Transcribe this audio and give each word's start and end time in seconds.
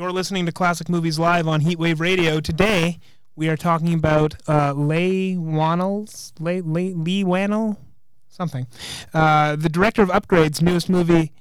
You're 0.00 0.12
listening 0.12 0.46
to 0.46 0.52
Classic 0.52 0.88
Movies 0.88 1.18
Live 1.18 1.46
on 1.46 1.60
Heatwave 1.60 2.00
Radio. 2.00 2.40
Today, 2.40 3.00
we 3.36 3.50
are 3.50 3.56
talking 3.56 3.92
about 3.92 4.34
uh, 4.48 4.72
Leigh 4.72 5.36
Leigh, 5.36 6.94
Lee 6.94 7.22
Whannell? 7.22 7.76
Something. 8.30 8.66
Uh, 9.12 9.56
the 9.56 9.68
director 9.68 10.00
of 10.00 10.08
Upgrade's 10.08 10.62
newest 10.62 10.88
movie, 10.88 11.32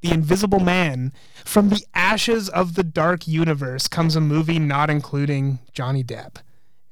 The 0.00 0.12
Invisible 0.12 0.60
Man. 0.60 1.12
From 1.44 1.70
the 1.70 1.84
ashes 1.92 2.48
of 2.48 2.76
the 2.76 2.84
dark 2.84 3.26
universe 3.26 3.88
comes 3.88 4.14
a 4.14 4.20
movie 4.20 4.60
not 4.60 4.90
including 4.90 5.58
Johnny 5.72 6.04
Depp. 6.04 6.36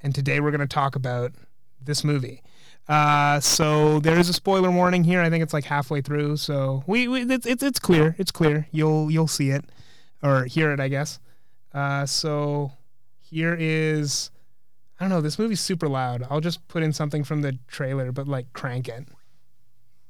And 0.01 0.17
today 0.17 0.41
we're 0.41 0.51
going 0.51 0.61
to 0.61 0.67
talk 0.67 0.97
about 0.97 1.35
this 1.81 2.03
movie. 2.03 2.43
Uh, 2.89 3.39
so 3.39 4.01
there 4.01 4.19
is 4.19 4.29
a 4.29 4.33
spoiler 4.33 4.73
warning 4.73 5.05
here. 5.05 5.21
I 5.21 5.31
think 5.31 5.45
it's 5.45 5.55
like 5.55 5.67
halfway 5.67 6.01
through. 6.01 6.39
So 6.39 6.83
we, 6.89 7.07
we 7.07 7.23
it's, 7.33 7.47
it's 7.47 7.63
it's 7.63 7.79
clear. 7.79 8.17
It's 8.19 8.33
clear. 8.33 8.67
You'll 8.73 9.09
you'll 9.09 9.29
see 9.29 9.51
it 9.51 9.65
or 10.23 10.45
hear 10.45 10.73
it, 10.73 10.81
I 10.81 10.89
guess. 10.89 11.19
Uh, 11.73 12.07
so 12.07 12.73
here 13.21 13.57
is 13.59 14.31
I 15.03 15.05
don't 15.07 15.11
know. 15.11 15.21
This 15.21 15.39
movie's 15.39 15.61
super 15.61 15.89
loud. 15.89 16.25
I'll 16.31 16.41
just 16.41 16.69
put 16.69 16.85
in 16.85 16.93
something 16.93 17.25
from 17.25 17.43
the 17.43 17.59
trailer, 17.67 18.13
but 18.13 18.29
like 18.29 18.53
crank 18.53 18.89
it. 18.89 19.09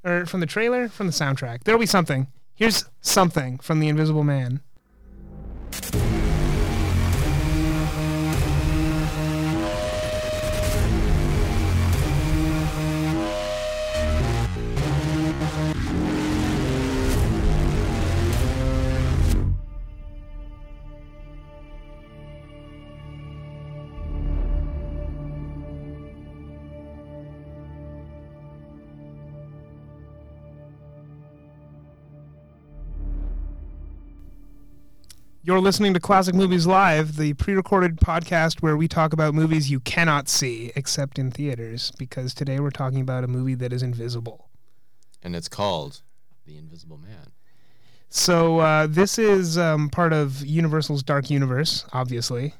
Or 0.04 0.26
from 0.26 0.40
the 0.40 0.46
trailer, 0.46 0.86
from 0.88 1.06
the 1.06 1.14
soundtrack. 1.14 1.64
There'll 1.64 1.80
be 1.80 1.86
something. 1.86 2.26
Here's 2.54 2.84
something 3.00 3.58
from 3.58 3.80
The 3.80 3.88
Invisible 3.88 4.22
Man. 4.22 4.60
You're 35.44 35.60
listening 35.60 35.92
to 35.94 36.00
Classic 36.00 36.36
Movies 36.36 36.68
Live, 36.68 37.16
the 37.16 37.32
pre 37.34 37.54
recorded 37.54 37.96
podcast 37.96 38.62
where 38.62 38.76
we 38.76 38.86
talk 38.86 39.12
about 39.12 39.34
movies 39.34 39.68
you 39.68 39.80
cannot 39.80 40.28
see 40.28 40.70
except 40.76 41.18
in 41.18 41.32
theaters, 41.32 41.90
because 41.98 42.32
today 42.32 42.60
we're 42.60 42.70
talking 42.70 43.00
about 43.00 43.24
a 43.24 43.26
movie 43.26 43.56
that 43.56 43.72
is 43.72 43.82
invisible. 43.82 44.48
and 45.20 45.34
it's 45.34 45.48
called 45.48 46.02
The 46.46 46.56
Invisible 46.56 46.96
Man. 46.98 47.32
So, 48.08 48.58
uh, 48.60 48.86
this 48.88 49.18
is 49.18 49.58
um, 49.58 49.88
part 49.88 50.12
of 50.12 50.46
Universal's 50.46 51.02
Dark 51.02 51.28
Universe, 51.28 51.86
obviously. 51.92 52.54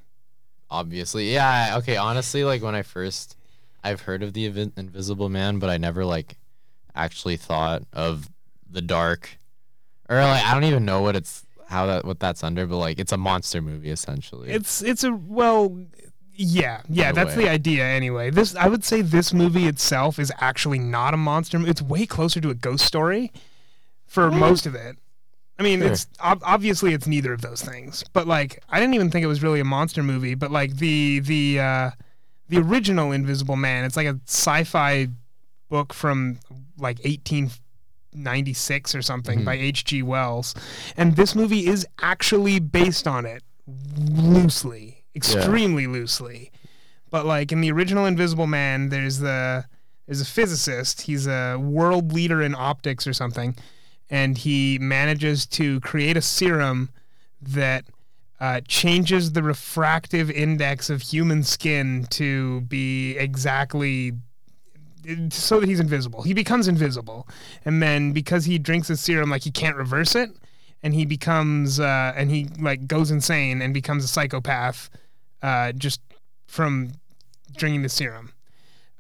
Obviously, 0.69 1.33
yeah. 1.33 1.77
Okay, 1.79 1.97
honestly, 1.97 2.43
like 2.43 2.63
when 2.63 2.75
I 2.75 2.83
first, 2.83 3.37
I've 3.85 4.01
heard 4.01 4.25
of 4.25 4.33
the 4.33 4.51
Invi- 4.51 4.77
Invisible 4.77 5.29
Man, 5.29 5.61
but 5.61 5.71
I 5.71 5.77
never 5.77 6.05
like 6.05 6.37
actually 6.97 7.37
thought 7.37 7.85
of 7.93 8.29
the 8.69 8.83
dark, 8.83 9.39
or 10.09 10.17
like 10.17 10.45
I 10.45 10.53
don't 10.53 10.65
even 10.65 10.85
know 10.85 11.03
what 11.03 11.15
it's 11.15 11.45
how 11.73 11.87
that 11.87 12.05
what 12.05 12.21
that's 12.21 12.45
under, 12.45 12.67
but 12.67 12.77
like 12.77 12.99
it's 13.01 13.13
a 13.13 13.17
monster 13.17 13.61
movie 13.61 13.91
essentially. 13.91 14.51
It's, 14.51 14.83
it's 14.83 15.03
a, 15.03 15.13
well, 15.13 15.77
yeah, 16.35 16.83
yeah, 16.89 17.13
that's 17.13 17.37
way. 17.37 17.45
the 17.45 17.51
idea 17.51 17.85
anyway. 17.85 18.31
This, 18.31 18.55
I 18.57 18.69
would 18.69 18.85
say 18.85 19.03
this 19.03 19.33
movie 19.33 19.67
itself 19.67 20.19
is 20.19 20.33
actually 20.41 20.79
not 20.79 21.15
a 21.15 21.17
monster. 21.17 21.59
mo- 21.59 21.67
It's 21.69 21.83
way 21.83 22.07
closer 22.07 22.41
to 22.41 22.51
a 22.51 22.55
ghost 22.55 22.85
story 22.85 23.33
for 24.07 24.31
most 24.31 24.65
of 24.67 24.75
it. 24.75 24.97
I 25.59 25.63
mean, 25.63 25.81
Sure. 25.81 25.93
it's 25.93 26.07
ob- 26.23 26.43
obviously 26.45 26.95
it's 26.95 27.07
neither 27.07 27.33
of 27.33 27.43
those 27.43 27.61
things, 27.63 28.03
but 28.13 28.27
like 28.27 28.63
I 28.71 28.81
didn't 28.81 28.95
even 28.95 29.11
think 29.11 29.23
it 29.25 29.29
was 29.29 29.43
really 29.43 29.61
a 29.61 29.65
monster 29.65 30.03
movie. 30.03 30.35
But 30.35 30.51
like 30.51 30.77
the 30.77 31.21
the 31.21 31.61
uh, 31.61 31.91
the 32.49 32.59
original 32.59 33.13
Invisible 33.13 33.57
Man, 33.57 33.85
it's 33.85 33.97
like 33.97 34.07
a 34.07 34.19
sci-fi 34.27 35.09
book 35.69 35.93
from 35.93 36.39
like 36.79 36.99
1896 38.15 38.95
or 38.95 39.03
something 39.03 39.41
Mhm. 39.41 39.45
by 39.45 39.55
H.G. 39.55 40.03
Wells, 40.03 40.55
and 40.97 41.17
this 41.17 41.35
movie 41.35 41.67
is 41.67 41.87
actually 42.01 42.59
based 42.61 43.07
on 43.09 43.27
it 43.27 43.43
loosely, 43.97 45.05
extremely 45.15 45.87
loosely. 45.87 46.51
But 47.11 47.27
like 47.27 47.53
in 47.53 47.61
the 47.61 47.71
original 47.73 48.07
Invisible 48.07 48.47
Man, 48.47 48.89
there's 48.89 49.19
the 49.19 49.65
there's 50.07 50.21
a 50.21 50.25
physicist. 50.27 51.03
He's 51.03 51.27
a 51.27 51.57
world 51.57 52.13
leader 52.13 52.43
in 52.43 52.55
optics 52.55 53.07
or 53.07 53.13
something, 53.13 53.57
and 54.11 54.37
he 54.37 54.79
manages 54.81 55.47
to 55.47 55.81
create 55.81 56.17
a 56.17 56.23
serum 56.23 56.91
that 57.41 57.85
uh, 58.41 58.61
changes 58.67 59.33
the 59.33 59.43
refractive 59.43 60.29
index 60.31 60.91
of 60.91 61.01
human 61.03 61.45
skin 61.45 62.07
to 62.11 62.63
be 62.63 63.17
exactly 63.17 64.13
so 65.31 65.61
that 65.61 65.69
he's 65.69 65.81
invisible. 65.81 66.23
He 66.23 66.35
becomes 66.35 66.69
invisible, 66.69 67.29
and 67.65 67.83
then 67.83 68.13
because 68.13 68.45
he 68.45 68.59
drinks 68.59 68.89
the 68.89 68.97
serum, 68.97 69.31
like 69.31 69.43
he 69.43 69.51
can't 69.51 69.77
reverse 69.77 70.15
it, 70.15 70.31
and 70.83 70.95
he 70.95 71.05
becomes 71.05 71.81
uh, 71.81 72.13
and 72.17 72.31
he 72.31 72.49
like 72.59 72.87
goes 72.87 73.11
insane 73.11 73.63
and 73.63 73.73
becomes 73.73 74.05
a 74.05 74.09
psychopath, 74.09 74.91
uh, 75.43 75.73
just 75.73 76.01
from 76.47 76.93
drinking 77.57 77.83
the 77.83 77.89
serum. 77.89 78.33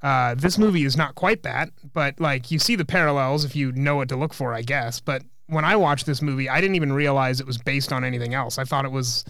Uh, 0.03 0.35
this 0.35 0.59
movie 0.59 0.85
is 0.85 0.97
not 0.97 1.15
quite 1.15 1.43
that, 1.45 1.71
but 1.93 2.19
like 2.19 2.51
you 2.51 2.59
see 2.59 2.75
the 2.75 2.85
parallels 2.85 3.45
if 3.45 3.55
you 3.55 3.71
know 3.73 3.97
what 3.97 4.09
to 4.09 4.17
look 4.17 4.35
for, 4.35 4.53
I 4.53 4.63
guess. 4.63 5.01
But 5.01 5.23
when 5.47 5.65
I 5.65 5.77
watched 5.77 6.07
this 6.07 6.23
movie, 6.23 6.49
I 6.49 6.61
didn't 6.61 6.77
even 6.77 6.93
realize 6.93 7.41
it 7.41 7.47
was 7.47 7.59
based 7.59 7.93
on 7.93 8.05
anything 8.05 8.35
else. 8.35 8.59
I 8.59 8.65
thought 8.65 8.85
it 8.85 8.91
was 8.91 9.25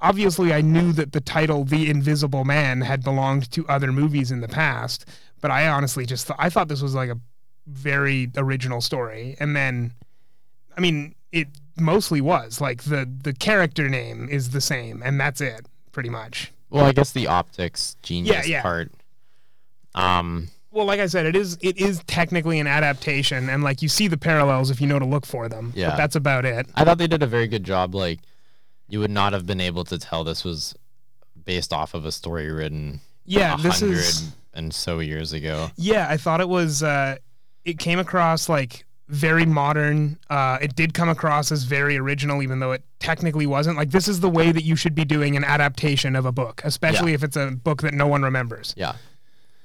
obviously 0.00 0.52
I 0.52 0.60
knew 0.60 0.92
that 0.92 1.12
the 1.12 1.20
title 1.20 1.64
The 1.64 1.88
Invisible 1.88 2.44
Man 2.44 2.80
had 2.80 3.04
belonged 3.04 3.50
to 3.52 3.66
other 3.68 3.92
movies 3.92 4.30
in 4.30 4.40
the 4.40 4.48
past, 4.48 5.06
but 5.40 5.50
I 5.50 5.68
honestly 5.68 6.06
just 6.06 6.26
th- 6.26 6.36
I 6.38 6.50
thought 6.50 6.68
this 6.68 6.82
was 6.82 6.94
like 6.94 7.10
a 7.10 7.18
very 7.66 8.30
original 8.36 8.80
story. 8.80 9.36
And 9.40 9.54
then 9.56 9.92
I 10.76 10.80
mean, 10.80 11.14
it 11.32 11.48
mostly 11.76 12.20
was 12.20 12.60
like 12.60 12.84
the 12.84 13.08
the 13.22 13.32
character 13.32 13.88
name 13.88 14.28
is 14.30 14.50
the 14.50 14.60
same 14.60 15.02
and 15.04 15.20
that's 15.20 15.40
it 15.40 15.66
pretty 15.92 16.08
much. 16.10 16.52
well, 16.70 16.84
I 16.84 16.92
guess 16.92 17.12
the 17.12 17.26
optics 17.26 17.96
genius 18.02 18.46
yeah. 18.48 18.56
yeah. 18.58 18.62
part. 18.62 18.92
Um, 19.94 20.48
Well, 20.70 20.84
like 20.84 21.00
I 21.00 21.06
said, 21.06 21.26
it 21.26 21.34
is 21.36 21.56
it 21.62 21.78
is 21.78 22.02
technically 22.06 22.60
an 22.60 22.66
adaptation 22.66 23.48
and 23.48 23.62
like 23.64 23.82
you 23.82 23.88
see 23.88 24.08
the 24.08 24.18
parallels 24.18 24.70
if 24.70 24.80
you 24.80 24.86
know 24.86 24.98
to 24.98 25.06
look 25.06 25.24
for 25.26 25.48
them. 25.48 25.70
But 25.70 25.78
Yeah. 25.78 25.96
that's 25.96 26.16
about 26.16 26.44
it. 26.44 26.66
I 26.74 26.84
thought 26.84 26.98
they 26.98 27.06
did 27.06 27.22
a 27.22 27.26
very 27.26 27.48
good 27.48 27.64
job. 27.64 27.94
Like, 27.94 28.20
you 28.88 29.00
would 29.00 29.10
not 29.10 29.32
have 29.32 29.46
been 29.46 29.60
able 29.60 29.84
to 29.84 29.98
tell 29.98 30.22
this 30.22 30.44
was 30.44 30.74
based 31.44 31.72
off 31.72 31.94
of 31.94 32.04
a 32.04 32.12
story 32.12 32.50
written 32.52 33.00
Yeah, 33.24 33.56
this 33.56 33.80
is 33.82 34.30
and 34.56 34.74
so 34.74 34.98
years 34.98 35.32
ago. 35.32 35.70
Yeah, 35.76 36.08
I 36.08 36.16
thought 36.16 36.40
it 36.40 36.48
was. 36.48 36.82
Uh, 36.82 37.16
it 37.64 37.78
came 37.78 37.98
across 37.98 38.48
like 38.48 38.84
very 39.08 39.46
modern. 39.46 40.18
Uh, 40.28 40.58
it 40.60 40.74
did 40.74 40.94
come 40.94 41.08
across 41.08 41.52
as 41.52 41.62
very 41.64 41.96
original, 41.96 42.42
even 42.42 42.58
though 42.58 42.72
it 42.72 42.82
technically 42.98 43.46
wasn't. 43.46 43.76
Like 43.76 43.90
this 43.90 44.08
is 44.08 44.20
the 44.20 44.28
way 44.30 44.50
that 44.52 44.64
you 44.64 44.74
should 44.74 44.94
be 44.94 45.04
doing 45.04 45.36
an 45.36 45.44
adaptation 45.44 46.16
of 46.16 46.26
a 46.26 46.32
book, 46.32 46.60
especially 46.64 47.12
if 47.12 47.22
it's 47.22 47.36
a 47.36 47.50
book 47.52 47.82
that 47.82 47.94
no 47.94 48.06
one 48.06 48.22
remembers. 48.22 48.74
Yeah. 48.76 48.96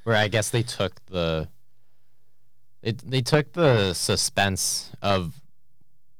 Where 0.04 0.16
I 0.16 0.28
guess 0.28 0.50
they 0.50 0.64
took 0.64 1.04
the 1.08 1.48
it 2.82 2.98
they 3.00 3.22
took 3.22 3.54
the 3.54 3.94
suspense 3.94 4.92
of 5.02 5.40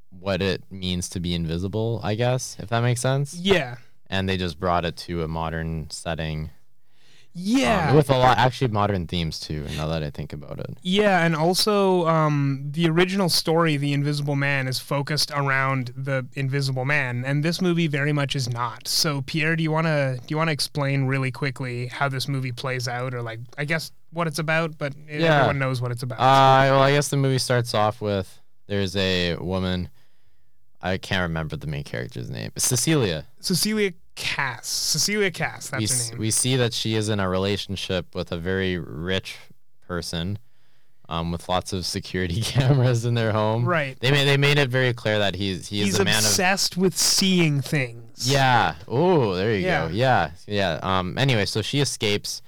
what 0.10 0.42
it 0.42 0.64
means 0.70 1.10
to 1.10 1.20
be 1.20 1.34
invisible, 1.34 2.00
I 2.04 2.16
guess, 2.16 2.58
if 2.60 2.70
that 2.70 2.82
makes 2.82 3.02
sense. 3.02 3.34
Yeah, 3.34 3.78
And 4.08 4.30
they 4.30 4.38
just 4.38 4.60
brought 4.60 4.86
it 4.86 4.96
to 4.98 5.24
a 5.24 5.28
modern 5.28 5.90
setting. 5.90 6.52
Um, 7.34 7.42
yeah, 7.42 7.94
with 7.94 8.10
a 8.10 8.18
lot 8.18 8.38
actually 8.38 8.68
modern 8.72 9.08
themes 9.08 9.40
too, 9.40 9.66
now 9.78 9.88
that 9.88 10.04
I 10.04 10.10
think 10.10 10.34
about 10.34 10.60
it. 10.60 10.78
yeah. 10.82 11.26
And 11.26 11.36
also, 11.36 12.06
um, 12.08 12.68
the 12.72 12.90
original 12.90 13.30
story, 13.30 13.78
The 13.78 13.94
Invisible 13.94 14.36
Man, 14.36 14.68
is 14.68 14.80
focused 14.80 15.32
around 15.32 15.94
the 15.96 16.26
Invisible 16.34 16.84
Man, 16.84 17.24
and 17.26 17.42
this 17.44 17.62
movie 17.62 17.88
very 17.88 18.12
much 18.12 18.36
is 18.36 18.50
not. 18.50 18.88
So, 18.88 19.22
Pierre, 19.22 19.56
do 19.56 19.64
you 19.64 19.72
wanna 19.72 20.18
do 20.18 20.24
you 20.28 20.38
wanna 20.38 20.52
explain 20.52 21.06
really 21.06 21.32
quickly 21.32 21.88
how 21.88 22.10
this 22.10 22.28
movie 22.28 22.52
plays 22.52 22.88
out, 22.88 23.14
or 23.14 23.22
like 23.22 23.40
I 23.58 23.64
guess 23.66 23.92
what 24.12 24.28
it's 24.28 24.40
about? 24.40 24.78
But 24.78 24.94
Yeah. 25.10 25.36
everyone 25.38 25.60
knows 25.60 25.82
what 25.82 25.92
it's 25.92 26.04
about. 26.04 26.20
Uh 26.20 26.72
well 26.72 26.82
I 26.82 26.92
guess 26.92 27.08
the 27.08 27.18
movie 27.18 27.38
starts 27.40 27.74
off 27.74 28.02
with 28.02 28.42
there's 28.68 28.96
a 28.98 29.36
woman 29.38 29.90
I 30.82 30.98
can't 30.98 31.22
remember 31.22 31.56
the 31.56 31.68
main 31.68 31.84
character's 31.84 32.30
name. 32.30 32.52
Cecilia. 32.58 33.26
Cecilia 33.40 33.94
Kass. 34.16 34.68
Cecilia 34.68 35.32
Kass. 35.32 35.70
That's 35.70 35.82
we, 35.82 35.88
her 36.06 36.12
name. 36.12 36.20
we 36.20 36.32
see 36.32 36.56
that 36.58 36.74
she 36.74 36.96
is 36.96 37.10
in 37.10 37.20
a 37.20 37.28
relationship 37.30 38.14
with 38.16 38.32
a 38.32 38.38
very 38.38 38.78
rich 38.78 39.38
person 39.88 40.38
um, 41.10 41.32
with 41.32 41.50
lots 41.50 41.74
of 41.74 41.86
security 41.86 42.42
cameras 42.42 43.04
in 43.06 43.14
their 43.16 43.32
home. 43.32 43.66
right. 43.66 43.98
They 44.00 44.12
made 44.12 44.26
they 44.26 44.38
made 44.38 44.58
it 44.58 44.70
very 44.70 44.94
clear 44.94 45.20
that 45.20 45.36
he's 45.36 45.68
he 45.68 45.82
is 45.82 45.88
He's 45.88 46.00
a 46.00 46.06
man 46.06 46.18
of 46.20 46.24
obsessed 46.24 46.78
with 46.78 46.98
seeing 46.98 47.62
things. 47.62 48.30
yeah. 48.32 48.76
Oh, 48.88 49.36
there 49.36 49.54
you 49.54 49.66
Yeah. 49.66 49.88
go. 49.88 49.94
Yeah, 49.94 50.32
yeah. 50.48 50.80
Um. 50.82 51.18
Anyway, 51.18 51.46
so 51.46 51.62
she 51.62 51.80
escapes. 51.82 52.42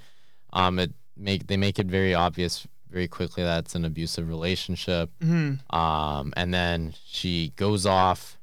Um. 0.54 0.80
It 0.80 0.92
make 1.18 1.48
they 1.48 1.58
make 1.58 1.78
it 1.80 1.88
very 1.88 2.14
obvious 2.14 2.66
very 2.90 3.08
quickly 3.08 3.44
that 3.44 3.66
it's 3.66 3.76
an 3.76 3.86
abusive 3.86 4.30
relationship. 4.30 5.10
hmm 5.22 5.56
Um. 5.70 6.32
And 6.38 6.54
then 6.54 6.94
she 7.06 7.52
goes 7.56 7.86
off 7.86 8.38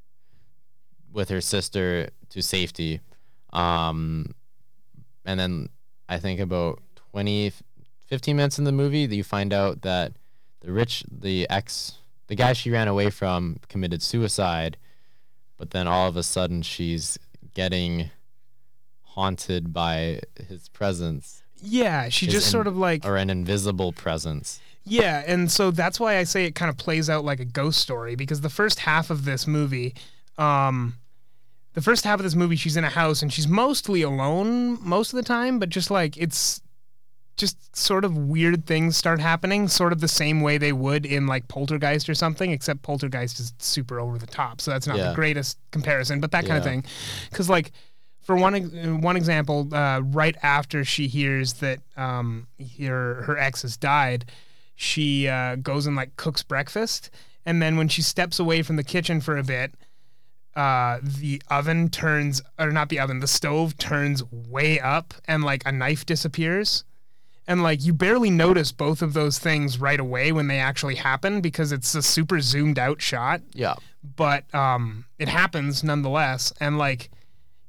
with 1.12 1.28
her 1.30 1.40
sister 1.40 2.10
to 2.30 2.42
safety. 2.42 3.00
Um, 3.52 4.34
and 5.24 5.38
then 5.38 5.68
I 6.08 6.18
think 6.18 6.40
about 6.40 6.80
20, 7.12 7.52
15 8.06 8.36
minutes 8.36 8.58
in 8.58 8.64
the 8.64 8.72
movie, 8.72 9.00
you 9.00 9.24
find 9.24 9.52
out 9.52 9.82
that 9.82 10.12
the 10.60 10.72
rich, 10.72 11.04
the 11.10 11.48
ex, 11.50 11.94
the 12.28 12.34
guy 12.34 12.52
she 12.52 12.70
ran 12.70 12.88
away 12.88 13.10
from 13.10 13.58
committed 13.68 14.02
suicide, 14.02 14.76
but 15.56 15.70
then 15.70 15.86
all 15.86 16.08
of 16.08 16.16
a 16.16 16.22
sudden 16.22 16.62
she's 16.62 17.18
getting 17.54 18.10
haunted 19.02 19.72
by 19.72 20.20
his 20.48 20.68
presence 20.68 21.42
Yeah, 21.62 22.08
she 22.08 22.26
just 22.26 22.46
in- 22.46 22.50
sort 22.52 22.66
of 22.66 22.76
like 22.76 23.04
or 23.04 23.16
an 23.16 23.28
invisible 23.30 23.92
presence. 23.92 24.60
Yeah, 24.84 25.22
and 25.26 25.50
so 25.50 25.70
that's 25.70 26.00
why 26.00 26.16
I 26.16 26.24
say 26.24 26.46
it 26.46 26.54
kind 26.54 26.70
of 26.70 26.76
plays 26.78 27.10
out 27.10 27.24
like 27.24 27.38
a 27.38 27.44
ghost 27.44 27.80
story 27.80 28.14
because 28.14 28.40
the 28.40 28.48
first 28.48 28.80
half 28.80 29.10
of 29.10 29.24
this 29.24 29.46
movie, 29.46 29.94
um, 30.38 30.94
the 31.74 31.80
first 31.82 32.04
half 32.04 32.18
of 32.18 32.24
this 32.24 32.34
movie, 32.34 32.56
she's 32.56 32.76
in 32.76 32.84
a 32.84 32.88
house 32.90 33.22
and 33.22 33.32
she's 33.32 33.46
mostly 33.48 34.02
alone 34.02 34.78
most 34.86 35.12
of 35.12 35.16
the 35.16 35.22
time, 35.22 35.58
but 35.58 35.68
just 35.68 35.90
like 35.90 36.16
it's 36.16 36.60
just 37.36 37.74
sort 37.74 38.04
of 38.04 38.16
weird 38.16 38.66
things 38.66 38.96
start 38.96 39.18
happening, 39.20 39.66
sort 39.68 39.92
of 39.92 40.00
the 40.00 40.08
same 40.08 40.40
way 40.42 40.58
they 40.58 40.72
would 40.72 41.06
in 41.06 41.26
like 41.26 41.48
Poltergeist 41.48 42.08
or 42.08 42.14
something, 42.14 42.50
except 42.52 42.82
Poltergeist 42.82 43.40
is 43.40 43.54
super 43.58 43.98
over 43.98 44.18
the 44.18 44.26
top, 44.26 44.60
so 44.60 44.70
that's 44.70 44.86
not 44.86 44.98
Yeah. 44.98 45.08
the 45.10 45.14
greatest 45.14 45.58
comparison, 45.70 46.20
but 46.20 46.32
that 46.32 46.44
kind 46.44 46.58
of 46.58 46.64
thing, 46.64 46.84
because 47.30 47.48
like. 47.48 47.72
For 48.22 48.36
one 48.36 49.00
one 49.00 49.16
example, 49.16 49.66
uh, 49.74 50.02
right 50.04 50.36
after 50.42 50.84
she 50.84 51.08
hears 51.08 51.54
that 51.54 51.80
um, 51.96 52.46
her 52.78 53.22
her 53.22 53.36
ex 53.36 53.62
has 53.62 53.76
died, 53.76 54.26
she 54.76 55.26
uh, 55.26 55.56
goes 55.56 55.86
and 55.86 55.96
like 55.96 56.14
cooks 56.16 56.42
breakfast 56.44 57.10
and 57.44 57.60
then 57.60 57.76
when 57.76 57.88
she 57.88 58.02
steps 58.02 58.38
away 58.38 58.62
from 58.62 58.76
the 58.76 58.84
kitchen 58.84 59.20
for 59.20 59.36
a 59.36 59.42
bit 59.42 59.72
uh, 60.56 60.98
the 61.02 61.40
oven 61.48 61.88
turns 61.88 62.42
or 62.58 62.70
not 62.70 62.88
the 62.88 62.98
oven 62.98 63.20
the 63.20 63.26
stove 63.26 63.76
turns 63.78 64.24
way 64.32 64.80
up 64.80 65.14
and 65.26 65.44
like 65.44 65.62
a 65.66 65.72
knife 65.72 66.04
disappears. 66.06 66.84
And 67.46 67.62
like 67.62 67.84
you 67.84 67.92
barely 67.92 68.30
notice 68.30 68.70
both 68.70 69.02
of 69.02 69.12
those 69.12 69.38
things 69.38 69.78
right 69.78 69.98
away 69.98 70.30
when 70.32 70.46
they 70.46 70.58
actually 70.58 70.94
happen 70.96 71.40
because 71.40 71.72
it's 71.72 71.94
a 71.94 72.02
super 72.02 72.40
zoomed 72.40 72.78
out 72.78 73.00
shot. 73.02 73.40
Yeah. 73.54 73.74
but 74.16 74.52
um, 74.54 75.04
it 75.18 75.28
happens 75.28 75.82
nonetheless. 75.84 76.52
And 76.60 76.78
like 76.78 77.10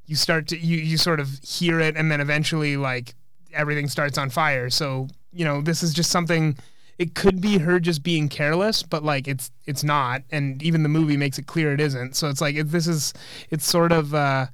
you 0.06 0.16
start 0.16 0.48
to 0.50 0.58
you, 0.58 0.78
you 0.78 0.98
sort 0.98 1.20
of 1.20 1.40
hear 1.44 1.80
it 1.80 1.96
and 1.98 2.12
then 2.12 2.22
eventually 2.22 2.78
like 2.78 3.16
everything 3.54 3.88
starts 3.88 4.18
on 4.18 4.30
fire. 4.30 4.70
So 4.70 5.08
you 5.34 5.46
know 5.46 5.62
this 5.62 5.82
is 5.84 5.94
just 5.94 6.10
something 6.12 6.58
it 7.02 7.16
could 7.16 7.42
be 7.42 7.58
her 7.58 7.80
just 7.80 8.04
being 8.04 8.30
careless 8.30 8.84
but 8.84 9.04
like 9.04 9.28
it's 9.28 9.50
it's 9.66 9.84
not 9.84 10.22
and 10.32 10.62
even 10.62 10.84
the 10.84 10.90
movie 10.90 11.18
makes 11.18 11.38
it 11.40 11.48
clear 11.48 11.74
it 11.74 11.82
isn't 11.82 12.16
so 12.16 12.30
it's 12.30 12.42
like 12.42 12.56
it, 12.56 12.66
this 12.72 12.88
is 12.88 13.14
it's 13.50 13.66
sort 13.66 13.92
of 13.92 14.14
uh 14.14 14.46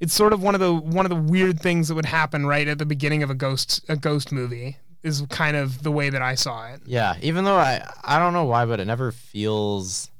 it's 0.00 0.12
sort 0.12 0.32
of 0.32 0.42
one 0.42 0.54
of 0.54 0.60
the 0.60 0.74
one 0.74 1.06
of 1.06 1.10
the 1.10 1.22
weird 1.32 1.60
things 1.60 1.86
that 1.88 1.94
would 1.94 2.06
happen 2.20 2.44
right 2.46 2.66
at 2.66 2.78
the 2.78 2.86
beginning 2.86 3.22
of 3.22 3.30
a 3.30 3.34
ghost 3.34 3.84
a 3.88 3.96
ghost 3.96 4.32
movie 4.32 4.76
is 5.02 5.22
kind 5.30 5.56
of 5.56 5.82
the 5.82 5.90
way 5.90 6.10
that 6.10 6.22
I 6.22 6.34
saw 6.36 6.66
it 6.72 6.80
Yeah, 6.86 7.14
even 7.22 7.44
though 7.44 7.56
I 7.56 7.82
I 8.04 8.18
don't 8.20 8.32
know 8.32 8.44
why, 8.44 8.66
but 8.66 8.78
it 8.78 8.84
never 8.86 9.10
feels. 9.10 10.10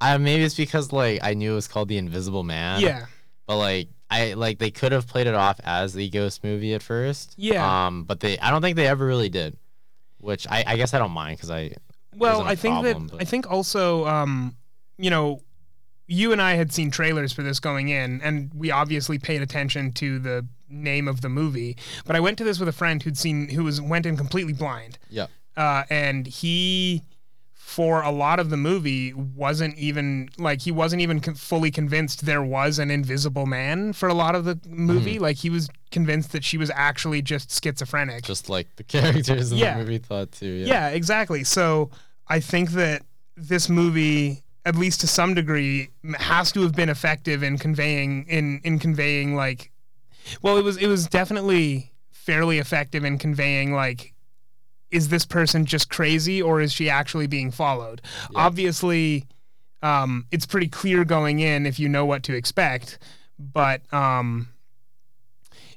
I 0.00 0.16
maybe 0.16 0.44
it's 0.44 0.54
because 0.54 0.92
like 0.92 1.20
I 1.22 1.34
knew 1.34 1.52
it 1.52 1.56
was 1.56 1.68
called 1.68 1.88
the 1.88 1.98
Invisible 1.98 2.42
Man. 2.42 2.80
yeah 2.80 3.06
But 3.46 3.58
like 3.58 3.88
I 4.10 4.32
like 4.32 4.58
they 4.58 4.70
could 4.70 4.92
have 4.92 5.06
played 5.06 5.26
it 5.26 5.34
off 5.34 5.60
as 5.62 5.92
the 5.92 6.08
ghost 6.08 6.42
movie 6.42 6.72
at 6.74 6.82
first. 6.82 7.34
Yeah. 7.36 7.86
Um, 7.86 8.04
but 8.04 8.20
they 8.20 8.38
I 8.38 8.50
don't 8.50 8.62
think 8.62 8.76
they 8.76 8.86
ever 8.88 9.04
really 9.06 9.28
did, 9.28 9.56
which 10.20 10.46
I 10.48 10.64
I 10.66 10.76
guess 10.76 10.94
I 10.94 10.98
don't 10.98 11.12
mind 11.12 11.36
because 11.36 11.50
I. 11.50 11.72
Well, 12.16 12.42
I 12.42 12.54
think 12.56 12.74
problem, 12.74 13.06
that 13.08 13.12
but- 13.12 13.22
I 13.22 13.24
think 13.24 13.50
also, 13.50 14.06
um, 14.06 14.56
you 14.98 15.10
know, 15.10 15.42
you 16.08 16.32
and 16.32 16.42
I 16.42 16.54
had 16.54 16.72
seen 16.72 16.90
trailers 16.90 17.32
for 17.32 17.42
this 17.42 17.60
going 17.60 17.88
in, 17.88 18.20
and 18.22 18.50
we 18.54 18.70
obviously 18.70 19.18
paid 19.18 19.42
attention 19.42 19.92
to 19.92 20.18
the 20.18 20.46
name 20.68 21.06
of 21.08 21.20
the 21.20 21.28
movie. 21.28 21.76
But 22.04 22.16
I 22.16 22.20
went 22.20 22.36
to 22.38 22.44
this 22.44 22.58
with 22.58 22.68
a 22.68 22.72
friend 22.72 23.02
who'd 23.02 23.16
seen 23.16 23.48
who 23.48 23.64
was 23.64 23.80
went 23.80 24.06
in 24.06 24.16
completely 24.16 24.52
blind, 24.52 24.98
Yeah. 25.08 25.26
uh, 25.56 25.84
and 25.88 26.26
he, 26.26 27.02
for 27.54 28.02
a 28.02 28.10
lot 28.10 28.40
of 28.40 28.50
the 28.50 28.56
movie, 28.56 29.12
wasn't 29.14 29.76
even 29.78 30.30
like 30.36 30.62
he 30.62 30.72
wasn't 30.72 31.02
even 31.02 31.20
con- 31.20 31.34
fully 31.36 31.70
convinced 31.70 32.26
there 32.26 32.42
was 32.42 32.80
an 32.80 32.90
invisible 32.90 33.46
man 33.46 33.92
for 33.92 34.08
a 34.08 34.14
lot 34.14 34.34
of 34.34 34.44
the 34.44 34.58
movie. 34.68 35.14
Mm-hmm. 35.14 35.22
Like 35.22 35.36
he 35.36 35.50
was 35.50 35.68
convinced 35.90 36.32
that 36.32 36.44
she 36.44 36.56
was 36.56 36.70
actually 36.74 37.22
just 37.22 37.50
schizophrenic. 37.62 38.22
Just 38.22 38.48
like 38.48 38.68
the 38.76 38.84
characters 38.94 39.52
in 39.52 39.58
Yeah. 39.58 39.74
the 39.74 39.80
movie 39.84 39.98
thought 39.98 40.32
too. 40.32 40.46
Yeah. 40.46 40.66
Yeah, 40.66 40.88
exactly. 40.88 41.44
So 41.44 41.90
I 42.28 42.40
think 42.40 42.70
that 42.72 43.02
this 43.36 43.68
movie, 43.68 44.42
at 44.64 44.76
least 44.76 45.00
to 45.00 45.06
some 45.06 45.34
degree, 45.34 45.90
has 46.16 46.52
to 46.52 46.62
have 46.62 46.74
been 46.74 46.88
effective 46.88 47.42
in 47.42 47.58
conveying 47.58 48.26
in 48.28 48.60
in 48.64 48.78
conveying 48.78 49.34
like, 49.34 49.70
well, 50.42 50.56
it 50.56 50.62
was 50.64 50.76
it 50.76 50.86
was 50.86 51.06
definitely 51.06 51.90
fairly 52.12 52.58
effective 52.58 53.04
in 53.04 53.18
conveying 53.18 53.72
like, 53.72 54.12
is 54.90 55.08
this 55.08 55.24
person 55.24 55.64
just 55.64 55.88
crazy 55.90 56.40
or 56.42 56.60
is 56.60 56.72
she 56.72 56.88
actually 56.90 57.26
being 57.26 57.50
followed? 57.50 58.02
Obviously, 58.34 59.24
um, 59.82 60.26
it's 60.30 60.44
pretty 60.46 60.68
clear 60.68 61.04
going 61.04 61.40
in 61.40 61.64
if 61.66 61.78
you 61.80 61.88
know 61.88 62.04
what 62.04 62.22
to 62.24 62.34
expect, 62.34 62.98
but 63.38 63.80
um. 63.92 64.48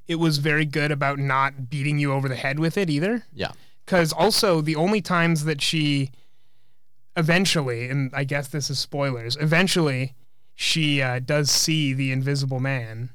It 0.07 0.15
was 0.15 0.37
very 0.39 0.65
good 0.65 0.91
about 0.91 1.17
not 1.19 1.69
beating 1.69 1.97
you 1.99 2.11
over 2.11 2.27
the 2.27 2.35
head 2.35 2.59
with 2.59 2.77
it 2.77 2.89
either 2.89 3.23
Yeah. 3.33 3.51
because 3.85 4.11
also 4.13 4.61
the 4.61 4.75
only 4.75 5.01
times 5.01 5.45
that 5.45 5.61
she 5.61 6.11
eventually 7.15 7.89
and 7.89 8.09
i 8.15 8.23
guess 8.23 8.47
this 8.47 8.69
is 8.71 8.79
spoilers 8.79 9.37
eventually 9.39 10.15
she 10.55 10.99
uh, 11.01 11.19
does 11.19 11.51
see 11.51 11.93
the 11.93 12.11
invisible 12.11 12.59
man 12.59 13.11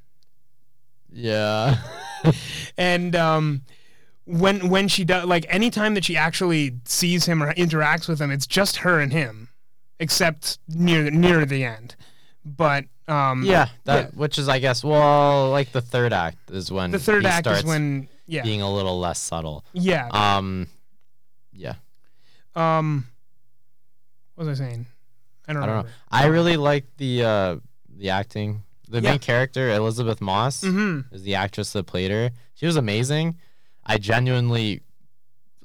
Yeah. 1.13 1.79
and 2.79 3.17
um 3.17 3.63
when 4.25 4.69
when 4.69 4.87
she 4.89 5.05
does 5.05 5.25
like 5.25 5.47
anytime 5.49 5.95
that 5.95 6.05
she 6.05 6.17
actually 6.17 6.77
sees 6.85 7.25
him 7.27 7.43
or 7.43 7.53
interacts 7.55 8.09
with 8.09 8.21
him 8.21 8.31
it's 8.31 8.47
just 8.47 8.77
her 8.79 9.01
and 9.01 9.13
him 9.13 9.49
except 9.99 10.59
near 10.69 11.11
near 11.11 11.45
the 11.45 11.65
end 11.65 11.97
but 12.45 12.85
um 13.09 13.43
yeah. 13.43 13.69
That 13.85 14.05
yeah. 14.13 14.19
which 14.19 14.39
is 14.39 14.49
I 14.49 14.59
guess 14.59 14.85
well 14.85 15.51
like 15.51 15.73
the 15.73 15.81
third 15.81 16.13
act 16.13 16.51
is 16.51 16.71
when 16.71 16.91
the 16.91 16.99
third 16.99 17.25
act 17.27 17.47
is 17.47 17.65
when 17.65 18.09
yeah 18.27 18.43
being 18.43 18.63
a 18.63 18.71
little 18.73 18.99
less 19.01 19.19
subtle. 19.19 19.65
yeah 19.73 20.09
Um. 20.13 20.69
Yeah. 21.53 21.75
um 22.55 23.07
what 24.37 24.47
was 24.47 24.61
i 24.61 24.65
saying 24.65 24.87
i 25.49 25.53
don't, 25.53 25.63
I 25.63 25.67
don't 25.67 25.85
know. 25.87 25.91
I 26.11 26.27
really 26.27 26.57
like 26.57 26.85
the 26.99 27.25
uh 27.25 27.57
the 27.97 28.11
acting. 28.11 28.63
The 28.91 29.01
Yeah. 29.03 29.11
main 29.11 29.19
character, 29.19 29.71
Elisabeth 29.71 30.21
Moss, 30.23 30.63
mm-hmm. 30.63 31.15
is 31.15 31.23
the 31.23 31.35
actress 31.35 31.73
that 31.75 31.85
played 31.85 32.11
her. 32.11 32.31
She 32.55 32.65
was 32.65 32.77
amazing. 32.77 33.37
I 33.85 33.99
genuinely 33.99 34.81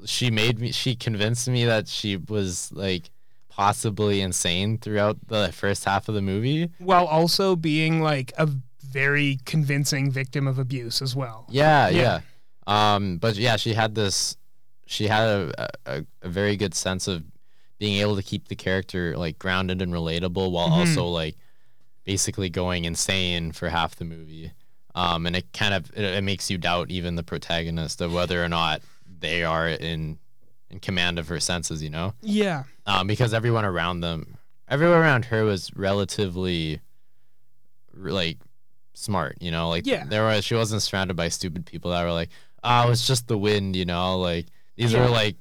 she 0.06 0.30
made 0.32 0.60
me 0.60 0.72
she 0.72 0.96
convinced 0.96 1.48
me 1.48 1.64
that 1.66 1.88
she 1.88 2.18
was 2.18 2.72
like 2.74 3.10
possibly 3.56 4.22
insane 4.22 4.78
throughout 4.78 5.18
the 5.28 5.52
first 5.54 5.86
half 5.86 6.10
of 6.10 6.16
the 6.16 6.22
movie. 6.22 6.70
while 6.80 7.06
also 7.06 7.56
being 7.56 8.02
like 8.02 8.34
a 8.38 8.50
very 8.84 9.40
convincing 9.46 10.12
victim 10.12 10.48
of 10.48 10.58
abuse 10.60 11.02
as 11.02 11.16
well. 11.16 11.46
Yeah, 11.50 11.90
Yeah. 11.90 12.20
yeah. 12.68 12.96
Um, 12.96 13.18
but 13.18 13.36
yeah, 13.36 13.58
she 13.58 13.74
had 13.74 13.94
this. 13.96 14.38
She 14.86 15.08
had 15.08 15.28
a, 15.28 15.70
a 15.86 16.06
a 16.24 16.30
very 16.30 16.56
good 16.56 16.74
sense 16.74 17.08
of 17.08 17.24
being 17.80 18.00
able 18.02 18.16
to 18.16 18.24
keep 18.24 18.48
the 18.48 18.56
character 18.56 19.18
like 19.18 19.38
grounded 19.40 19.82
and 19.82 19.92
relatable 19.94 20.52
while 20.52 20.70
Mhm. 20.70 20.78
also 20.88 21.06
like 21.08 21.36
basically 22.06 22.50
going 22.50 22.86
insane 22.86 23.52
for 23.52 23.70
half 23.70 23.96
the 23.96 24.06
movie. 24.06 24.52
Um, 24.96 25.26
and 25.26 25.36
it 25.36 25.52
kind 25.54 25.74
of 25.74 25.90
it, 25.96 26.04
it 26.04 26.24
makes 26.24 26.50
you 26.50 26.58
doubt 26.58 26.90
even 26.92 27.16
the 27.16 27.24
protagonist 27.24 28.00
of 28.02 28.14
whether 28.14 28.44
or 28.44 28.50
not 28.50 28.82
they 29.20 29.44
are 29.44 29.68
in 29.68 30.20
in 30.74 30.80
command 30.80 31.18
of 31.20 31.28
her 31.30 31.40
senses. 31.40 31.82
You 31.82 31.90
know, 31.92 32.14
Yeah. 32.22 32.64
um, 32.86 33.08
because 33.08 33.34
everyone 33.34 33.64
around 33.64 34.02
them, 34.02 34.38
everyone 34.68 34.98
around 34.98 35.26
her 35.26 35.46
was 35.46 35.72
relatively 35.76 36.82
like 37.96 38.40
smart, 38.94 39.38
you 39.40 39.52
know, 39.52 39.70
like 39.70 39.86
Yeah. 39.86 40.06
there 40.06 40.24
was 40.24 40.44
she 40.44 40.56
wasn't 40.56 40.82
surrounded 40.82 41.16
by 41.16 41.30
stupid 41.30 41.66
people 41.66 41.92
that 41.92 42.04
were 42.04 42.12
like, 42.12 42.30
oh, 42.64 42.92
it's 42.92 43.08
just 43.08 43.28
the 43.28 43.38
wind, 43.38 43.76
you 43.76 43.86
know, 43.86 44.20
like 44.20 44.48
these 44.76 44.94
Yeah. 44.94 45.06
are 45.06 45.10
like 45.10 45.36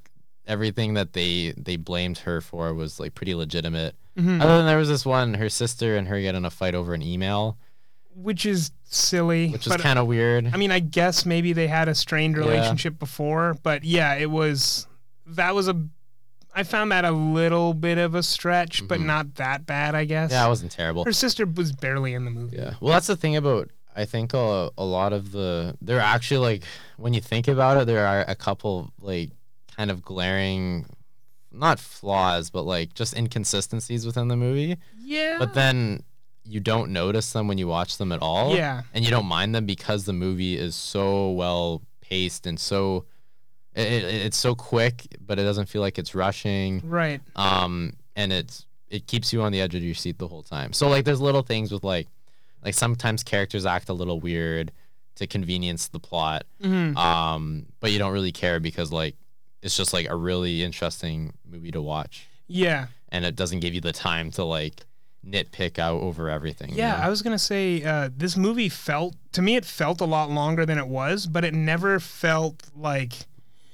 everything 0.47 0.95
that 0.95 1.13
they 1.13 1.55
they 1.57 1.77
blamed 1.77 2.19
her 2.19 2.41
for 2.41 2.73
was 2.75 2.99
like 3.01 3.15
pretty 3.15 3.35
legitimate. 3.35 3.95
Mhm. 4.19 4.41
Other 4.43 4.59
than 4.59 4.67
there 4.67 4.77
was 4.79 4.89
this 4.89 5.07
one, 5.07 5.35
her 5.35 5.49
sister 5.49 5.97
and 5.97 6.09
her 6.09 6.21
get 6.21 6.35
in 6.35 6.45
a 6.45 6.51
fight 6.51 6.75
over 6.75 6.93
an 6.93 7.01
email, 7.03 7.57
Which 8.15 8.45
is 8.45 8.73
silly. 8.85 9.49
which 9.49 9.67
is 9.67 9.77
kind 9.77 9.99
of 9.99 10.07
weird. 10.07 10.51
I 10.53 10.57
mean, 10.59 10.71
I 10.71 10.81
guess 10.81 11.25
maybe 11.25 11.53
they 11.55 11.69
had 11.69 11.89
a 11.89 11.95
strained 11.95 12.37
Yeah. 12.37 12.43
relationship 12.45 12.99
before, 12.99 13.57
but 13.63 13.85
yeah, 13.85 14.15
it 14.15 14.31
was. 14.31 14.87
That 15.27 15.55
was 15.55 15.69
a. 15.69 15.87
I 16.55 16.65
found 16.65 16.93
that 16.93 17.05
a 17.07 17.11
little 17.13 17.73
bit 17.73 17.97
of 17.97 18.15
a 18.15 18.23
stretch, 18.23 18.87
but 18.87 19.01
Mhm. 19.01 19.07
not 19.07 19.35
that 19.37 19.65
bad, 19.65 19.95
I 19.95 20.05
guess. 20.05 20.31
yeah, 20.33 20.45
it 20.45 20.49
wasn't 20.51 20.71
terrible. 20.73 21.05
Her 21.05 21.13
sister 21.13 21.47
was 21.47 21.73
barely 21.73 22.13
in 22.13 22.27
the 22.27 22.31
movie. 22.31 22.57
Yeah. 22.59 22.75
Well, 22.81 22.93
that's 22.93 23.07
the 23.07 23.17
thing 23.17 23.37
about 23.37 23.71
I 23.97 24.05
think 24.07 24.33
a, 24.35 24.71
a 24.79 24.85
lot 24.85 25.13
of 25.13 25.33
the 25.33 25.77
there 25.81 25.97
are 25.99 26.01
actually 26.01 26.39
like 26.39 26.65
when 26.99 27.13
you 27.15 27.21
think 27.21 27.49
about 27.49 27.77
it, 27.81 27.87
there 27.87 28.07
are 28.07 28.25
a 28.29 28.35
couple 28.35 28.91
like 29.01 29.31
kind 29.77 29.91
of 29.91 30.03
glaring, 30.03 30.87
not 31.51 31.79
flaws, 31.79 32.51
but 32.51 32.63
like 32.65 32.93
just 32.95 33.17
inconsistencies 33.17 34.05
within 34.07 34.29
the 34.29 34.37
movie. 34.37 34.77
Yeah. 34.99 35.37
But 35.39 35.55
then 35.55 36.03
you 36.45 36.61
don't 36.61 36.91
notice 36.93 37.33
them 37.33 37.49
when 37.49 37.57
you 37.59 37.69
watch 37.69 37.97
them 37.99 38.13
at 38.13 38.21
all. 38.21 38.55
Yeah. 38.57 38.83
And 38.93 39.05
you 39.05 39.11
don't 39.11 39.27
mind 39.27 39.55
them 39.55 39.65
because 39.65 40.05
the 40.05 40.13
movie 40.13 40.57
is 40.59 40.75
so 40.75 41.31
well 41.31 41.83
paced 42.03 42.47
and 42.47 42.59
so 42.61 43.05
it, 43.75 43.87
it, 44.05 44.05
it's 44.27 44.37
so 44.37 44.55
quick, 44.55 45.07
but 45.25 45.39
it 45.39 45.45
doesn't 45.45 45.67
feel 45.67 45.81
like 45.81 45.99
it's 45.99 46.15
rushing. 46.15 46.83
Right. 46.85 47.21
Um, 47.37 47.95
and 48.17 48.33
it's 48.33 48.67
it 48.91 49.07
keeps 49.07 49.33
you 49.33 49.41
on 49.43 49.53
the 49.53 49.61
edge 49.61 49.75
of 49.75 49.83
your 49.83 49.95
seat 49.95 50.19
the 50.19 50.29
whole 50.29 50.43
time. 50.43 50.73
So 50.75 50.89
like, 50.89 51.05
there's 51.07 51.21
little 51.21 51.41
things 51.43 51.73
with 51.73 51.83
like, 51.83 52.09
like 52.63 52.75
sometimes 52.75 53.23
characters 53.23 53.65
act 53.65 53.89
a 53.89 53.95
little 53.95 54.21
weird 54.21 54.71
to 55.17 55.27
convenience 55.27 55.89
the 55.89 55.99
plot. 55.99 56.45
Mhm. 56.63 56.95
Um, 56.97 57.67
but 57.81 57.91
you 57.93 57.99
don't 57.99 58.13
really 58.13 58.33
care 58.33 58.61
because 58.61 58.93
like 58.93 59.17
it's 59.63 59.77
just 59.77 59.93
like 59.95 60.09
a 60.11 60.17
really 60.17 60.63
interesting 60.63 61.33
movie 61.51 61.71
to 61.71 61.81
watch, 61.81 62.27
Yeah. 62.49 62.89
and 63.11 63.25
it 63.25 63.35
doesn't 63.37 63.61
give 63.61 63.73
you 63.75 63.81
the 63.81 63.93
time 63.93 64.31
to 64.33 64.45
like 64.45 64.85
nitpick 65.27 65.79
out 65.79 66.01
over 66.01 66.29
everything. 66.29 66.71
you 66.71 66.77
Yeah, 66.79 66.97
know? 66.97 67.05
I 67.05 67.09
was 67.09 67.23
gonna 67.23 67.39
say 67.39 67.83
uh, 67.85 68.11
this 68.15 68.37
movie 68.37 68.69
felt 68.69 69.15
to 69.33 69.41
me 69.41 69.55
it 69.57 69.65
felt 69.65 70.01
a 70.01 70.05
lot 70.05 70.31
longer 70.31 70.67
than 70.67 70.79
it 70.79 70.89
was, 70.89 71.27
but 71.27 71.45
it 71.45 71.55
never 71.55 72.01
felt 72.01 72.63
like 72.77 73.13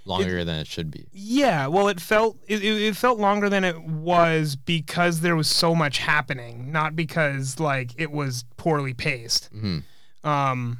longer 0.08 0.44
than 0.44 0.58
it 0.58 0.66
should 0.66 0.90
be. 0.90 1.06
yeah. 1.12 1.66
Well, 1.68 1.88
it 1.88 2.00
felt 2.00 2.38
it, 2.48 2.62
it 2.64 2.82
it 2.82 2.96
felt 2.96 3.18
longer 3.18 3.48
than 3.48 3.62
it 3.64 3.80
was 3.82 4.56
because 4.56 5.20
there 5.20 5.36
was 5.36 5.48
so 5.48 5.74
much 5.74 5.98
happening, 5.98 6.72
not 6.72 6.96
because 6.96 7.60
like 7.60 7.92
it 7.96 8.10
was 8.10 8.44
poorly 8.56 8.94
paced. 8.94 9.50
hmm 9.52 9.78
Um, 10.24 10.78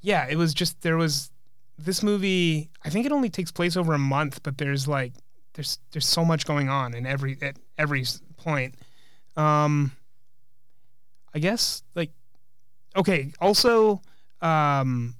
yeah, 0.00 0.26
it 0.30 0.36
was 0.36 0.54
just 0.54 0.80
there 0.82 0.96
was 0.96 1.30
this 1.76 2.02
movie. 2.02 2.70
I 2.84 2.90
think 2.90 3.04
it 3.06 3.12
only 3.12 3.28
takes 3.30 3.50
place 3.52 3.76
over 3.76 3.92
a 3.94 3.98
month, 3.98 4.42
but 4.42 4.58
there's 4.58 4.86
like 4.88 5.12
there's 5.54 5.78
there's 5.92 6.06
so 6.06 6.24
much 6.24 6.46
going 6.46 6.68
on 6.68 6.94
in 6.94 7.04
every 7.06 7.36
at 7.42 7.56
every 7.76 8.04
point. 8.36 8.74
Um, 9.36 9.92
I 11.34 11.38
guess 11.40 11.82
like 11.94 12.10
okay. 12.96 13.32
Also, 13.40 14.00
um, 14.40 15.14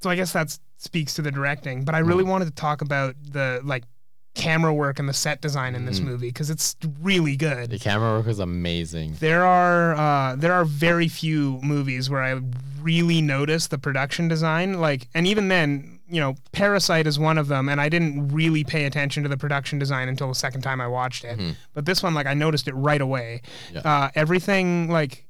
so 0.00 0.10
I 0.10 0.16
guess 0.16 0.32
that 0.32 0.58
speaks 0.78 1.14
to 1.14 1.22
the 1.22 1.30
directing, 1.30 1.84
but 1.84 1.94
I 1.94 1.98
really 2.00 2.24
wanted 2.24 2.46
to 2.46 2.50
talk 2.54 2.80
about 2.82 3.14
the 3.30 3.60
like 3.64 3.84
camera 4.34 4.72
work 4.74 4.98
and 4.98 5.08
the 5.08 5.14
set 5.14 5.40
design 5.40 5.74
in 5.74 5.86
this 5.86 5.98
Mhm. 5.98 6.04
movie 6.04 6.28
because 6.28 6.50
it's 6.50 6.76
really 7.00 7.36
good. 7.36 7.70
The 7.70 7.78
camera 7.78 8.18
work 8.18 8.26
is 8.26 8.38
amazing. 8.38 9.16
There 9.18 9.44
are 9.46 9.94
uh, 9.94 10.36
there 10.36 10.52
are 10.52 10.64
very 10.66 11.08
few 11.08 11.58
movies 11.62 12.10
where 12.10 12.22
I 12.22 12.40
really 12.82 13.22
notice 13.22 13.68
the 13.68 13.78
production 13.78 14.28
design. 14.28 14.74
Like, 14.74 15.08
and 15.14 15.26
even 15.26 15.48
then, 15.48 15.98
you 16.08 16.20
know, 16.20 16.36
Parasite 16.52 17.06
is 17.06 17.18
one 17.18 17.38
of 17.38 17.48
them, 17.48 17.68
and 17.70 17.80
I 17.80 17.88
didn't 17.88 18.28
really 18.28 18.62
pay 18.62 18.84
attention 18.84 19.22
to 19.22 19.28
the 19.30 19.38
production 19.38 19.78
design 19.78 20.08
until 20.08 20.28
the 20.28 20.34
second 20.34 20.60
time 20.60 20.80
I 20.82 20.86
watched 20.86 21.24
it. 21.24 21.38
Mhm. 21.38 21.56
But 21.72 21.86
this 21.86 22.02
one, 22.02 22.12
like, 22.14 22.26
I 22.26 22.34
noticed 22.34 22.68
it 22.68 22.74
right 22.74 23.00
away. 23.00 23.40
Yeah. 23.72 23.80
Uh, 23.80 24.10
everything, 24.14 24.88
like, 24.90 25.24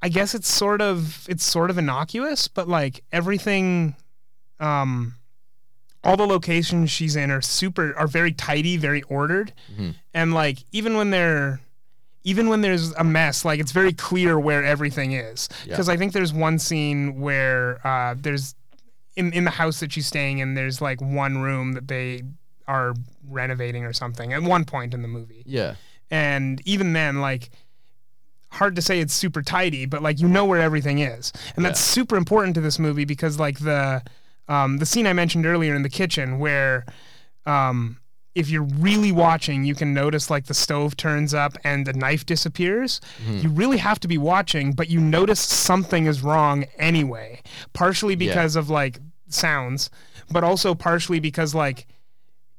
I 0.00 0.08
guess 0.08 0.34
it's 0.34 0.48
sort 0.50 0.80
of 0.80 1.26
it's 1.28 1.44
sort 1.44 1.68
of 1.70 1.76
innocuous, 1.78 2.46
but 2.46 2.68
like 2.68 3.02
everything, 3.10 3.96
um, 4.60 5.14
all 6.04 6.16
the 6.16 6.26
locations 6.26 6.90
she's 6.90 7.16
in 7.16 7.30
are 7.30 7.42
super 7.42 7.96
are 7.98 8.06
very 8.06 8.32
tidy, 8.32 8.76
very 8.76 9.02
ordered, 9.02 9.52
Mhm. 9.76 9.94
and 10.14 10.32
like 10.34 10.58
even 10.72 10.96
when 10.96 11.10
they're 11.10 11.60
even 12.24 12.48
when 12.48 12.60
there's 12.60 12.90
a 12.92 13.04
mess, 13.04 13.44
like 13.44 13.58
it's 13.60 13.72
very 13.72 13.92
clear 13.92 14.38
where 14.38 14.62
everything 14.64 15.12
is. 15.12 15.48
Yeah. 15.64 15.70
Because 15.72 15.88
I 15.88 15.96
think 15.96 16.12
there's 16.12 16.32
one 16.32 16.58
scene 16.58 17.20
where 17.20 17.84
uh, 17.86 18.14
there's 18.18 18.54
in 19.16 19.32
in 19.32 19.44
the 19.44 19.50
house 19.50 19.80
that 19.80 19.92
she's 19.92 20.06
staying 20.06 20.38
in, 20.38 20.54
there's 20.54 20.80
like 20.80 21.00
one 21.00 21.38
room 21.38 21.72
that 21.72 21.88
they 21.88 22.22
are 22.66 22.94
renovating 23.28 23.84
or 23.84 23.92
something 23.92 24.32
at 24.32 24.42
one 24.42 24.64
point 24.64 24.92
in 24.94 25.02
the 25.02 25.08
movie, 25.08 25.42
Yeah. 25.46 25.74
and 26.10 26.60
even 26.66 26.92
then, 26.92 27.20
like 27.20 27.50
hard 28.52 28.74
to 28.76 28.82
say 28.82 28.98
it's 29.00 29.12
super 29.14 29.42
tidy, 29.42 29.84
but 29.86 30.02
like 30.02 30.20
you 30.20 30.28
know 30.28 30.44
where 30.44 30.60
everything 30.60 30.98
is, 31.00 31.32
and 31.56 31.64
that's 31.64 31.80
super 31.80 32.16
important 32.16 32.54
to 32.54 32.60
this 32.60 32.78
movie 32.78 33.04
because 33.04 33.38
like 33.38 33.58
the 33.60 34.02
um, 34.48 34.78
the 34.78 34.86
scene 34.86 35.06
I 35.06 35.12
mentioned 35.12 35.46
earlier 35.46 35.74
in 35.74 35.82
the 35.82 35.88
kitchen 35.90 36.38
where 36.38 36.84
um, 37.46 37.98
if 38.34 38.48
you're 38.50 38.62
really 38.78 39.12
watching, 39.12 39.64
you 39.64 39.74
can 39.74 39.92
notice 39.94 40.30
like 40.30 40.46
the 40.46 40.54
stove 40.54 40.96
turns 40.96 41.34
up 41.34 41.56
and 41.64 41.86
the 41.86 41.92
knife 41.92 42.24
disappears. 42.26 43.00
Mhm. 43.26 43.42
You 43.42 43.48
really 43.50 43.78
have 43.78 43.98
to 44.00 44.08
be 44.08 44.18
watching, 44.18 44.72
but 44.72 44.88
you 44.88 45.00
notice 45.00 45.40
something 45.40 46.06
is 46.06 46.22
wrong 46.22 46.64
anyway. 46.78 47.40
Partially 47.72 48.14
Yeah. 48.14 48.28
because 48.28 48.56
of 48.56 48.70
like 48.70 49.00
sounds, 49.28 49.90
but 50.30 50.44
also 50.44 50.74
partially 50.74 51.20
because 51.20 51.54
like 51.54 51.86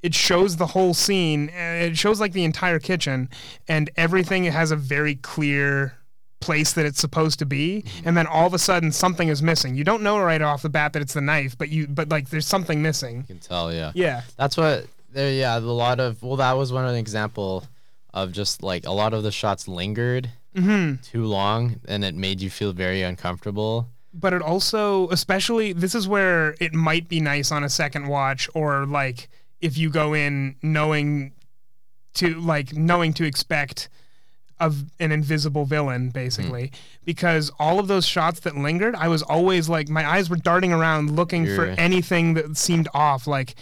it 0.01 0.15
shows 0.15 0.55
the 0.57 0.67
whole 0.67 0.93
scene. 0.93 1.49
It 1.49 1.97
shows 1.97 2.19
like 2.21 2.31
the 2.33 2.45
entire 2.45 2.79
kitchen, 2.79 3.29
and 3.67 3.89
everything 3.97 4.45
has 4.45 4.71
a 4.71 4.75
very 4.77 5.15
clear 5.15 5.93
place 6.39 6.73
that 6.73 6.85
it's 6.85 6.99
supposed 6.99 7.37
to 7.39 7.45
be 7.45 7.83
and 8.05 8.15
then 8.15 8.25
all 8.25 8.47
of 8.47 8.53
a 8.53 8.59
sudden 8.59 8.91
something 8.91 9.27
is 9.27 9.41
missing 9.43 9.75
you 9.75 9.83
don't 9.83 10.01
know 10.01 10.17
right 10.19 10.41
off 10.41 10.61
the 10.61 10.69
bat 10.69 10.93
that 10.93 11.01
it's 11.01 11.13
the 11.13 11.21
knife 11.21 11.57
but 11.57 11.69
you 11.69 11.85
but 11.87 12.07
like 12.09 12.29
there's 12.29 12.47
something 12.47 12.81
missing 12.81 13.17
You 13.17 13.23
can 13.23 13.39
tell. 13.39 13.73
Yeah. 13.73 13.91
yeah 13.93 14.21
That's 14.37 14.55
what 14.55 14.87
there. 15.11 15.31
Yeah, 15.33 15.57
a 15.57 15.59
lot 15.59 15.99
of 15.99 16.21
well, 16.23 16.37
that 16.37 16.53
was 16.53 16.71
one 16.71 16.85
of 16.85 16.93
the 16.93 16.99
example 16.99 17.65
of 18.13 18.31
just 18.31 18.63
like 18.63 18.85
a 18.85 18.91
lot 18.91 19.13
of 19.13 19.23
the 19.23 19.31
shots 19.31 19.67
lingered 19.67 20.29
hmm 20.55 20.95
too 21.03 21.25
long, 21.25 21.75
and 21.87 22.03
it 22.03 22.15
made 22.15 22.41
you 22.41 22.49
feel 22.49 22.73
very 22.73 23.01
uncomfortable. 23.03 23.87
but 24.13 24.33
it 24.33 24.41
also 24.41 25.07
especially 25.09 25.73
this 25.73 25.93
is 25.93 26.07
where 26.07 26.55
it 26.59 26.73
might 26.73 27.07
be 27.09 27.19
nice 27.19 27.51
on 27.51 27.63
a 27.63 27.69
second 27.69 28.07
watch 28.07 28.49
or 28.55 28.85
like 28.85 29.29
if 29.61 29.77
you 29.77 29.89
go 29.89 30.13
in 30.13 30.55
knowing 30.63 31.33
to 32.15 32.39
like 32.39 32.73
knowing 32.73 33.13
to 33.13 33.23
expect 33.25 33.89
of 34.59 34.83
an 34.99 35.11
invisible 35.11 35.65
villain 35.65 36.09
basically. 36.09 36.71
Because 37.05 37.51
all 37.59 37.79
of 37.79 37.87
those 37.87 38.05
shots 38.05 38.41
that 38.41 38.55
lingered 38.55 38.95
i 38.95 39.07
was 39.07 39.23
always 39.23 39.67
like 39.69 39.89
my 39.89 40.07
eyes 40.07 40.29
were 40.29 40.35
darting 40.35 40.71
around 40.71 41.15
looking 41.15 41.45
for 41.45 41.65
anything 41.65 42.35
that 42.35 42.57
seemed 42.57 42.87
off 42.93 43.25
like 43.25 43.55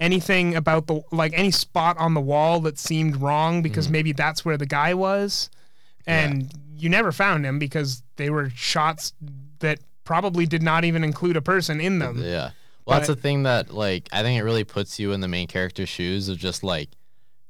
anything 0.00 0.56
about 0.56 0.86
the 0.86 1.02
like 1.12 1.32
any 1.36 1.50
spot 1.50 1.96
on 1.98 2.14
the 2.14 2.20
wall 2.20 2.60
that 2.60 2.78
seemed 2.78 3.16
wrong 3.16 3.62
because 3.62 3.84
mm-hmm. 3.86 3.92
maybe 3.92 4.12
that's 4.12 4.44
where 4.44 4.56
the 4.56 4.66
guy 4.66 4.94
was. 4.94 5.50
And 6.06 6.52
you 6.76 6.88
never 6.88 7.12
found 7.12 7.44
him 7.44 7.60
because 7.60 8.02
they 8.16 8.30
were 8.30 8.50
shots 8.50 9.12
that 9.60 9.78
probably 10.02 10.46
did 10.46 10.62
not 10.62 10.84
even 10.84 11.04
include 11.04 11.36
a 11.36 11.42
person 11.42 11.80
in 11.80 12.00
them. 12.00 12.20
Yeah. 12.20 12.50
Well, 12.84 12.98
that's 12.98 13.06
But- 13.06 13.16
the 13.16 13.20
thing 13.20 13.42
that 13.44 13.72
like 13.72 14.08
I 14.10 14.22
think 14.22 14.40
it 14.40 14.42
really 14.42 14.64
puts 14.64 14.98
you 14.98 15.12
in 15.12 15.20
the 15.20 15.28
main 15.28 15.46
character's 15.46 15.90
shoes 15.90 16.28
of 16.28 16.38
just 16.38 16.64
like 16.64 16.88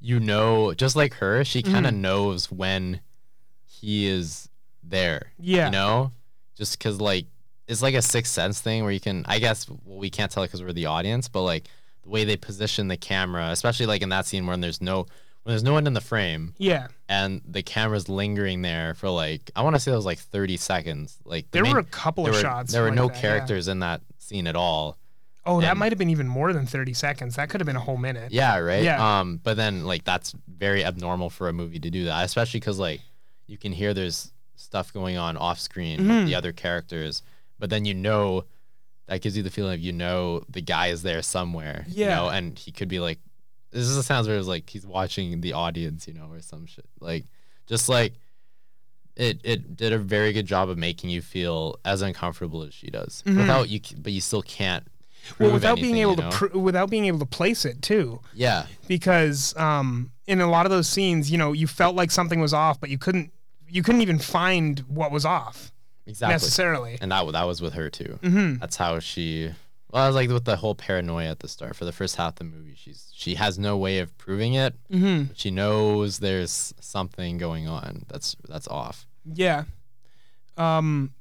you 0.01 0.21
know, 0.21 0.75
just 0.75 0.97
like 0.97 1.15
her, 1.15 1.45
she 1.45 1.63
kind 1.63 1.87
of 1.87 1.93
mm. 1.93 1.99
knows 1.99 2.51
when 2.51 3.01
he 3.67 4.07
is 4.07 4.49
there. 4.83 5.33
Yeah. 5.39 5.67
You 5.67 5.73
know, 5.73 6.13
just 6.57 6.79
because 6.79 7.01
like 7.01 7.27
it's 7.69 7.83
like 7.83 7.95
a 7.95 8.03
sixth 8.03 8.33
sense 8.33 8.61
thing 8.61 8.83
where 8.83 8.93
you 8.93 9.01
can. 9.01 9.25
I 9.29 9.39
guess 9.39 9.69
well, 9.69 9.99
we 9.99 10.11
can't 10.11 10.31
tell 10.31 10.43
it 10.43 10.47
because 10.49 10.63
we're 10.63 10.73
the 10.73 10.87
audience, 10.87 11.29
but 11.29 11.43
like 11.43 11.69
the 12.03 12.11
way 12.11 12.25
they 12.25 12.37
position 12.37 12.89
the 12.89 12.97
camera, 12.97 13.49
especially 13.51 13.87
like 13.87 14.03
in 14.03 14.09
that 14.09 14.27
scene 14.27 14.47
when 14.47 14.61
there's 14.61 14.81
no 14.81 15.07
when 15.43 15.53
there's 15.53 15.63
no 15.63 15.73
one 15.73 15.87
in 15.87 15.95
the 15.95 16.03
frame 16.03 16.55
yeah 16.59 16.89
and 17.09 17.41
the 17.47 17.63
camera's 17.63 18.09
lingering 18.09 18.63
there 18.63 18.95
for 18.95 19.09
like 19.09 19.51
I 19.57 19.63
want 19.63 19.75
to 19.75 19.81
say 19.81 19.91
it 19.93 19.97
was 19.97 20.07
like 20.07 20.19
30 20.19 20.57
seconds. 20.57 21.19
Like 21.25 21.51
the 21.51 21.57
there 21.57 21.63
main- 21.65 21.75
were 21.75 21.81
a 21.81 21.85
couple 21.85 22.27
of 22.27 22.35
were, 22.35 22.41
shots 22.41 22.73
There 22.73 22.83
were 22.83 22.89
like 22.89 22.97
no 22.97 23.09
that, 23.09 23.17
yeah. 23.17 23.21
characters 23.21 23.69
in 23.69 23.81
that 23.81 24.01
scene 24.19 24.47
at 24.47 24.57
all. 24.57 24.97
Oh 25.47 25.61
that 25.61 25.77
might 25.77 25.91
have 25.93 25.99
been 25.99 26.11
even 26.11 26.29
more 26.29 26.53
than 26.53 26.67
30 26.67 26.93
seconds 26.95 27.37
that 27.37 27.49
could 27.49 27.61
have 27.61 27.67
been 27.67 27.77
a 27.77 27.81
whole 27.81 27.97
minute 27.97 28.31
Yeah, 28.33 28.59
right. 28.59 28.83
Yeah. 28.83 29.21
Um, 29.21 29.41
but 29.43 29.57
then 29.57 29.85
like 29.85 30.05
that's 30.05 30.35
very 30.49 30.85
abnormal 30.85 31.31
for 31.31 31.49
a 31.49 31.53
movie 31.53 31.79
to 31.81 31.91
do 31.91 32.05
that, 32.05 32.25
especially 32.25 32.61
because 32.61 32.79
like 32.79 33.01
you 33.47 33.57
can 33.59 33.73
hear 33.73 33.95
there's 33.95 34.33
stuff 34.57 34.93
going 34.93 35.17
on 35.17 35.37
off 35.37 35.59
screen 35.59 36.01
Mhm. 36.01 36.09
with 36.09 36.27
the 36.27 36.35
other 36.35 36.53
characters, 36.53 37.23
but 37.59 37.71
then 37.71 37.85
you 37.85 37.95
know 37.95 38.45
that 39.07 39.23
gives 39.23 39.37
you 39.37 39.43
the 39.43 39.51
feeling 39.51 39.75
of 39.75 39.81
you 39.81 39.93
know 39.93 40.45
the 40.49 40.61
guy 40.61 40.89
is 40.89 41.03
there 41.03 41.23
somewhere. 41.23 41.85
You 41.89 42.05
Yeah. 42.05 42.17
know, 42.17 42.29
and 42.29 42.59
he 42.59 42.71
could 42.71 42.89
be 42.89 43.01
like, 43.01 43.19
this 43.71 43.83
is 43.89 43.97
the 43.97 44.03
sounds 44.03 44.29
where 44.29 44.37
it's 44.37 44.47
like 44.47 44.69
he's 44.71 44.87
watching 44.87 45.41
the 45.41 45.55
audience, 45.55 46.07
you 46.07 46.15
know, 46.15 46.29
or 46.31 46.41
some 46.43 46.67
shit. 46.67 46.87
Like, 47.01 47.25
just 47.67 47.89
like. 47.89 48.15
It, 49.17 49.41
it 49.45 49.77
did 49.77 49.93
a 49.93 49.99
very 49.99 50.33
good 50.33 50.47
job 50.47 50.71
of 50.71 50.79
making 50.79 51.11
you 51.11 51.21
feel 51.21 51.79
as 51.85 52.01
uncomfortable 52.01 52.63
as 52.63 52.73
she 52.73 52.87
does 52.91 53.23
Mhm. 53.27 53.37
without 53.39 53.69
you 53.69 53.81
but 53.99 54.13
you 54.13 54.21
still 54.21 54.41
can't 54.41 54.87
well 55.39 55.53
without 55.53 55.77
being 55.81 55.97
able 55.99 56.13
you 56.13 56.17
to 56.17 56.23
know? 56.23 56.31
pr- 56.31 56.59
without 56.59 56.91
being 56.91 57.05
able 57.07 57.19
to 57.19 57.27
place 57.27 57.65
it 57.65 57.81
too 57.83 58.21
yeah 58.35 58.67
because 58.89 59.57
um 59.57 60.11
in 60.27 60.41
a 60.41 60.47
lot 60.51 60.67
of 60.67 60.71
those 60.71 60.89
scenes 60.89 61.31
you 61.31 61.39
know 61.39 61.53
you 61.53 61.67
felt 61.67 61.95
like 61.97 62.11
something 62.11 62.41
was 62.41 62.53
off 62.55 62.81
but 62.81 62.91
you 62.91 62.99
couldn't 62.99 63.33
you 63.69 63.83
couldn't 63.83 64.01
even 64.01 64.19
find 64.19 64.81
what 64.89 65.11
was 65.13 65.25
off 65.25 65.73
exactly 66.07 66.33
necessarily 66.35 66.99
and 67.01 67.13
that 67.13 67.31
that 67.33 67.45
was 67.45 67.61
with 67.63 67.75
her 67.75 67.89
too. 67.91 68.19
hmm 68.23 68.55
That's 68.57 68.77
how 68.77 68.99
she. 68.99 69.51
Well, 69.93 70.05
I 70.05 70.07
was 70.07 70.15
like 70.17 70.29
with 70.31 70.45
the 70.45 70.57
whole 70.57 70.75
paranoia 70.77 71.31
at 71.31 71.41
the 71.41 71.49
start 71.49 71.75
for 71.77 71.85
the 71.85 71.91
first 71.93 72.15
half 72.17 72.35
of 72.35 72.37
the 72.37 72.45
movie. 72.45 72.75
She's 72.77 73.11
she 73.15 73.35
has 73.35 73.59
no 73.59 73.77
way 73.77 73.99
of 73.99 74.17
proving 74.19 74.55
it. 74.55 74.75
hmm 74.91 75.25
But 75.25 75.39
she 75.39 75.51
knows 75.51 76.19
there's 76.21 76.73
something 76.81 77.39
going 77.39 77.69
on. 77.69 78.05
That's 78.09 78.37
that's 78.49 78.67
off. 78.69 79.07
yeah 79.25 79.65
um 80.57 81.13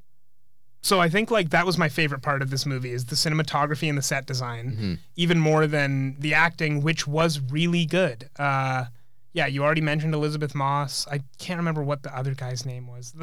so 0.82 1.00
i 1.00 1.10
think 1.10 1.30
like 1.32 1.50
that 1.50 1.66
was 1.66 1.78
my 1.78 1.90
favorite 1.90 2.22
part 2.22 2.42
of 2.42 2.50
this 2.50 2.66
movie 2.66 2.92
is 2.92 3.06
the 3.06 3.16
cinematography 3.16 3.90
and 3.90 3.98
the 3.98 4.02
set 4.02 4.26
design 4.26 4.78
Mhm. 4.80 5.00
even 5.16 5.40
more 5.40 5.68
than 5.68 6.16
the 6.20 6.34
acting 6.34 6.82
which 6.82 7.06
was 7.08 7.40
really 7.40 7.86
good 7.86 8.30
uh 8.40 8.86
yeah, 9.32 9.46
you 9.46 9.64
already 9.64 9.80
mentioned 9.82 10.16
Elisabeth 10.16 10.56
Moss. 10.56 11.08
I 11.08 11.20
can't 11.38 11.60
remember 11.60 11.84
what 11.84 12.02
the 12.02 12.14
other 12.18 12.34
guy's 12.34 12.66
name 12.66 12.88
was. 12.88 13.14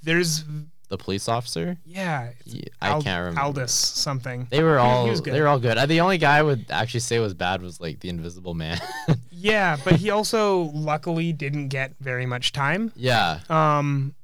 There's 0.00 0.44
The 0.88 0.96
police 0.96 1.28
officer. 1.28 1.76
yeah, 1.84 2.30
Yeah, 2.44 2.62
I 2.80 2.90
Al- 2.90 3.02
can't 3.02 3.18
remember. 3.20 3.40
Aldis 3.40 3.72
something. 3.72 4.46
They 4.50 4.62
were 4.62 4.78
all 4.78 5.08
was 5.08 5.20
good. 5.20 5.34
they 5.34 5.40
were 5.40 5.48
all 5.48 5.58
good. 5.58 5.76
The 5.88 6.00
only 6.00 6.18
guy 6.18 6.38
I 6.38 6.42
would 6.42 6.66
actually 6.70 7.00
say 7.00 7.18
was 7.18 7.34
bad 7.34 7.62
was 7.62 7.80
like 7.80 7.98
the 7.98 8.08
Invisible 8.10 8.54
Man. 8.54 8.80
Yeah, 9.32 9.76
but 9.84 9.96
he 9.96 10.10
also 10.10 10.70
luckily 10.72 11.32
didn't 11.32 11.68
get 11.68 11.94
very 11.98 12.26
much 12.26 12.52
time. 12.52 12.92
yeah, 12.94 13.40
Um, 13.50 14.14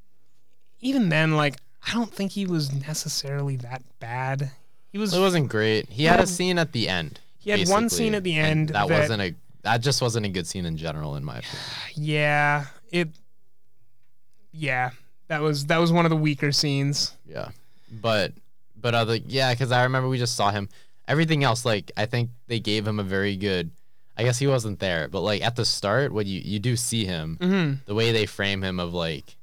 even 0.81 1.09
then, 1.09 1.37
like 1.37 1.57
I 1.87 1.93
don't 1.93 2.13
think 2.13 2.33
he 2.33 2.47
was 2.47 2.73
necessarily 2.75 3.57
that 3.57 3.83
bad. 4.01 4.51
He 4.93 4.99
was. 4.99 5.15
it 5.15 5.21
wasn't 5.21 5.49
great. 5.49 5.89
He 5.89 6.05
had 6.05 6.21
a 6.21 6.27
scene 6.27 6.59
at 6.59 6.73
the 6.73 6.89
end. 6.89 7.21
He 7.39 7.51
had 7.51 7.69
one 7.69 7.89
scene 7.89 8.15
at 8.15 8.25
the 8.25 8.35
end 8.37 8.69
that, 8.71 8.89
that- 8.89 9.01
wasn't 9.01 9.23
a 9.23 9.35
that 9.63 9.79
just 9.79 10.01
wasn't 10.01 10.25
a 10.27 10.29
good 10.29 10.47
scene 10.47 10.65
in 10.67 10.77
general 10.77 11.17
in 11.17 11.25
my 11.25 11.39
opinion. 11.39 11.59
Yeah, 11.97 12.65
it. 12.91 13.09
Yeah, 14.53 14.91
that 15.29 15.43
was 15.43 15.67
that 15.67 15.79
was 15.79 15.93
one 15.93 16.07
of 16.07 16.11
the 16.11 16.17
weaker 16.17 16.53
scenes. 16.53 17.15
Yeah, 17.29 17.51
but 17.91 18.33
but 18.81 18.95
other 18.95 19.17
yeah, 19.17 19.53
because 19.53 19.71
I 19.73 19.83
remember 19.85 20.09
we 20.09 20.19
just 20.19 20.37
saw 20.37 20.51
him. 20.51 20.69
Everything 21.09 21.45
else, 21.45 21.65
like 21.65 21.93
I 21.97 22.07
think 22.07 22.31
they 22.49 22.59
gave 22.59 22.87
him 22.87 22.99
a 22.99 23.03
very 23.05 23.37
good. 23.37 23.71
I 24.19 24.23
guess 24.25 24.39
he 24.39 24.47
wasn't 24.47 24.79
there, 24.79 25.09
but 25.09 25.21
like 25.21 25.43
at 25.43 25.57
the 25.57 25.65
start, 25.65 26.11
when 26.13 26.27
you 26.27 26.41
you 26.43 26.59
do 26.59 26.75
see 26.77 27.05
him, 27.05 27.37
Mm-hmm. 27.41 27.75
the 27.85 27.95
way 27.95 28.13
they 28.13 28.25
frame 28.27 28.63
him 28.63 28.81
of 28.81 28.95
like, 28.95 29.37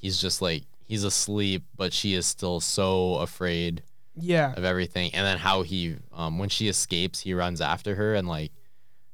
he's 0.00 0.18
just 0.20 0.40
like 0.40 0.62
he's 0.86 1.04
asleep, 1.04 1.64
but 1.76 1.92
she 1.92 2.14
is 2.14 2.26
still 2.26 2.60
so 2.60 3.16
afraid 3.16 3.82
Yeah, 4.14 4.54
of 4.56 4.64
everything, 4.64 5.12
and 5.14 5.26
then 5.26 5.38
how 5.38 5.62
he 5.62 5.96
um 6.12 6.38
when 6.38 6.48
she 6.48 6.68
escapes, 6.68 7.20
he 7.20 7.34
runs 7.34 7.60
after 7.60 7.94
her 7.96 8.14
and 8.14 8.26
like 8.28 8.52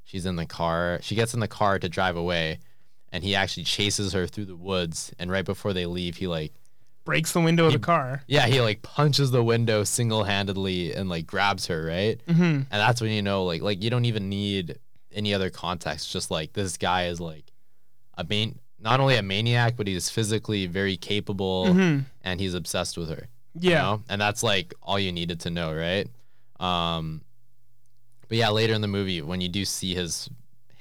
she's 0.04 0.26
in 0.26 0.36
the 0.36 0.46
car. 0.46 0.98
She 1.02 1.14
gets 1.14 1.34
in 1.34 1.40
the 1.40 1.48
car 1.48 1.78
to 1.78 1.88
drive 1.88 2.16
away, 2.16 2.58
and 3.10 3.24
he 3.24 3.34
actually 3.34 3.64
chases 3.64 4.12
her 4.12 4.26
through 4.26 4.46
the 4.46 4.56
woods. 4.56 5.12
And 5.18 5.30
right 5.30 5.44
before 5.44 5.72
they 5.72 5.86
leave, 5.86 6.16
he 6.16 6.26
like 6.28 6.52
breaks 7.04 7.32
the 7.32 7.40
window 7.40 7.66
of 7.66 7.72
the 7.72 7.78
car. 7.80 8.22
yeah, 8.28 8.46
he 8.46 8.60
like 8.60 8.82
punches 8.82 9.32
the 9.32 9.42
window 9.42 9.82
single 9.82 10.22
handedly 10.24 10.94
and 10.94 11.08
like 11.08 11.26
grabs 11.26 11.66
her, 11.66 11.84
right? 11.84 12.20
Mm-hmm. 12.28 12.42
And 12.42 12.66
that's 12.70 13.00
when 13.00 13.10
you 13.10 13.22
know, 13.22 13.44
like, 13.44 13.60
like 13.60 13.82
you 13.82 13.90
don't 13.90 14.04
even 14.04 14.28
need 14.28 14.78
any 15.12 15.34
other 15.34 15.50
context. 15.50 16.12
Just 16.12 16.30
like 16.30 16.52
this 16.52 16.76
guy 16.76 17.06
is 17.06 17.20
like 17.20 17.50
a 18.16 18.22
main, 18.24 18.60
not 18.82 19.00
only 19.00 19.16
a 19.16 19.22
maniac, 19.22 19.74
but 19.76 19.86
he's 19.86 20.10
physically 20.10 20.66
very 20.66 20.96
capable 20.96 21.66
Mhm. 21.66 22.04
and 22.22 22.40
he's 22.40 22.54
obsessed 22.54 22.96
with 22.98 23.08
her. 23.10 23.28
you 23.54 23.70
Yeah, 23.70 23.82
know? 23.82 24.02
and 24.08 24.20
that's 24.20 24.42
like 24.42 24.74
all 24.82 24.98
you 24.98 25.12
needed 25.12 25.40
to 25.40 25.50
know, 25.50 25.72
right? 25.74 26.08
Um, 26.58 27.20
but 28.28 28.38
yeah, 28.38 28.48
later 28.48 28.72
in 28.74 28.80
the 28.80 28.88
movie, 28.88 29.20
when 29.20 29.40
you 29.40 29.48
do 29.48 29.64
see 29.64 29.94
his 29.94 30.28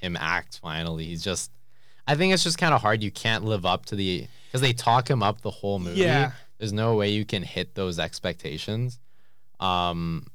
him 0.01 0.15
act, 0.19 0.59
finally, 0.61 1.05
he's 1.05 1.23
just. 1.23 1.51
I 2.07 2.15
think 2.15 2.33
it's 2.33 2.43
just 2.43 2.57
kind 2.57 2.73
of 2.73 2.81
hard. 2.81 3.03
You 3.03 3.11
can't 3.11 3.43
live 3.45 3.65
up 3.65 3.85
to 3.87 3.95
the 3.95 4.27
because 4.47 4.61
they 4.61 4.73
talk 4.73 5.09
him 5.09 5.21
up 5.21 5.41
the 5.41 5.51
whole 5.51 5.77
movie. 5.79 5.99
Yeah. 5.99 6.31
There's 6.57 6.73
no 6.73 6.95
way 6.95 7.09
you 7.11 7.25
can 7.25 7.43
hit 7.43 7.75
those 7.75 7.99
expectations. 7.99 8.99
Um, 9.59 10.27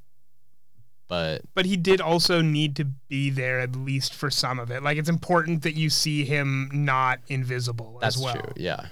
but 1.08 1.42
but 1.54 1.66
he 1.66 1.76
did 1.76 2.00
also 2.00 2.40
need 2.40 2.76
to 2.76 2.84
be 2.84 3.30
there 3.30 3.60
at 3.60 3.76
least 3.76 4.14
for 4.14 4.30
some 4.30 4.58
of 4.58 4.70
it. 4.70 4.82
Like 4.82 4.98
it's 4.98 5.08
important 5.08 5.62
that 5.62 5.74
you 5.74 5.90
see 5.90 6.24
him 6.24 6.70
not 6.72 7.20
invisible 7.28 7.98
that's 8.00 8.16
as 8.16 8.22
well. 8.22 8.34
true. 8.34 8.52
Yeah. 8.56 8.86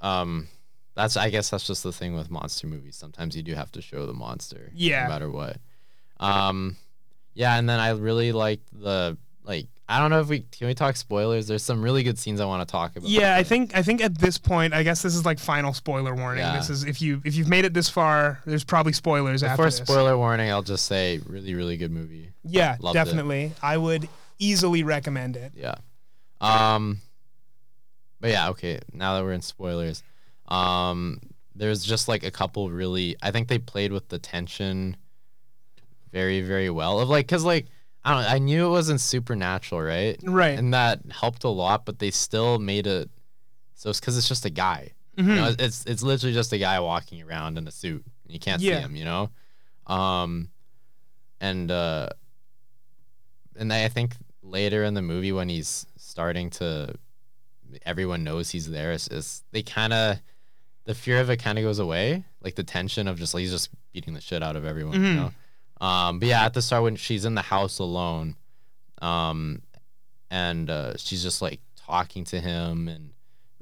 Um, 0.00 0.48
that's 0.94 1.16
I 1.16 1.30
guess 1.30 1.50
that's 1.50 1.66
just 1.66 1.82
the 1.82 1.92
thing 1.92 2.14
with 2.14 2.30
monster 2.30 2.66
movies. 2.66 2.96
Sometimes 2.96 3.36
you 3.36 3.42
do 3.42 3.54
have 3.54 3.72
to 3.72 3.82
show 3.82 4.06
the 4.06 4.14
monster. 4.14 4.70
Yeah. 4.74 5.04
No 5.04 5.08
matter 5.08 5.30
what. 5.30 5.58
Um, 6.20 6.76
yeah, 7.34 7.56
and 7.56 7.68
then 7.68 7.78
I 7.78 7.90
really 7.90 8.32
liked 8.32 8.68
the 8.72 9.16
like. 9.48 9.66
I 9.90 9.98
don't 9.98 10.10
know 10.10 10.20
if 10.20 10.28
we 10.28 10.40
can 10.40 10.66
we 10.66 10.74
talk 10.74 10.96
spoilers. 10.96 11.46
There's 11.48 11.62
some 11.62 11.80
really 11.80 12.02
good 12.02 12.18
scenes 12.18 12.40
I 12.42 12.44
want 12.44 12.60
to 12.66 12.70
talk 12.70 12.96
about. 12.96 13.08
Yeah, 13.08 13.36
I 13.36 13.42
think 13.42 13.74
I 13.74 13.82
think 13.82 14.02
at 14.02 14.18
this 14.18 14.36
point, 14.36 14.74
I 14.74 14.82
guess 14.82 15.00
this 15.00 15.14
is 15.14 15.24
like 15.24 15.38
final 15.38 15.72
spoiler 15.72 16.14
warning. 16.14 16.44
Yeah. 16.44 16.58
This 16.58 16.68
is 16.68 16.84
if 16.84 17.00
you 17.00 17.22
if 17.24 17.34
you've 17.36 17.48
made 17.48 17.64
it 17.64 17.72
this 17.72 17.88
far, 17.88 18.42
there's 18.44 18.64
probably 18.64 18.92
spoilers 18.92 19.42
after 19.42 19.52
Before 19.62 19.64
this. 19.64 19.76
spoiler 19.76 20.18
warning, 20.18 20.50
I'll 20.50 20.62
just 20.62 20.84
say 20.84 21.20
really 21.26 21.54
really 21.54 21.78
good 21.78 21.90
movie. 21.90 22.32
Yeah, 22.44 22.76
Loved 22.80 22.96
it. 22.96 23.02
definitely. 23.02 23.52
I 23.62 23.78
would 23.78 24.10
easily 24.38 24.82
recommend 24.82 25.36
it. 25.38 25.52
Yeah. 25.56 25.76
Um 26.42 27.00
but 28.20 28.28
yeah, 28.28 28.50
okay, 28.50 28.80
now 28.92 29.16
that 29.16 29.24
we're 29.24 29.32
in 29.32 29.40
spoilers. 29.40 30.02
Um 30.48 31.20
there's 31.54 31.82
just 31.82 32.08
like 32.08 32.24
a 32.24 32.30
couple 32.30 32.68
really 32.70 33.16
I 33.22 33.30
think 33.30 33.48
they 33.48 33.58
played 33.58 33.92
with 33.92 34.10
the 34.10 34.18
tension 34.18 34.98
very 36.12 36.42
very 36.42 36.68
well. 36.68 37.00
Of 37.00 37.08
like 37.08 37.26
cuz 37.26 37.42
like 37.42 37.68
I 38.08 38.14
don't 38.22 38.32
I 38.32 38.38
knew 38.38 38.66
it 38.66 38.70
wasn't 38.70 39.00
supernatural, 39.00 39.82
right? 39.82 40.18
Right. 40.22 40.58
And 40.58 40.72
that 40.74 41.00
helped 41.10 41.44
a 41.44 41.48
lot, 41.48 41.84
but 41.84 41.98
they 41.98 42.10
still 42.10 42.58
made 42.58 42.86
it 42.86 43.10
so 43.74 43.90
it's 43.90 44.00
cuz 44.00 44.16
it's 44.16 44.28
just 44.28 44.44
a 44.44 44.50
guy. 44.50 44.92
Mhm. 45.16 45.28
You 45.28 45.34
know, 45.34 45.54
it's 45.58 45.84
it's 45.86 46.02
literally 46.02 46.32
just 46.34 46.52
a 46.52 46.58
guy 46.58 46.78
walking 46.80 47.22
around 47.22 47.58
in 47.58 47.66
a 47.68 47.70
suit. 47.70 48.04
You 48.28 48.38
can't 48.38 48.60
see 48.60 48.68
him, 48.70 48.96
you 48.96 49.04
know? 49.04 49.30
Um 49.86 50.50
and 51.40 51.70
uh 51.70 52.08
and 53.56 53.72
I 53.72 53.88
think 53.88 54.14
later 54.42 54.84
in 54.84 54.94
the 54.94 55.02
movie 55.02 55.32
when 55.32 55.48
he's 55.48 55.86
starting 55.96 56.50
to 56.50 56.94
everyone 57.84 58.24
knows 58.24 58.50
he's 58.50 58.70
there 58.70 58.92
is, 58.92 59.08
is 59.08 59.42
they 59.52 59.62
kind 59.62 59.92
of 59.92 60.18
the 60.84 60.94
fear 60.94 61.20
of 61.20 61.28
it 61.28 61.36
kind 61.36 61.58
of 61.58 61.64
goes 61.64 61.78
away 61.78 62.24
like 62.40 62.54
the 62.54 62.64
tension 62.64 63.06
of 63.08 63.18
just 63.18 63.34
like 63.34 63.42
he's 63.42 63.50
just 63.50 63.68
beating 63.92 64.14
the 64.14 64.20
shit 64.20 64.42
out 64.42 64.56
of 64.56 64.64
everyone 64.64 64.94
Mhm. 64.98 65.08
you 65.08 65.14
know 65.14 65.32
um 65.80 66.18
but 66.18 66.28
yeah 66.28 66.44
at 66.44 66.54
the 66.54 66.62
start 66.62 66.82
when 66.82 66.96
she's 66.96 67.24
in 67.24 67.34
the 67.34 67.42
house 67.42 67.78
alone 67.78 68.34
um 69.02 69.62
and 70.30 70.68
uh 70.70 70.96
she's 70.96 71.22
just 71.22 71.40
like 71.42 71.60
talking 71.76 72.24
to 72.24 72.40
him 72.40 72.88
and 72.88 73.10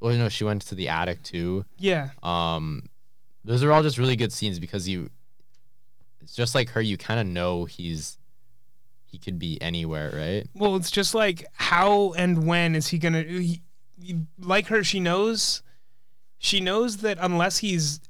well 0.01 0.13
you 0.13 0.19
know 0.19 0.29
she 0.29 0.45
went 0.45 0.63
to 0.63 0.75
the 0.75 0.89
attic 0.89 1.23
too 1.23 1.65
Yeah. 1.79 2.11
um 2.23 2.89
those 3.45 3.63
are 3.63 3.71
all 3.73 3.83
just 3.83 3.99
really 3.99 4.17
good 4.17 4.33
scenes 4.33 4.59
because 4.59 4.89
you 4.89 5.11
it's 6.21 6.35
just 6.35 6.55
like 6.55 6.71
her 6.71 6.81
you 6.81 6.97
kind 6.97 7.21
of 7.21 7.27
know 7.27 7.65
he's 7.67 8.19
he 9.05 9.19
could 9.19 9.39
be 9.39 9.61
anywhere 9.63 10.11
right 10.13 10.47
Well, 10.55 10.75
it's 10.77 10.91
just 10.91 11.15
like 11.15 11.47
how 11.53 12.13
and 12.15 12.47
when 12.47 12.75
is 12.75 12.89
he 12.89 12.99
gonna? 12.99 13.23
He, 13.23 13.63
like 14.39 14.67
her, 14.67 14.83
she 14.85 15.01
knows. 15.01 15.63
She 16.39 16.61
knows 16.61 16.99
that 16.99 17.17
unless 17.21 17.59
he's 17.59 18.01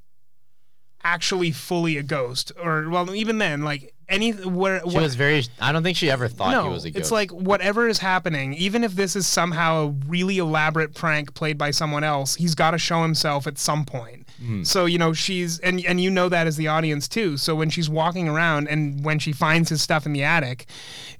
actually 1.04 1.52
fully 1.52 1.96
a 1.96 2.02
ghost, 2.02 2.50
or 2.60 2.88
well, 2.88 3.14
even 3.14 3.38
then, 3.38 3.62
like 3.62 3.94
any 4.08 4.30
where 4.30 4.80
she 4.80 4.94
what- 4.94 5.02
was 5.02 5.14
very 5.16 5.44
i 5.60 5.72
don't 5.72 5.82
think 5.82 5.96
she 5.96 6.10
ever 6.10 6.28
thought 6.28 6.52
no, 6.52 6.64
he 6.64 6.68
was 6.68 6.84
a 6.84 6.90
ghost 6.90 7.00
it's 7.00 7.10
like 7.10 7.30
whatever 7.32 7.88
is 7.88 7.98
happening, 7.98 8.54
even 8.54 8.84
if 8.84 8.92
this 8.94 9.16
is 9.16 9.26
somehow 9.26 9.86
a 9.86 9.88
really 10.08 10.38
elaborate 10.38 10.94
prank 10.94 11.34
played 11.34 11.58
by 11.58 11.70
someone 11.72 12.04
else, 12.04 12.36
he's 12.36 12.54
got 12.54 12.70
to 12.70 12.78
show 12.78 13.02
himself 13.02 13.46
at 13.46 13.58
some 13.58 13.84
point. 13.84 14.28
Hmm. 14.38 14.62
So 14.62 14.84
you 14.86 14.98
know 14.98 15.12
she's 15.12 15.58
and 15.60 15.84
and 15.84 16.00
you 16.00 16.10
know 16.10 16.28
that 16.28 16.46
as 16.46 16.56
the 16.56 16.68
audience 16.68 17.08
too. 17.08 17.36
So 17.36 17.54
when 17.56 17.68
she's 17.70 17.88
walking 17.90 18.28
around 18.28 18.68
and 18.68 19.04
when 19.04 19.18
she 19.18 19.32
finds 19.32 19.70
his 19.70 19.82
stuff 19.82 20.06
in 20.06 20.12
the 20.12 20.22
attic, 20.22 20.66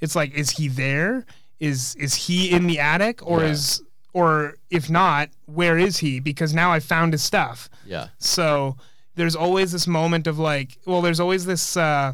it's 0.00 0.14
like, 0.14 0.32
is 0.34 0.50
he 0.50 0.68
there? 0.68 1.24
Is 1.58 1.94
is 1.96 2.14
he 2.14 2.50
in 2.50 2.66
the 2.66 2.78
attic 2.78 3.26
or 3.26 3.40
Yeah. 3.40 3.50
is 3.50 3.82
or 4.12 4.54
if 4.70 4.88
not, 4.88 5.30
where 5.46 5.76
is 5.78 5.98
he? 5.98 6.20
Because 6.20 6.54
now 6.54 6.72
I 6.72 6.80
found 6.80 7.12
his 7.14 7.22
stuff. 7.22 7.68
yeah 7.86 8.08
So 8.18 8.76
there's 9.16 9.34
always 9.36 9.72
this 9.72 9.86
moment 9.86 10.26
of 10.26 10.38
like, 10.38 10.78
well, 10.86 11.02
there's 11.02 11.20
always 11.20 11.46
this. 11.46 11.76
Uh, 11.76 12.12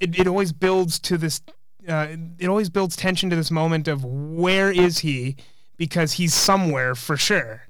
it 0.00 0.18
it 0.18 0.26
always 0.26 0.52
builds 0.52 0.98
to 1.00 1.16
this. 1.18 1.40
Uh, 1.88 2.08
it 2.38 2.48
always 2.48 2.68
builds 2.68 2.94
tension 2.96 3.30
to 3.30 3.36
this 3.36 3.50
moment 3.50 3.88
of 3.88 4.04
where 4.04 4.70
is 4.70 4.98
he, 4.98 5.36
because 5.76 6.12
he's 6.12 6.34
somewhere 6.34 6.94
for 6.94 7.16
sure. 7.16 7.62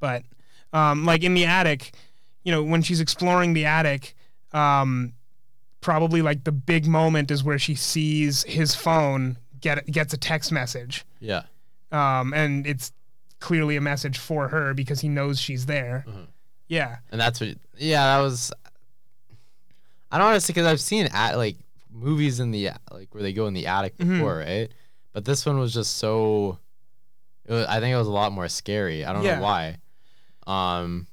But 0.00 0.22
um, 0.72 1.04
like 1.04 1.22
in 1.22 1.34
the 1.34 1.44
attic, 1.46 1.92
you 2.42 2.52
know, 2.52 2.62
when 2.62 2.82
she's 2.82 3.00
exploring 3.00 3.52
the 3.54 3.64
attic, 3.66 4.14
um, 4.52 5.12
probably 5.80 6.22
like 6.22 6.44
the 6.44 6.52
big 6.52 6.86
moment 6.86 7.30
is 7.30 7.44
where 7.44 7.58
she 7.58 7.74
sees 7.74 8.42
his 8.44 8.74
phone 8.74 9.38
get 9.60 9.86
gets 9.86 10.12
a 10.12 10.18
text 10.18 10.52
message, 10.52 11.04
yeah 11.20 11.42
um, 11.92 12.32
and 12.34 12.66
it's 12.66 12.92
clearly 13.40 13.76
a 13.76 13.80
message 13.80 14.18
for 14.18 14.48
her 14.48 14.74
because 14.74 15.00
he 15.00 15.08
knows 15.08 15.38
she's 15.38 15.66
there. 15.66 16.04
Mhm. 16.08 16.26
Yeah. 16.68 16.96
and 17.12 17.20
that's 17.20 17.40
what 17.40 17.50
yeah 17.78 18.16
that 18.16 18.22
was 18.22 18.52
i 20.14 20.18
don't 20.18 20.40
say 20.40 20.52
because 20.52 20.66
i've 20.66 20.80
seen 20.80 21.06
at 21.12 21.36
like 21.36 21.56
movies 21.90 22.40
in 22.40 22.50
the 22.50 22.70
like 22.90 23.12
where 23.14 23.22
they 23.22 23.32
go 23.32 23.46
in 23.46 23.54
the 23.54 23.66
attic 23.66 23.96
Mhm. 23.98 24.18
before 24.18 24.36
right 24.38 24.70
but 25.12 25.24
this 25.24 25.44
one 25.44 25.58
was 25.58 25.72
just 25.74 25.96
so 25.96 26.58
it 27.46 27.52
was, 27.52 27.66
i 27.66 27.80
think 27.80 27.92
it 27.92 27.98
was 27.98 28.06
a 28.06 28.10
lot 28.12 28.32
more 28.32 28.48
scary 28.48 29.04
i 29.04 29.12
don't 29.12 29.22
Yeah. 29.24 29.36
know 29.36 29.42
why 29.42 29.76
um 30.46 31.06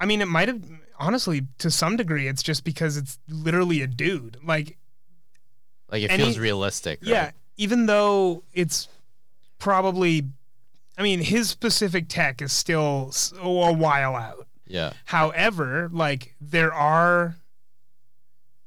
I 0.00 0.04
mean, 0.04 0.20
it 0.20 0.26
might 0.26 0.48
have 0.48 0.60
honestly 0.98 1.46
to 1.58 1.70
some 1.70 1.96
degree. 1.96 2.26
It's 2.26 2.42
just 2.42 2.64
because 2.64 2.96
it's 2.96 3.20
literally 3.28 3.82
a 3.82 3.86
dude. 3.86 4.36
Like, 4.42 4.76
like 5.88 6.02
it 6.02 6.10
Any- 6.10 6.24
feels 6.24 6.38
realistic 6.40 6.98
right? 7.02 7.08
yeah, 7.08 7.30
even 7.56 7.86
though 7.86 8.42
it's 8.52 8.88
probably, 9.60 10.24
I 10.98 11.02
mean, 11.02 11.20
his 11.20 11.48
specific 11.50 12.06
tech 12.08 12.42
is 12.42 12.50
still 12.52 13.12
a 13.40 13.72
while 13.72 14.16
out. 14.16 14.48
yeah 14.66 14.92
However, 15.04 15.88
like 15.92 16.34
there 16.40 16.72
are 16.74 17.36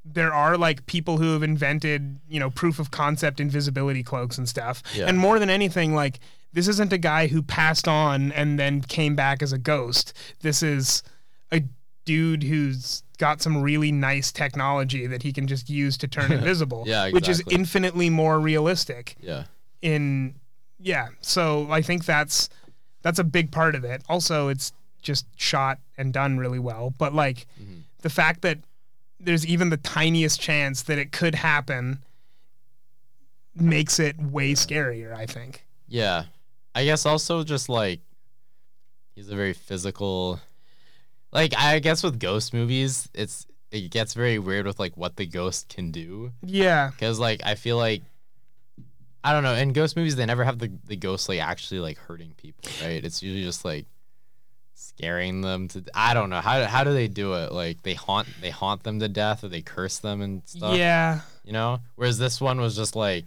there 0.05 0.33
are 0.33 0.57
like 0.57 0.85
people 0.85 1.17
who 1.17 1.33
have 1.33 1.43
invented, 1.43 2.19
you 2.29 2.39
know, 2.39 2.49
proof 2.49 2.79
of 2.79 2.91
concept 2.91 3.39
invisibility 3.39 4.03
cloaks 4.03 4.37
and 4.37 4.47
stuff. 4.47 4.83
Yeah. 4.93 5.07
And 5.07 5.17
more 5.17 5.39
than 5.39 5.49
anything, 5.49 5.93
like 5.95 6.19
this 6.53 6.67
isn't 6.67 6.93
a 6.93 6.97
guy 6.97 7.27
who 7.27 7.41
passed 7.41 7.87
on 7.87 8.31
and 8.33 8.57
then 8.59 8.81
came 8.81 9.15
back 9.15 9.41
as 9.41 9.51
a 9.51 9.57
ghost. 9.57 10.13
This 10.41 10.61
is 10.63 11.03
a 11.51 11.61
dude 12.05 12.43
who's 12.43 13.01
got 13.17 13.41
some 13.41 13.61
really 13.61 13.91
nice 13.91 14.31
technology 14.31 15.07
that 15.07 15.23
he 15.23 15.33
can 15.33 15.47
just 15.47 15.69
use 15.69 15.97
to 15.97 16.07
turn 16.07 16.31
invisible. 16.39 16.83
Yeah, 16.85 17.09
Which 17.09 17.27
is 17.27 17.41
infinitely 17.49 18.09
more 18.09 18.39
realistic 18.39 19.15
Yeah. 19.21 19.45
in 19.81 20.35
yeah. 20.79 21.07
So 21.21 21.67
I 21.71 21.81
think 21.81 22.05
that's 22.05 22.47
that's 23.01 23.19
a 23.19 23.23
big 23.23 23.51
part 23.51 23.75
of 23.75 23.83
it. 23.83 24.03
Also, 24.07 24.49
it's 24.49 24.71
just 25.01 25.25
shot 25.35 25.79
and 25.97 26.13
done 26.13 26.37
really 26.37 26.59
well. 26.59 26.93
But 26.97 27.13
like 27.13 27.47
Mm-hmm. 27.61 27.79
the 28.01 28.09
fact 28.09 28.41
that 28.43 28.59
there's 29.19 29.45
even 29.45 29.69
the 29.69 29.78
tiniest 29.78 30.39
chance 30.39 30.82
that 30.84 30.97
it 30.97 31.12
could 31.12 31.36
happen 31.36 31.99
makes 33.56 33.99
it 33.99 34.19
way 34.19 34.51
scarier, 34.54 35.15
I 35.15 35.25
think. 35.25 35.65
Yeah. 35.88 36.25
I 36.73 36.84
guess 36.84 37.06
also 37.06 37.43
just 37.43 37.69
like 37.69 38.01
he's 39.15 39.30
a 39.30 39.36
very 39.36 39.54
physical 39.54 40.39
like 41.32 41.54
I 41.58 41.80
guess 41.80 42.04
with 42.04 42.19
ghost 42.19 42.54
movies, 42.54 43.10
it's 43.13 43.47
it 43.71 43.89
gets 43.91 44.13
very 44.13 44.39
weird 44.39 44.65
with 44.65 44.80
like 44.80 44.95
what 44.97 45.15
the 45.15 45.25
ghost 45.25 45.69
can 45.69 45.91
do 45.91 46.32
Yeah. 46.43 46.91
cuz 46.99 47.19
like 47.19 47.41
I 47.45 47.56
feel 47.56 47.78
like 47.78 48.04
I 49.23 49.32
don't 49.34 49.43
know, 49.43 49.56
in 49.56 49.73
ghost 49.73 49.95
movies 49.95 50.15
they 50.17 50.25
never 50.25 50.43
have 50.43 50.60
the 50.60 50.71
the 50.86 50.97
ghost 50.97 51.30
like 51.30 51.39
actually 51.39 51.80
like 51.80 51.97
hurting 51.97 52.34
people, 52.38 52.69
right? 52.84 53.04
It's 53.04 53.23
usually 53.23 53.43
just 53.43 53.63
like 53.65 53.86
scaring 54.75 55.41
them 55.41 55.67
to 55.69 55.83
I 55.93 56.13
don't 56.13 56.29
know. 56.29 56.41
How 56.41 56.65
how 56.65 56.83
do 56.83 56.93
they 56.93 57.07
do 57.07 57.33
it? 57.33 57.51
Like 57.51 57.81
they 57.83 57.93
haunt 57.93 58.27
they 58.41 58.49
haunt 58.51 58.83
them 58.83 58.99
to 58.99 59.07
death 59.07 59.43
or 59.43 59.47
they 59.47 59.61
curse 59.61 59.99
them 59.99 60.21
and 60.21 60.41
stuff? 60.45 60.77
Yeah. 60.77 61.21
you 61.43 61.53
know 61.53 61.79
whereas 61.95 62.17
this 62.17 62.39
one 62.39 62.59
was 62.59 62.75
just 62.75 62.95
like 62.95 63.25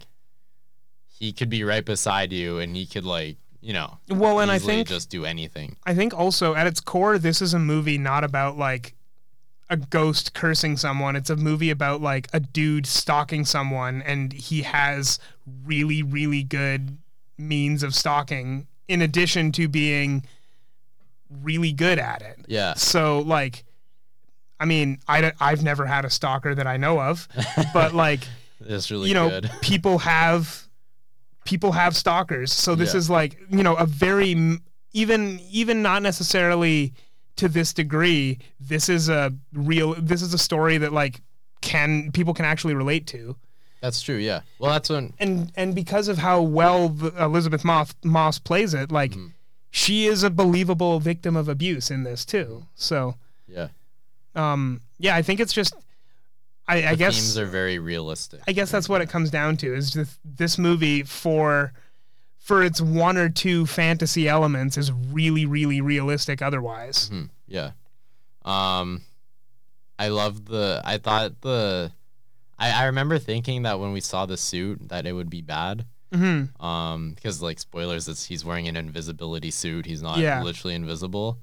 he 1.07 1.33
could 1.33 1.49
be 1.49 1.63
right 1.63 1.83
beside 1.83 2.31
you 2.31 2.59
and 2.59 2.75
he 2.75 2.85
could 2.85 3.05
like 3.05 3.37
you 3.61 3.73
know 3.73 3.97
Well, 4.09 4.39
and 4.39 4.49
I 4.49 4.59
think 4.59 4.87
just 4.87 5.09
do 5.09 5.25
anything 5.25 5.75
I 5.85 5.93
think 5.93 6.13
also 6.13 6.55
at 6.55 6.65
its 6.67 6.79
core, 6.79 7.17
this 7.17 7.41
is 7.41 7.53
a 7.53 7.59
movie 7.59 7.97
not 7.97 8.23
about 8.23 8.57
like 8.57 8.95
a 9.69 9.77
ghost 9.77 10.33
cursing 10.33 10.77
someone. 10.77 11.15
It's 11.15 11.29
a 11.29 11.35
movie 11.35 11.69
about 11.69 12.01
like 12.01 12.27
a 12.33 12.39
dude 12.39 12.87
stalking 12.87 13.45
someone, 13.45 14.01
and 14.01 14.33
he 14.33 14.63
has 14.63 15.19
really, 15.63 16.01
really 16.01 16.41
good 16.41 16.97
means 17.37 17.83
of 17.83 17.93
stalking 17.93 18.67
in 18.87 19.01
addition 19.01 19.51
to 19.53 19.67
being 19.67 20.25
really 21.29 21.71
good 21.71 21.99
at 21.99 22.21
it. 22.21 22.45
yeah 22.47 22.73
So, 22.75 23.19
like, 23.19 23.63
I 24.59 24.65
mean, 24.65 24.99
I, 25.07 25.31
I've 25.39 25.63
never 25.63 25.85
had 25.85 26.05
a 26.05 26.09
stalker 26.09 26.53
that 26.55 26.67
I 26.67 26.77
know 26.77 26.99
of, 26.99 27.27
but 27.73 27.93
like, 27.93 28.21
it's 28.61 28.91
really 28.91 29.07
you 29.09 29.13
know, 29.13 29.29
good 29.29 29.49
people 29.61 29.99
have 29.99 30.67
people 31.45 31.71
have 31.71 31.95
stalkers. 31.95 32.51
So 32.51 32.75
this 32.75 32.93
Yeah. 32.93 32.97
is 32.99 33.09
like, 33.09 33.39
you 33.49 33.63
know, 33.63 33.75
a 33.75 33.85
very 33.85 34.59
even 34.93 35.39
even 35.51 35.81
not 35.81 36.01
necessarily 36.01 36.93
to 37.37 37.47
this 37.47 37.73
degree. 37.73 38.39
This 38.59 38.89
is 38.89 39.07
a 39.07 39.31
real. 39.53 39.93
This 39.95 40.21
is 40.21 40.33
a 40.33 40.37
story 40.37 40.77
that 40.79 40.91
like 40.91 41.21
can 41.61 42.11
people 42.11 42.33
can 42.33 42.45
actually 42.45 42.73
relate 42.73 43.05
to. 43.07 43.35
that's 43.81 44.01
true 44.01 44.15
yeah 44.17 44.41
well 44.59 44.71
that's 44.71 44.89
when 44.89 45.13
And 45.19 45.51
and 45.55 45.73
because 45.75 46.07
of 46.09 46.17
how 46.17 46.41
well 46.41 46.89
the, 46.89 47.13
Elisabeth 47.23 47.63
Moss 47.63 47.93
Moss 48.03 48.39
plays 48.39 48.73
it, 48.73 48.91
like 48.91 49.11
Mm-hmm. 49.11 49.27
She 49.71 50.05
is 50.05 50.23
a 50.23 50.29
believable 50.29 50.99
victim 50.99 51.35
of 51.35 51.47
abuse 51.47 51.91
in 51.91 52.03
this 52.03 52.25
too. 52.25 52.65
So 52.75 53.15
yeah. 53.47 53.69
um 54.35 54.81
yeah, 54.97 55.15
I 55.15 55.21
think 55.21 55.39
it's 55.39 55.53
just 55.53 55.73
I, 56.67 56.77
I 56.77 56.91
the 56.91 56.97
guess 56.97 57.15
themes 57.15 57.37
are 57.37 57.45
very 57.45 57.79
realistic. 57.79 58.41
I 58.47 58.51
guess 58.51 58.71
that's 58.71 58.89
what 58.89 59.01
it 59.01 59.09
comes 59.09 59.29
down 59.29 59.57
to 59.57 59.73
is 59.73 59.91
just 59.91 60.19
this 60.23 60.57
movie 60.57 61.03
for 61.03 61.73
for 62.39 62.63
its 62.63 62.81
one 62.81 63.17
or 63.17 63.29
two 63.29 63.65
fantasy 63.65 64.27
elements 64.27 64.77
is 64.77 64.91
really 64.91 65.45
really 65.45 65.81
realistic 65.81 66.41
otherwise. 66.41 67.09
Hmm, 67.09 67.25
yeah. 67.47 67.71
Um 68.45 69.01
i 69.99 70.07
love 70.07 70.45
the 70.45 70.81
i 70.85 70.97
thought 70.97 71.41
the 71.41 71.91
I, 72.57 72.71
I 72.71 72.85
remember 72.85 73.19
thinking 73.19 73.63
that 73.63 73.79
when 73.79 73.91
we 73.91 74.01
saw 74.01 74.25
the 74.25 74.37
suit 74.37 74.89
that 74.89 75.05
it 75.05 75.13
would 75.13 75.29
be 75.29 75.41
bad 75.41 75.85
Mhm. 76.13 76.61
um 76.63 77.13
because 77.13 77.41
like 77.41 77.59
spoilers 77.59 78.07
it's 78.07 78.25
he's 78.25 78.43
wearing 78.43 78.67
an 78.67 78.75
invisibility 78.75 79.51
suit 79.51 79.85
he's 79.85 80.01
not 80.01 80.17
Yeah. 80.17 80.41
literally 80.43 80.73
invisible 80.75 81.39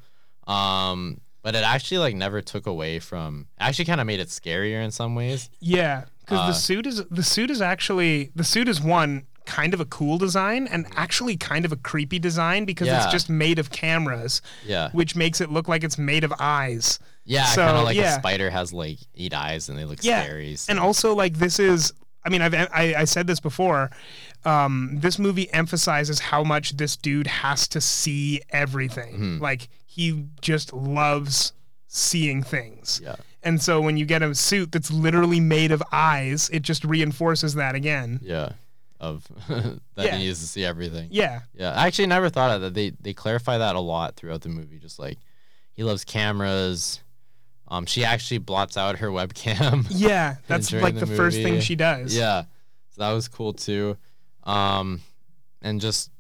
um 0.47 1.21
but 1.43 1.55
it 1.55 1.63
actually 1.65 1.99
like 1.99 2.17
never 2.17 2.41
took 2.43 2.67
away 2.67 2.99
from 2.99 3.47
actually 3.59 3.85
kind 3.85 4.01
of 4.01 4.07
made 4.07 4.21
it 4.21 4.29
scarier 4.29 4.83
in 4.85 4.91
some 4.91 5.15
ways 5.15 5.49
Yeah, 5.61 6.05
cuz 6.27 6.39
Uh, 6.39 6.47
the 6.49 6.53
suit 6.55 6.87
is 6.87 7.03
the 7.11 7.23
suit 7.23 7.51
is 7.51 7.61
actually 7.63 8.33
the 8.35 8.45
suit 8.45 8.69
is 8.69 8.81
one 8.81 9.27
kind 9.45 9.73
of 9.73 9.79
a 9.81 9.85
cool 9.85 10.19
design 10.19 10.67
and 10.67 10.87
actually 10.97 11.37
kind 11.37 11.65
of 11.65 11.71
a 11.71 11.77
creepy 11.77 12.19
design 12.19 12.65
because 12.65 12.89
Yeah. 12.89 13.05
it's 13.05 13.13
just 13.13 13.31
made 13.31 13.61
of 13.61 13.71
cameras 13.71 14.43
yeah 14.67 14.91
which 14.91 15.15
makes 15.15 15.41
it 15.41 15.51
look 15.53 15.69
like 15.69 15.85
it's 15.85 15.99
made 15.99 16.25
of 16.25 16.33
eyes. 16.41 16.99
yeah 17.25 17.45
so, 17.47 17.65
kind 17.65 17.77
of 17.77 17.85
like 17.85 17.97
yeah. 17.97 18.17
a 18.17 18.19
spider 18.19 18.51
has 18.51 18.73
like 18.73 18.99
eight 19.17 19.33
eyes 19.35 19.69
and 19.69 19.79
they 19.79 19.85
look 19.85 20.03
Yeah, 20.03 20.23
scary 20.25 20.57
so- 20.57 20.71
And 20.71 20.81
also, 20.81 21.15
like, 21.15 21.39
this 21.39 21.59
is, 21.61 21.93
I 22.27 22.29
mean, 22.29 22.43
I've, 22.43 22.55
I, 22.55 22.95
I 22.99 23.05
said 23.05 23.27
this 23.27 23.41
before. 23.41 23.91
Um, 24.45 24.99
this 25.01 25.19
movie 25.19 25.51
emphasizes 25.53 26.19
how 26.21 26.45
much 26.45 26.77
this 26.77 26.97
dude 26.97 27.27
has 27.27 27.67
to 27.69 27.81
see 27.81 28.43
everything. 28.51 29.15
Mm-hmm. 29.15 29.43
Like, 29.43 29.69
he 29.87 30.27
just 30.41 30.73
loves 30.73 31.53
seeing 31.89 32.43
things. 32.43 33.01
yeah 33.03 33.17
And 33.43 33.63
so 33.63 33.81
when 33.81 33.97
you 33.97 34.05
get 34.05 34.23
a 34.23 34.35
suit 34.35 34.73
that's 34.73 34.91
literally 34.91 35.41
made 35.41 35.73
of 35.73 35.83
eyes, 35.93 36.51
it 36.53 36.61
just 36.63 36.85
reinforces 36.85 37.55
that 37.55 37.75
again. 37.75 38.19
yeah 38.23 38.53
of 39.01 39.27
that 39.49 39.79
Yeah. 39.97 40.17
he 40.17 40.25
needs 40.27 40.41
to 40.41 40.47
see 40.47 40.65
everything 40.65 41.09
Yeah. 41.11 41.41
Yeah, 41.55 41.73
I 41.73 41.87
actually 41.87 42.07
never 42.07 42.29
thought 42.31 42.51
of 42.51 42.61
that. 42.63 42.73
They 42.75 42.91
they 43.01 43.13
clarify 43.13 43.59
that 43.59 43.77
a 43.77 43.81
lot 43.81 44.17
throughout 44.17 44.41
the 44.41 44.49
movie. 44.49 44.79
Just 44.79 44.99
like 44.99 45.19
he 45.73 45.85
loves 45.85 46.03
cameras. 46.05 47.01
Um, 47.69 47.87
she 47.87 48.05
actually 48.05 48.39
blots 48.39 48.77
out 48.77 48.99
her 48.99 49.09
webcam. 49.09 49.87
Yeah. 49.91 50.37
That's 50.47 50.73
like 50.73 50.95
the 50.95 51.07
the, 51.07 51.17
first 51.17 51.37
thing 51.39 51.61
she 51.61 51.75
does. 51.75 52.17
yeah, 52.17 52.43
so 52.91 53.03
that 53.03 53.13
was 53.13 53.29
cool 53.29 53.53
too. 53.53 53.97
Um, 54.45 55.01
and 55.63 55.81
just 55.81 56.11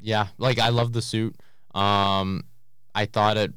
yeah, 0.00 0.28
like 0.38 0.58
I 0.58 0.70
love 0.70 0.92
the 0.92 1.02
suit. 1.02 1.36
Um, 1.74 2.44
I 2.94 3.06
thought 3.06 3.36
it. 3.36 3.52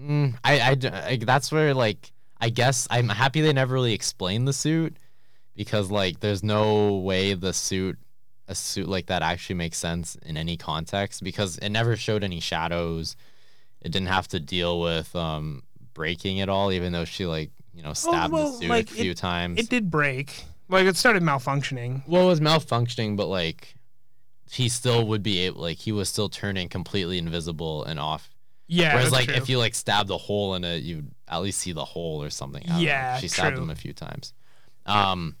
Mm, 0.00 0.36
I, 0.44 0.60
I 0.60 0.76
I- 1.10 1.16
that's 1.20 1.50
where 1.52 1.74
like 1.74 2.12
I 2.40 2.50
guess 2.50 2.86
I'm 2.90 3.08
happy 3.08 3.40
they 3.40 3.52
never 3.52 3.74
really 3.74 3.92
explained 3.94 4.46
the 4.48 4.52
suit 4.52 4.96
because 5.56 5.90
like 5.90 6.20
there's 6.20 6.42
no 6.42 6.96
way 6.96 7.34
the 7.34 7.52
suit 7.52 7.98
a 8.46 8.54
suit 8.54 8.88
like 8.88 9.06
that 9.06 9.22
actually 9.22 9.56
makes 9.56 9.76
sense 9.76 10.16
in 10.24 10.36
any 10.38 10.56
context 10.56 11.22
because 11.22 11.58
it 11.58 11.68
never 11.68 11.96
showed 11.96 12.24
any 12.24 12.40
shadows. 12.40 13.16
It 13.82 13.92
didn't 13.92 14.08
have 14.08 14.28
to 14.28 14.40
deal 14.40 14.80
with 14.80 15.14
um 15.14 15.62
breaking 15.98 16.38
it 16.38 16.48
all, 16.48 16.70
even 16.70 16.92
though 16.92 17.04
she 17.04 17.26
like 17.26 17.50
you 17.74 17.82
know 17.82 17.92
stabbed 17.92 18.32
well, 18.32 18.52
the 18.52 18.58
suit 18.58 18.68
like, 18.68 18.90
a 18.90 18.94
few 18.94 19.14
times. 19.14 19.58
It 19.58 19.68
did 19.68 19.90
break. 19.90 20.44
Like, 20.70 20.86
it 20.86 20.96
started 20.96 21.22
malfunctioning. 21.22 22.02
well, 22.06 22.24
it 22.24 22.26
was 22.26 22.40
malfunctioning, 22.40 23.16
but 23.16 23.26
like 23.26 23.74
he 24.50 24.68
still 24.68 25.06
would 25.08 25.22
be 25.22 25.40
able 25.40 25.60
like 25.60 25.78
he 25.78 25.92
was 25.92 26.08
still 26.08 26.28
turning 26.28 26.68
completely 26.68 27.18
invisible 27.18 27.84
and 27.84 27.98
off. 27.98 28.30
Yeah. 28.68 28.94
Whereas 28.94 29.12
like 29.12 29.26
true. 29.26 29.34
if 29.34 29.48
you 29.48 29.58
like 29.58 29.74
stabbed 29.74 30.10
a 30.10 30.16
hole 30.16 30.54
in 30.54 30.64
it, 30.64 30.82
you'd 30.82 31.10
at 31.26 31.38
least 31.38 31.58
see 31.58 31.72
the 31.72 31.84
hole 31.84 32.22
or 32.22 32.30
something. 32.30 32.64
Know. 32.68 32.78
Yeah, 32.78 33.18
she 33.18 33.28
stabbed 33.28 33.56
true. 33.56 33.64
him 33.64 33.70
a 33.70 33.74
few 33.74 33.92
times. 33.92 34.32
Um, 34.86 35.36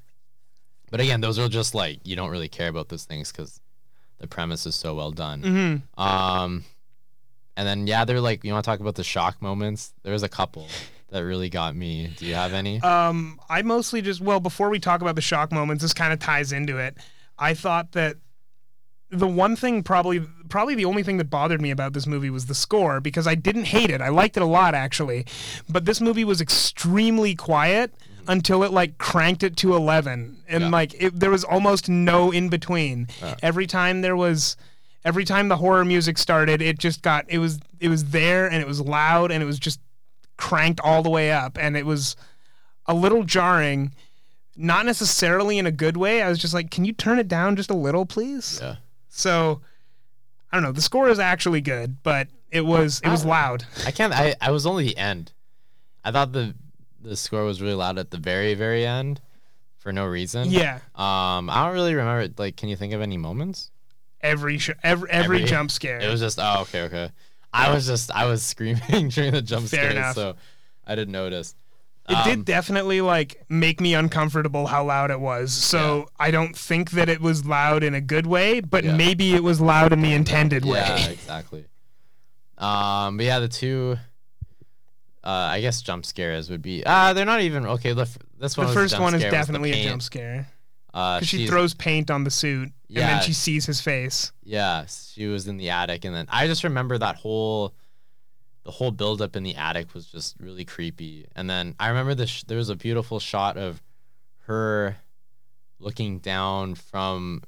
but 0.90 1.00
again, 1.00 1.20
those 1.20 1.38
are 1.38 1.48
just 1.48 1.74
like 1.74 2.00
you 2.04 2.16
don't 2.16 2.30
really 2.30 2.48
care 2.48 2.68
about 2.68 2.88
those 2.88 3.04
things 3.04 3.30
because 3.30 3.60
the 4.18 4.26
premise 4.26 4.66
is 4.66 4.74
so 4.74 4.94
well 4.94 5.12
done. 5.12 5.42
Mhm. 5.42 6.02
Um, 6.02 6.64
and 7.58 7.66
then 7.68 7.86
yeah, 7.86 8.04
they're 8.06 8.20
like 8.20 8.44
you 8.44 8.52
want 8.52 8.64
to 8.64 8.70
talk 8.70 8.80
about 8.80 8.94
the 8.94 9.04
shock 9.04 9.42
moments. 9.42 9.92
There 10.04 10.12
was 10.12 10.22
a 10.22 10.28
couple 10.28 10.66
that 11.10 11.20
really 11.24 11.48
got 11.50 11.74
me. 11.74 12.10
Do 12.16 12.24
you 12.24 12.34
have 12.34 12.52
any? 12.54 12.80
Um, 12.80 13.40
I 13.50 13.62
mostly 13.62 14.00
just 14.00 14.20
well 14.20 14.40
before 14.40 14.70
we 14.70 14.78
talk 14.78 15.00
about 15.02 15.16
the 15.16 15.20
shock 15.20 15.50
moments, 15.52 15.82
this 15.82 15.92
kind 15.92 16.12
of 16.12 16.18
ties 16.20 16.52
into 16.52 16.78
it. 16.78 16.96
I 17.38 17.54
thought 17.54 17.92
that 17.92 18.16
the 19.10 19.26
one 19.26 19.56
thing 19.56 19.82
probably 19.82 20.20
probably 20.48 20.74
the 20.74 20.84
only 20.84 21.02
thing 21.02 21.16
that 21.16 21.30
bothered 21.30 21.60
me 21.60 21.70
about 21.70 21.92
this 21.94 22.06
movie 22.06 22.30
was 22.30 22.46
the 22.46 22.54
score 22.54 23.00
because 23.00 23.26
I 23.26 23.34
didn't 23.34 23.64
hate 23.64 23.90
it. 23.90 24.00
I 24.00 24.08
liked 24.10 24.36
it 24.36 24.42
a 24.42 24.46
lot 24.46 24.74
actually. 24.74 25.26
But 25.68 25.84
this 25.84 26.00
movie 26.00 26.24
was 26.24 26.40
extremely 26.40 27.34
quiet 27.34 27.92
until 28.26 28.62
it 28.62 28.70
like 28.72 28.98
cranked 28.98 29.42
it 29.42 29.56
to 29.56 29.74
11 29.74 30.36
and 30.48 30.62
Yeah. 30.64 30.68
like 30.68 30.94
it, 31.02 31.18
there 31.18 31.30
was 31.30 31.44
almost 31.44 31.88
no 31.88 32.30
in 32.30 32.50
between. 32.50 33.08
Every 33.42 33.66
time 33.66 34.02
there 34.02 34.16
was 34.16 34.56
every 35.04 35.24
time 35.24 35.48
the 35.48 35.56
horror 35.56 35.84
music 35.84 36.18
started, 36.18 36.60
it 36.62 36.78
just 36.78 37.02
got 37.02 37.24
it 37.28 37.38
was 37.38 37.60
it 37.80 37.88
was 37.88 38.06
there 38.06 38.46
and 38.46 38.56
it 38.56 38.66
was 38.66 38.80
loud 38.80 39.30
and 39.30 39.42
it 39.42 39.46
was 39.46 39.58
just 39.58 39.80
cranked 40.36 40.80
all 40.82 41.02
the 41.02 41.10
way 41.10 41.32
up 41.32 41.58
and 41.58 41.76
it 41.76 41.84
was 41.84 42.14
a 42.86 42.94
little 42.94 43.24
jarring 43.24 43.92
not 44.56 44.86
necessarily 44.86 45.58
in 45.58 45.66
a 45.66 45.72
good 45.72 45.96
way 45.96 46.22
i 46.22 46.28
was 46.28 46.38
just 46.38 46.54
like 46.54 46.70
can 46.70 46.84
you 46.84 46.92
turn 46.92 47.18
it 47.18 47.26
down 47.26 47.56
just 47.56 47.70
a 47.70 47.74
little 47.74 48.06
please 48.06 48.60
yeah. 48.62 48.76
so 49.08 49.60
i 50.52 50.56
don't 50.56 50.62
know 50.62 50.70
the 50.70 50.80
score 50.80 51.08
is 51.08 51.18
actually 51.18 51.60
good 51.60 52.00
but 52.04 52.28
it 52.50 52.64
was 52.64 53.00
it 53.04 53.08
was 53.08 53.24
loud 53.24 53.64
I 53.86 53.90
can't. 53.90 54.12
I, 54.12 54.34
I 54.40 54.50
was 54.50 54.64
only 54.64 54.84
the 54.84 54.96
end. 54.96 55.32
I 56.04 56.10
thought 56.12 56.32
the 56.32 56.54
the 57.02 57.16
score 57.16 57.44
was 57.44 57.60
really 57.60 57.74
loud 57.74 57.98
at 57.98 58.10
the 58.10 58.16
very 58.16 58.54
very 58.54 58.86
end 58.86 59.20
for 59.78 59.92
no 59.92 60.06
reason. 60.06 60.50
yeah 60.50 60.76
Um, 60.94 61.50
I 61.50 61.64
don't 61.64 61.74
really 61.74 61.94
remember. 61.94 62.32
Like, 62.36 62.56
can 62.56 62.68
you 62.68 62.76
think 62.76 62.92
of 62.92 63.00
any 63.00 63.16
moments? 63.16 63.70
Every 64.20 64.58
sh- 64.58 64.70
every, 64.82 65.10
every 65.10 65.36
Every- 65.38 65.48
jump 65.48 65.70
scare. 65.70 66.00
It 66.00 66.08
was 66.08 66.20
just 66.20 66.38
oh 66.40 66.60
okay 66.62 66.82
okay. 66.82 67.10
I 67.52 67.72
was 67.72 67.86
just 67.86 68.10
I 68.10 68.26
was 68.26 68.42
screaming 68.52 69.08
during 69.08 69.32
the 69.32 69.42
jump 69.42 69.66
Fair 69.68 69.90
scare, 69.90 69.90
enough. 69.90 70.14
so 70.14 70.36
I 70.86 70.94
didn't 70.94 71.12
notice. 71.12 71.54
It 72.08 72.14
Um, 72.16 72.24
did 72.24 72.44
definitely 72.46 73.00
like 73.02 73.42
make 73.50 73.80
me 73.82 73.92
uncomfortable 73.94 74.66
how 74.66 74.84
loud 74.84 75.10
it 75.10 75.20
was. 75.20 75.52
So 75.52 76.08
I 76.18 76.30
don't 76.30 76.56
think 76.56 76.92
that 76.92 77.08
it 77.10 77.20
was 77.20 77.44
loud 77.44 77.82
in 77.84 77.94
a 77.94 78.00
good 78.00 78.26
way, 78.26 78.60
but 78.60 78.82
Yeah. 78.84 78.96
maybe 78.96 79.34
it 79.34 79.42
was 79.42 79.60
loud 79.60 79.92
in 79.92 80.00
the 80.00 80.14
intended 80.14 80.64
Yeah, 80.64 80.72
way. 80.72 80.78
Yeah, 81.00 81.08
exactly. 81.10 81.66
Um, 82.56 83.18
but 83.18 83.26
yeah, 83.26 83.38
the 83.40 83.48
two, 83.48 83.98
uh, 85.22 85.28
I 85.28 85.60
guess 85.60 85.82
jump 85.82 86.06
scares 86.06 86.48
would 86.50 86.62
be. 86.62 86.82
Uh, 86.84 87.12
they're 87.12 87.24
not 87.26 87.42
even 87.42 87.66
okay. 87.66 87.92
The, 87.92 88.02
f- 88.02 88.18
this 88.40 88.56
one. 88.56 88.66
The 88.68 88.72
first 88.72 88.98
one 88.98 89.14
is 89.14 89.22
definitely 89.22 89.72
a 89.72 89.84
jump 89.84 90.00
scare 90.02 90.48
Uh, 90.94 91.20
she 91.20 91.46
throws 91.46 91.74
paint 91.74 92.10
on 92.10 92.24
the 92.24 92.30
suit 92.30 92.72
and 92.88 92.96
then 92.96 93.22
she 93.22 93.32
sees 93.34 93.66
his 93.66 93.80
face. 93.80 94.32
Yeah, 94.42 94.86
she 94.86 95.26
was 95.26 95.46
in 95.46 95.56
the 95.58 95.70
attic, 95.70 96.04
and 96.04 96.14
then 96.14 96.26
I 96.30 96.46
just 96.46 96.64
remember 96.64 96.96
that 96.98 97.16
whole, 97.16 97.74
the 98.64 98.70
whole 98.70 98.90
buildup 98.90 99.36
in 99.36 99.42
the 99.42 99.54
attic 99.56 99.92
was 99.94 100.06
just 100.06 100.36
really 100.40 100.64
creepy. 100.64 101.26
And 101.36 101.48
then 101.48 101.74
I 101.78 101.88
remember 101.88 102.14
this. 102.14 102.30
Sh- 102.30 102.42
there 102.44 102.56
was 102.58 102.70
a 102.70 102.74
beautiful 102.76 103.20
shot 103.20 103.56
of 103.58 103.82
her 104.46 104.96
looking 105.78 106.18
down 106.18 106.74
from 106.74 107.42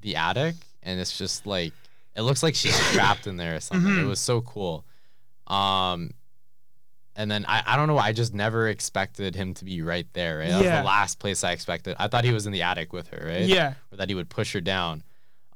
the 0.00 0.16
attic, 0.16 0.54
and 0.82 0.98
it's 0.98 1.16
just 1.18 1.46
like 1.46 1.72
it 2.16 2.22
looks 2.22 2.42
like 2.42 2.54
she's 2.54 2.76
trapped 2.92 3.26
in 3.26 3.36
there 3.36 3.56
or 3.56 3.60
something. 3.60 3.92
It 3.92 4.02
Mhm. 4.04 4.08
was 4.08 4.20
so 4.20 4.40
cool. 4.40 4.84
Um, 5.46 6.12
and 7.18 7.30
then 7.30 7.44
I, 7.46 7.62
I 7.66 7.76
don't 7.76 7.88
know. 7.88 7.98
I 7.98 8.12
just 8.12 8.32
never 8.32 8.68
expected 8.68 9.34
him 9.34 9.52
to 9.54 9.64
be 9.66 9.82
right 9.82 10.06
there. 10.14 10.38
Right, 10.38 10.48
that 10.48 10.58
was 10.62 10.66
the 10.66 10.82
last 10.84 11.18
place 11.18 11.44
I 11.44 11.52
expected. 11.52 11.96
I 11.98 12.08
thought 12.08 12.24
he 12.24 12.32
was 12.32 12.46
in 12.46 12.52
the 12.52 12.62
attic 12.62 12.94
with 12.94 13.08
her. 13.08 13.26
Right 13.26 13.42
Yeah. 13.42 13.74
or 13.92 13.96
that 13.98 14.08
he 14.08 14.14
would 14.14 14.30
push 14.30 14.54
her 14.54 14.60
down. 14.62 15.02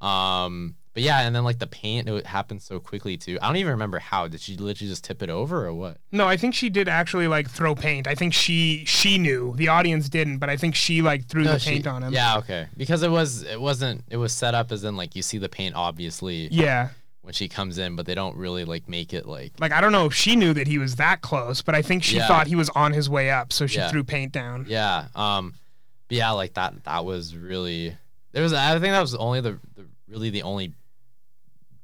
Um, 0.00 0.74
but 0.94 1.02
yeah, 1.02 1.20
and 1.22 1.34
then 1.34 1.42
like 1.44 1.58
the 1.58 1.66
paint, 1.66 2.06
it 2.06 2.26
happened 2.26 2.60
so 2.60 2.78
quickly 2.78 3.16
too. 3.16 3.38
I 3.40 3.46
don't 3.46 3.56
even 3.56 3.70
remember 3.72 3.98
how. 3.98 4.28
Did 4.28 4.40
she 4.40 4.56
literally 4.58 4.90
just 4.90 5.04
tip 5.04 5.22
it 5.22 5.30
over 5.30 5.64
or 5.64 5.72
what? 5.72 5.96
No, 6.10 6.26
I 6.28 6.36
think 6.36 6.54
she 6.54 6.68
did 6.68 6.86
actually 6.86 7.28
like 7.28 7.48
throw 7.48 7.74
paint. 7.74 8.06
I 8.06 8.14
think 8.14 8.34
she 8.34 8.84
she 8.84 9.16
knew. 9.16 9.54
The 9.56 9.68
audience 9.68 10.10
didn't, 10.10 10.36
but 10.38 10.50
I 10.50 10.56
think 10.58 10.74
she 10.74 11.00
like 11.00 11.26
threw 11.28 11.44
No, 11.44 11.52
the 11.54 11.58
she- 11.60 11.70
paint 11.70 11.86
on 11.86 12.02
him. 12.02 12.12
Yeah, 12.12 12.36
okay. 12.38 12.66
Because 12.76 13.02
it 13.02 13.10
was 13.10 13.42
it 13.42 13.58
wasn't 13.60 14.04
it 14.10 14.18
was 14.18 14.32
set 14.34 14.54
up 14.54 14.70
as 14.70 14.84
in 14.84 14.96
like 14.96 15.16
you 15.16 15.22
see 15.22 15.38
the 15.38 15.48
paint 15.48 15.74
obviously 15.74 16.48
Yeah. 16.50 16.90
When 17.22 17.32
she 17.32 17.48
comes 17.48 17.78
in, 17.78 17.94
but 17.96 18.04
they 18.06 18.14
don't 18.14 18.36
really 18.36 18.64
like 18.64 18.88
make 18.88 19.12
it 19.14 19.26
like 19.26 19.52
Like 19.60 19.72
I 19.72 19.80
don't 19.80 19.92
know 19.92 20.06
if 20.06 20.14
she 20.14 20.36
knew 20.36 20.52
that 20.54 20.66
he 20.66 20.78
was 20.78 20.96
that 20.96 21.20
close, 21.22 21.62
but 21.62 21.74
I 21.74 21.82
think 21.82 22.02
she 22.02 22.16
Yeah. 22.16 22.26
thought 22.26 22.46
he 22.48 22.56
was 22.56 22.68
on 22.70 22.92
his 22.92 23.08
way 23.08 23.30
up, 23.30 23.52
so 23.52 23.66
she 23.66 23.78
Yeah. 23.78 23.90
threw 23.90 24.04
paint 24.04 24.32
down. 24.32 24.66
yeah. 24.68 25.06
Um, 25.14 25.54
but 26.08 26.16
yeah, 26.18 26.30
like 26.32 26.54
that 26.54 26.84
that 26.84 27.04
was 27.04 27.34
really 27.36 27.96
there 28.32 28.42
was 28.42 28.52
I 28.52 28.72
think 28.78 28.92
that 28.92 29.00
was 29.00 29.14
only 29.14 29.40
the, 29.40 29.58
the 29.76 29.86
really 30.08 30.30
the 30.30 30.42
only 30.42 30.72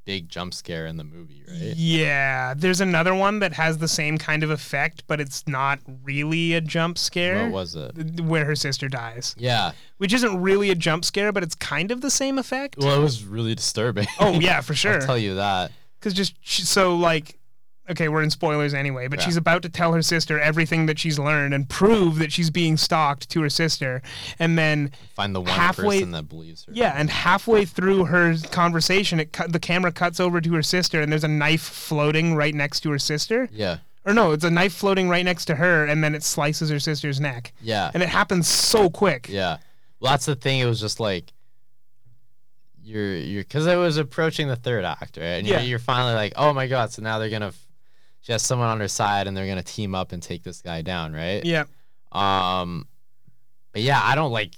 big 0.09 0.27
jump 0.31 0.55
scare 0.55 0.87
in 0.87 0.97
the 0.97 1.05
movie, 1.05 1.43
right? 1.47 1.75
Yeah, 1.77 2.55
there's 2.57 2.81
another 2.81 3.15
one 3.15 3.41
that 3.41 3.53
has 3.53 3.77
the 3.77 3.87
same 3.89 4.17
kind 4.17 4.43
of 4.43 4.49
effect, 4.49 5.03
but 5.07 5.21
it's 5.21 5.47
not 5.47 5.81
really 6.03 6.55
a 6.55 6.63
jump 6.63 6.97
scare. 6.97 7.43
What 7.45 7.53
was 7.53 7.77
it? 7.77 8.21
Where 8.23 8.47
her 8.47 8.57
sister 8.57 8.89
dies, 8.89 9.35
Yeah. 9.39 9.73
which 9.99 10.15
isn't 10.15 10.41
really 10.41 10.71
a 10.71 10.75
jump 10.75 11.05
scare, 11.05 11.31
but 11.31 11.43
it's 11.43 11.55
kind 11.55 11.91
of 11.91 12.01
the 12.01 12.11
same 12.11 12.39
effect. 12.39 12.77
Well, 12.79 12.99
it 12.99 13.03
was 13.03 13.23
really 13.23 13.55
disturbing. 13.55 14.07
oh 14.19 14.41
yeah, 14.41 14.63
for 14.63 14.75
sure. 14.83 14.95
I'll 14.95 15.01
tell 15.07 15.19
you 15.19 15.35
that. 15.35 15.73
Because 16.01 16.15
just 16.15 16.35
so 16.47 16.97
like, 16.97 17.38
okay, 17.91 18.09
we're 18.09 18.23
in 18.23 18.31
spoilers 18.31 18.75
anyway, 18.75 19.09
but 19.09 19.19
Yeah. 19.21 19.25
she's 19.27 19.37
about 19.37 19.63
to 19.63 19.69
tell 19.69 19.93
her 19.93 20.03
sister 20.03 20.39
everything 20.41 20.87
that 20.87 20.99
she's 20.99 21.19
learned 21.19 21.55
and 21.55 21.69
prove 21.69 22.19
that 22.19 22.33
she's 22.33 22.51
being 22.51 22.77
stalked 22.77 23.29
to 23.31 23.43
her 23.43 23.51
sister, 23.51 24.03
and 24.39 24.59
then 24.59 24.91
Find 25.15 25.35
the 25.35 25.41
one 25.41 25.51
Halfway- 25.51 25.99
person 26.01 26.11
that 26.13 26.29
believes 26.29 26.65
her. 26.65 26.73
yeah, 26.75 26.95
and 26.97 27.11
halfway 27.11 27.65
through 27.65 28.07
her 28.07 28.37
conversation, 28.51 29.21
it 29.21 29.33
cut, 29.33 29.53
the 29.53 29.59
camera 29.61 29.93
cuts 29.93 30.21
over 30.21 30.41
to 30.41 30.55
her 30.55 30.63
sister, 30.63 31.01
and 31.01 31.11
there's 31.13 31.25
a 31.25 31.29
knife 31.29 31.63
floating 31.63 32.35
right 32.35 32.55
next 32.55 32.81
to 32.81 32.91
her 32.91 32.99
sister. 32.99 33.49
Yeah. 33.53 33.79
Or 34.05 34.15
no, 34.15 34.33
it's 34.33 34.45
a 34.45 34.51
knife 34.51 34.73
floating 34.73 35.09
right 35.09 35.25
next 35.25 35.45
to 35.47 35.57
her, 35.57 35.85
and 35.85 36.03
then 36.03 36.15
it 36.15 36.23
slices 36.23 36.71
her 36.71 36.81
sister's 36.81 37.21
neck, 37.21 37.53
Yeah. 37.61 37.91
and 37.93 38.03
it 38.03 38.09
happens 38.09 38.49
so 38.49 38.89
quick. 38.89 39.29
Yeah. 39.29 39.59
Well, 40.01 40.13
that's 40.13 40.27
the 40.27 40.37
thing. 40.37 40.61
It 40.61 40.67
was 40.67 40.81
just 40.81 40.99
like 41.01 41.33
you're 42.83 43.17
you're 43.17 43.43
because 43.43 43.67
it 43.67 43.77
was 43.77 43.97
approaching 43.99 44.49
the 44.49 44.57
third 44.57 44.85
act, 44.85 45.17
right? 45.17 45.25
And 45.27 45.47
Yeah. 45.47 45.59
you're, 45.61 45.69
you're 45.71 45.79
finally 45.79 46.15
like, 46.15 46.33
oh 46.37 46.53
my 46.55 46.67
god! 46.69 46.93
So 46.93 47.03
now 47.03 47.19
they're 47.19 47.29
gonna. 47.29 47.49
f- 47.49 47.67
She 48.29 48.33
has 48.33 48.43
someone 48.43 48.69
on 48.69 48.79
her 48.79 48.89
side, 48.89 49.27
and 49.27 49.35
they're 49.35 49.47
gonna 49.47 49.63
team 49.63 49.95
up 49.95 50.13
and 50.13 50.23
take 50.23 50.43
this 50.43 50.61
guy 50.61 50.83
down, 50.83 51.15
right? 51.15 51.43
Yeah, 51.43 51.65
Um, 52.13 52.87
but 53.73 53.81
yeah, 53.81 54.03
I 54.05 54.15
don't 54.15 54.33
like. 54.33 54.53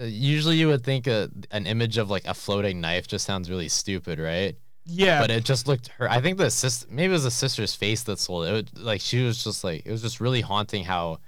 uh, 0.00 0.06
Usually, 0.06 0.56
you 0.56 0.66
would 0.66 0.82
think 0.82 1.06
a, 1.06 1.30
an 1.52 1.68
image 1.68 1.98
of 1.98 2.10
like 2.10 2.26
a 2.26 2.34
floating 2.34 2.80
knife 2.80 3.06
just 3.06 3.24
sounds 3.24 3.48
really 3.48 3.68
stupid, 3.68 4.18
right? 4.18 4.56
yeah, 4.86 5.20
but 5.20 5.30
it 5.30 5.44
just 5.44 5.68
looked 5.68 5.86
her. 5.98 6.10
I 6.10 6.20
think 6.20 6.36
the 6.36 6.50
sister, 6.50 6.88
maybe 6.90 7.10
it 7.10 7.12
was 7.12 7.22
the 7.22 7.30
sister's 7.30 7.76
face 7.76 8.02
that 8.02 8.18
sold 8.18 8.46
it. 8.46 8.48
it 8.48 8.52
would, 8.54 8.78
like 8.80 9.00
she 9.02 9.22
was 9.22 9.44
just 9.44 9.62
like 9.62 9.86
it 9.86 9.92
was 9.92 10.02
just 10.02 10.18
really 10.18 10.40
haunting 10.40 10.82
how 10.82 11.18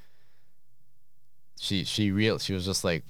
she 1.60 1.84
she 1.84 2.10
real 2.10 2.38
she 2.40 2.54
was 2.54 2.64
just 2.64 2.82
like 2.84 3.04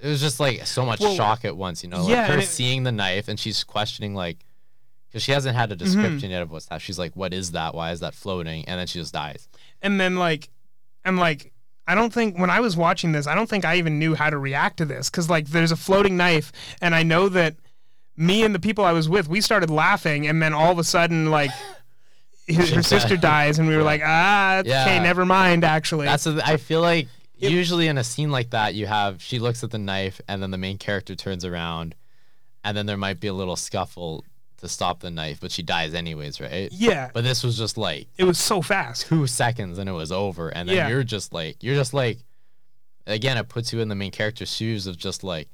it 0.00 0.06
was 0.06 0.20
just 0.20 0.38
like 0.40 0.64
so 0.66 0.84
much 0.84 1.00
Well, 1.00 1.14
shock 1.16 1.44
at 1.44 1.56
once, 1.56 1.82
you 1.82 1.88
know. 1.90 2.06
yeah, 2.08 2.20
like 2.22 2.30
her 2.30 2.38
it- 2.38 2.46
seeing 2.46 2.84
the 2.84 2.92
knife 2.92 3.26
and 3.28 3.40
she's 3.40 3.64
questioning 3.64 4.14
like 4.14 4.44
because 5.10 5.22
she 5.22 5.32
hasn't 5.32 5.56
had 5.56 5.70
a 5.72 5.76
Mm-hmm. 5.76 5.84
description 5.84 6.30
yet 6.30 6.42
of 6.42 6.50
what's 6.50 6.66
that. 6.66 6.80
She's 6.80 6.98
like, 6.98 7.14
"What 7.16 7.34
is 7.34 7.50
that? 7.52 7.74
Why 7.74 7.90
is 7.92 8.00
that 8.00 8.14
floating?" 8.14 8.64
And 8.68 8.78
then 8.78 8.86
she 8.86 8.98
just 9.00 9.12
dies. 9.12 9.48
and 9.82 10.00
then 10.00 10.16
like 10.16 10.48
i'm 11.04 11.16
like 11.16 11.52
i 11.88 11.94
don't 11.94 12.12
think 12.12 12.38
when 12.38 12.50
i 12.50 12.60
was 12.60 12.76
watching 12.76 13.12
this 13.12 13.26
i 13.26 13.34
don't 13.34 13.48
think 13.48 13.64
i 13.64 13.76
even 13.76 13.98
knew 13.98 14.14
how 14.14 14.28
to 14.28 14.36
react 14.36 14.76
to 14.76 14.84
this 14.84 15.08
because 15.08 15.30
like 15.30 15.46
there's 15.48 15.72
a 15.72 15.76
floating 15.76 16.14
knife 16.14 16.52
and 16.82 16.94
i 16.94 17.02
know 17.02 17.30
that 17.30 17.56
me 18.18 18.42
and 18.44 18.54
the 18.54 18.58
people 18.58 18.84
i 18.84 18.92
was 18.92 19.08
with 19.08 19.26
we 19.26 19.40
started 19.40 19.70
laughing 19.70 20.26
and 20.26 20.42
then 20.42 20.52
all 20.52 20.70
of 20.70 20.78
a 20.78 20.84
sudden 20.84 21.30
like 21.30 21.50
her, 22.54 22.66
her 22.76 22.82
sister 22.82 23.16
dies 23.16 23.58
and 23.58 23.66
we 23.66 23.74
were 23.74 23.82
like 23.82 24.02
ah 24.04 24.58
okay 24.58 24.68
Yeah. 24.68 25.02
never 25.02 25.24
mind 25.24 25.64
actually 25.64 26.04
That's 26.06 26.26
a, 26.26 26.38
I 26.44 26.58
feel 26.58 26.82
like 26.82 27.08
usually 27.38 27.86
in 27.86 27.96
a 27.96 28.04
scene 28.04 28.30
like 28.30 28.50
that, 28.50 28.74
you 28.74 28.86
have 28.86 29.22
she 29.22 29.38
looks 29.38 29.64
at 29.64 29.70
the 29.70 29.78
knife 29.78 30.20
and 30.28 30.42
then 30.42 30.50
the 30.50 30.58
main 30.58 30.76
character 30.76 31.14
turns 31.16 31.42
around, 31.46 31.94
and 32.62 32.76
then 32.76 32.84
there 32.84 32.98
might 32.98 33.20
be 33.20 33.28
a 33.28 33.32
little 33.32 33.56
scuffle 33.56 34.22
to 34.60 34.68
stop 34.68 35.00
the 35.00 35.10
knife, 35.10 35.38
but 35.40 35.50
she 35.50 35.62
dies 35.62 35.94
anyways, 35.94 36.40
right? 36.40 36.68
yeah 36.72 37.10
But 37.12 37.24
this 37.24 37.42
was 37.42 37.56
just 37.58 37.76
like 37.76 38.08
it 38.18 38.24
was 38.24 38.38
so 38.38 38.62
fast 38.62 39.06
two 39.06 39.26
seconds 39.26 39.78
and 39.78 39.88
it 39.88 39.92
was 39.92 40.10
over, 40.12 40.48
and 40.48 40.68
then 40.68 40.76
Yeah. 40.76 40.88
you're 40.88 41.04
just 41.04 41.32
like 41.32 41.62
you're 41.62 41.74
just 41.76 41.92
like 41.94 42.18
again, 43.06 43.36
it 43.36 43.48
puts 43.48 43.72
you 43.72 43.80
in 43.80 43.88
the 43.88 43.94
main 43.94 44.10
character's 44.10 44.54
shoes 44.54 44.86
of 44.86 44.96
just 44.96 45.24
like 45.24 45.48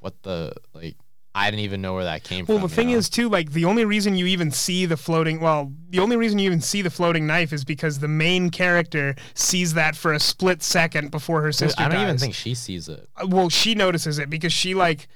what 0.00 0.14
the 0.22 0.52
like 0.74 0.96
I 1.36 1.50
didn't 1.50 1.64
even 1.64 1.82
know 1.82 1.94
where 1.94 2.04
that 2.04 2.22
came 2.22 2.44
well 2.46 2.58
from. 2.58 2.62
Well, 2.62 2.68
the 2.68 2.74
thing 2.74 2.90
know? 2.92 2.96
is 2.98 3.08
too 3.10 3.28
like 3.28 3.50
the 3.52 3.64
only 3.64 3.84
reason 3.84 4.14
you 4.14 4.26
even 4.26 4.50
see 4.52 4.86
the 4.86 4.96
floating 4.96 5.40
well 5.40 5.72
the 5.90 5.98
only 5.98 6.16
reason 6.16 6.38
you 6.38 6.46
even 6.46 6.60
see 6.60 6.80
the 6.82 6.90
floating 6.90 7.26
knife 7.26 7.52
is 7.52 7.64
because 7.64 7.98
the 7.98 8.08
main 8.08 8.50
character 8.50 9.16
sees 9.34 9.74
that 9.74 9.96
for 9.96 10.12
a 10.12 10.20
split 10.20 10.62
second 10.62 11.10
before 11.10 11.42
her 11.42 11.50
sister 11.52 11.82
I 11.82 11.88
don't 11.88 12.02
even 12.02 12.18
think 12.18 12.34
she 12.34 12.54
sees 12.54 12.88
it. 12.88 13.08
Uh, 13.16 13.26
well 13.28 13.48
she 13.48 13.74
notices 13.74 14.18
it 14.18 14.30
because 14.30 14.52
she 14.52 14.74
like 14.74 15.08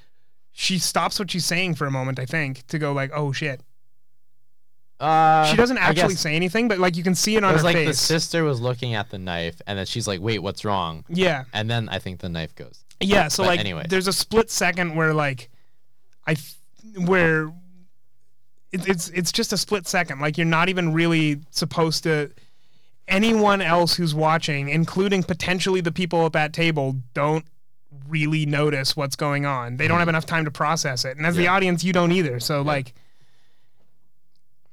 she 0.61 0.77
stops 0.77 1.21
what 1.21 1.31
she's 1.31 1.45
saying 1.47 1.73
for 1.77 1.87
a 1.87 1.91
moment 1.91 2.19
i 2.19 2.27
think 2.27 2.67
to 2.67 2.79
go 2.79 2.93
like 2.93 3.11
oh 3.15 3.31
shit 3.33 3.61
Uh, 5.01 5.45
she 5.49 5.57
doesn't 5.57 5.79
actually 5.79 6.17
say 6.17 6.35
anything 6.35 6.67
but 6.67 6.79
like 6.81 6.97
you 6.97 7.05
can 7.05 7.15
see 7.15 7.35
it 7.37 7.39
It 7.39 7.45
on 7.45 7.53
was 7.53 7.63
her 7.63 7.69
like 7.73 7.87
the 7.87 7.95
sister 7.95 8.43
was 8.43 8.61
looking 8.61 8.95
at 8.95 9.11
the 9.11 9.19
knife, 9.19 9.63
and 9.67 9.79
then 9.79 9.87
she's 9.87 10.09
like, 10.09 10.21
"Wait, 10.21 10.41
what's 10.41 10.65
wrong?" 10.65 11.05
yeah 11.09 11.45
And 11.53 11.71
then 11.71 11.89
I 11.89 12.01
think 12.01 12.19
the 12.19 12.29
knife 12.29 12.53
goes. 12.57 12.85
yeah 13.01 13.29
so 13.29 13.45
But 13.45 13.49
like 13.51 13.61
anyways. 13.61 13.87
there's 13.89 14.09
a 14.09 14.13
split 14.13 14.51
second 14.51 14.97
where 14.97 15.15
like 15.15 15.51
i 16.27 16.35
where 17.13 17.47
it, 18.73 18.89
it's 18.89 19.09
it's 19.11 19.31
just 19.31 19.53
a 19.53 19.57
split 19.57 19.87
second 19.87 20.19
like 20.21 20.37
you're 20.37 20.55
not 20.59 20.69
even 20.69 20.93
really 20.93 21.39
supposed 21.53 22.03
to 22.03 22.33
anyone 23.07 23.61
else 23.63 23.95
who's 23.95 24.15
watching 24.17 24.69
including 24.69 25.23
potentially 25.23 25.81
the 25.81 25.93
people 25.93 26.27
at 26.27 26.33
that 26.33 26.53
table 26.53 26.97
don't 27.15 27.45
really 28.09 28.47
notice 28.47 28.97
what's 28.97 29.17
going 29.17 29.45
on 29.47 29.77
they 29.77 29.87
don't 29.89 29.99
have 29.99 30.09
enough 30.09 30.27
time 30.27 30.45
to 30.45 30.51
process 30.51 31.05
it 31.05 31.17
and 31.17 31.27
as 31.27 31.37
the 31.37 31.45
Mm-hmm. 31.45 31.53
Audience 31.55 31.85
you 31.85 31.93
don't 31.93 32.13
either 32.13 32.41
so 32.41 32.63
like 32.63 32.95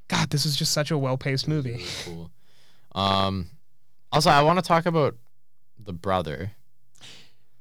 god 0.08 0.30
this 0.30 0.46
is 0.46 0.56
just 0.56 0.72
such 0.72 0.92
a 0.92 0.98
well-paced 0.98 1.48
movie 1.48 1.84
cool. 2.06 2.32
Um, 2.94 3.48
also, 4.12 4.30
I 4.30 4.42
want 4.44 4.58
to 4.60 4.64
talk 4.66 4.86
about 4.86 5.16
the 5.78 5.92
brother. 5.92 6.52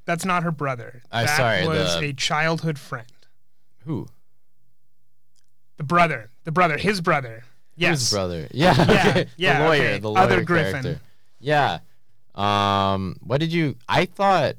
that's 0.05 0.25
not 0.25 0.45
her 0.45 0.53
brother 0.53 1.03
Uh, 1.11 1.25
that 1.25 1.37
sorry, 1.37 1.67
was 1.67 1.99
the- 1.99 2.11
a 2.11 2.13
childhood 2.13 2.79
friend 2.79 3.07
Who? 3.85 4.07
the 5.77 5.83
brother 5.85 6.31
the 6.45 6.53
brother 6.53 6.77
his 6.79 7.01
brother 7.01 7.43
yes 7.77 7.99
Whose 7.99 8.13
brother? 8.13 8.47
Yeah. 8.53 8.75
Yeah, 8.77 8.83
okay. 9.11 9.27
yeah, 9.37 9.59
The 9.59 9.65
lawyer. 9.65 9.81
okay. 9.83 9.99
The 9.99 10.11
lawyer 10.11 10.23
Other 10.23 10.45
Griffin. 10.45 11.01
Yeah. 11.41 11.79
Um. 12.37 13.17
What 13.21 13.39
did 13.41 13.53
you? 13.53 13.77
I 13.89 14.05
thought 14.07 14.55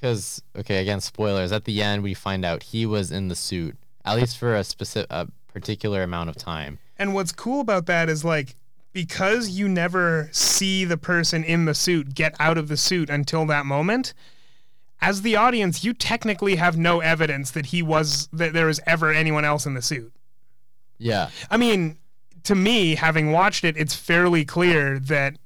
because 0.00 0.42
okay, 0.56 0.80
again, 0.80 1.00
spoilers. 1.00 1.52
At 1.52 1.64
the 1.64 1.82
end, 1.82 2.02
we 2.02 2.14
find 2.14 2.44
out 2.44 2.62
he 2.62 2.86
was 2.86 3.10
in 3.10 3.28
the 3.28 3.36
suit 3.36 3.76
at 4.04 4.16
least 4.16 4.38
for 4.38 4.54
a 4.54 4.64
specific, 4.64 5.06
a 5.10 5.28
particular 5.52 6.02
amount 6.02 6.30
of 6.30 6.36
time. 6.36 6.78
And 6.98 7.14
what's 7.14 7.32
cool 7.32 7.60
about 7.60 7.86
that 7.86 8.08
is 8.08 8.24
like 8.24 8.56
because 8.92 9.50
you 9.50 9.68
never 9.68 10.28
see 10.32 10.84
the 10.84 10.96
person 10.96 11.44
in 11.44 11.66
the 11.66 11.74
suit 11.74 12.14
get 12.14 12.34
out 12.40 12.56
of 12.58 12.68
the 12.68 12.76
suit 12.76 13.10
until 13.10 13.44
that 13.46 13.66
moment. 13.66 14.14
as 15.00 15.22
the 15.22 15.36
audience, 15.36 15.84
you 15.84 15.92
technically 15.92 16.56
have 16.56 16.76
no 16.76 17.00
evidence 17.00 17.50
that 17.52 17.66
he 17.66 17.82
was 17.82 18.28
that 18.32 18.52
there 18.52 18.66
was 18.66 18.80
ever 18.86 19.12
anyone 19.12 19.44
else 19.44 19.66
in 19.66 19.74
the 19.74 19.82
suit. 19.82 20.12
Yeah. 20.98 21.30
I 21.50 21.56
mean, 21.56 21.98
to 22.44 22.54
me, 22.54 22.96
having 22.96 23.30
watched 23.30 23.62
it, 23.62 23.76
it's 23.76 23.94
fairly 23.94 24.44
clear 24.44 24.98
that 24.98 25.36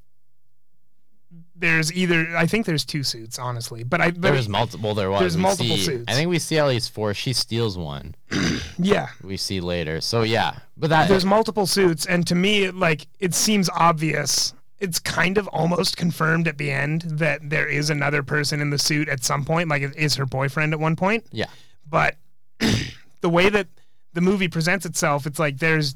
there's 1.63 1.91
either 1.93 2.37
I 2.37 2.47
think 2.47 2.67
there's 2.67 2.85
two 2.85 3.03
suits, 3.03 3.39
honestly, 3.39 3.83
but 3.85 4.03
I 4.03 4.11
but 4.11 4.21
There 4.21 4.33
was 4.35 4.49
multiple. 4.49 4.95
There 4.95 5.11
was. 5.11 5.21
There's 5.21 5.37
We 5.37 5.43
multiple 5.43 5.77
see- 5.77 5.83
suits. 5.85 6.05
I 6.09 6.13
think 6.15 6.29
we 6.29 6.39
see 6.39 6.59
at 6.59 6.67
least 6.67 6.93
four. 6.93 7.15
She 7.15 7.33
steals 7.33 7.79
one. 7.79 8.15
yeah, 8.79 9.09
We 9.23 9.39
see 9.39 9.61
later. 9.61 10.01
So 10.03 10.23
yeah, 10.23 10.57
but 10.77 10.91
that 10.91 11.09
there's 11.09 11.25
multiple 11.25 11.67
suits, 11.67 12.05
and 12.05 12.27
to 12.27 12.35
me, 12.35 12.65
it, 12.65 12.75
like 12.75 13.07
it 13.21 13.33
seems 13.35 13.71
obvious. 13.75 14.53
It's 14.81 14.99
kind 14.99 15.39
of 15.39 15.47
almost 15.49 15.97
confirmed 15.97 16.49
at 16.49 16.59
the 16.59 16.71
end 16.73 17.03
that 17.03 17.49
there 17.49 17.69
is 17.69 17.89
another 17.89 18.25
person 18.25 18.61
in 18.61 18.71
the 18.71 18.79
suit 18.79 19.09
at 19.09 19.23
some 19.23 19.45
point, 19.45 19.69
like 19.69 19.81
it 19.83 19.97
is 19.97 20.17
her 20.17 20.27
boyfriend 20.27 20.73
at 20.75 20.81
one 20.81 20.97
point. 20.97 21.25
yeah, 21.31 21.47
But 21.89 22.17
the 23.21 23.29
way 23.31 23.49
that 23.49 23.69
the 24.13 24.21
movie 24.21 24.49
presents 24.49 24.85
itself, 24.85 25.25
it's 25.25 25.39
like 25.39 25.59
there's 25.59 25.95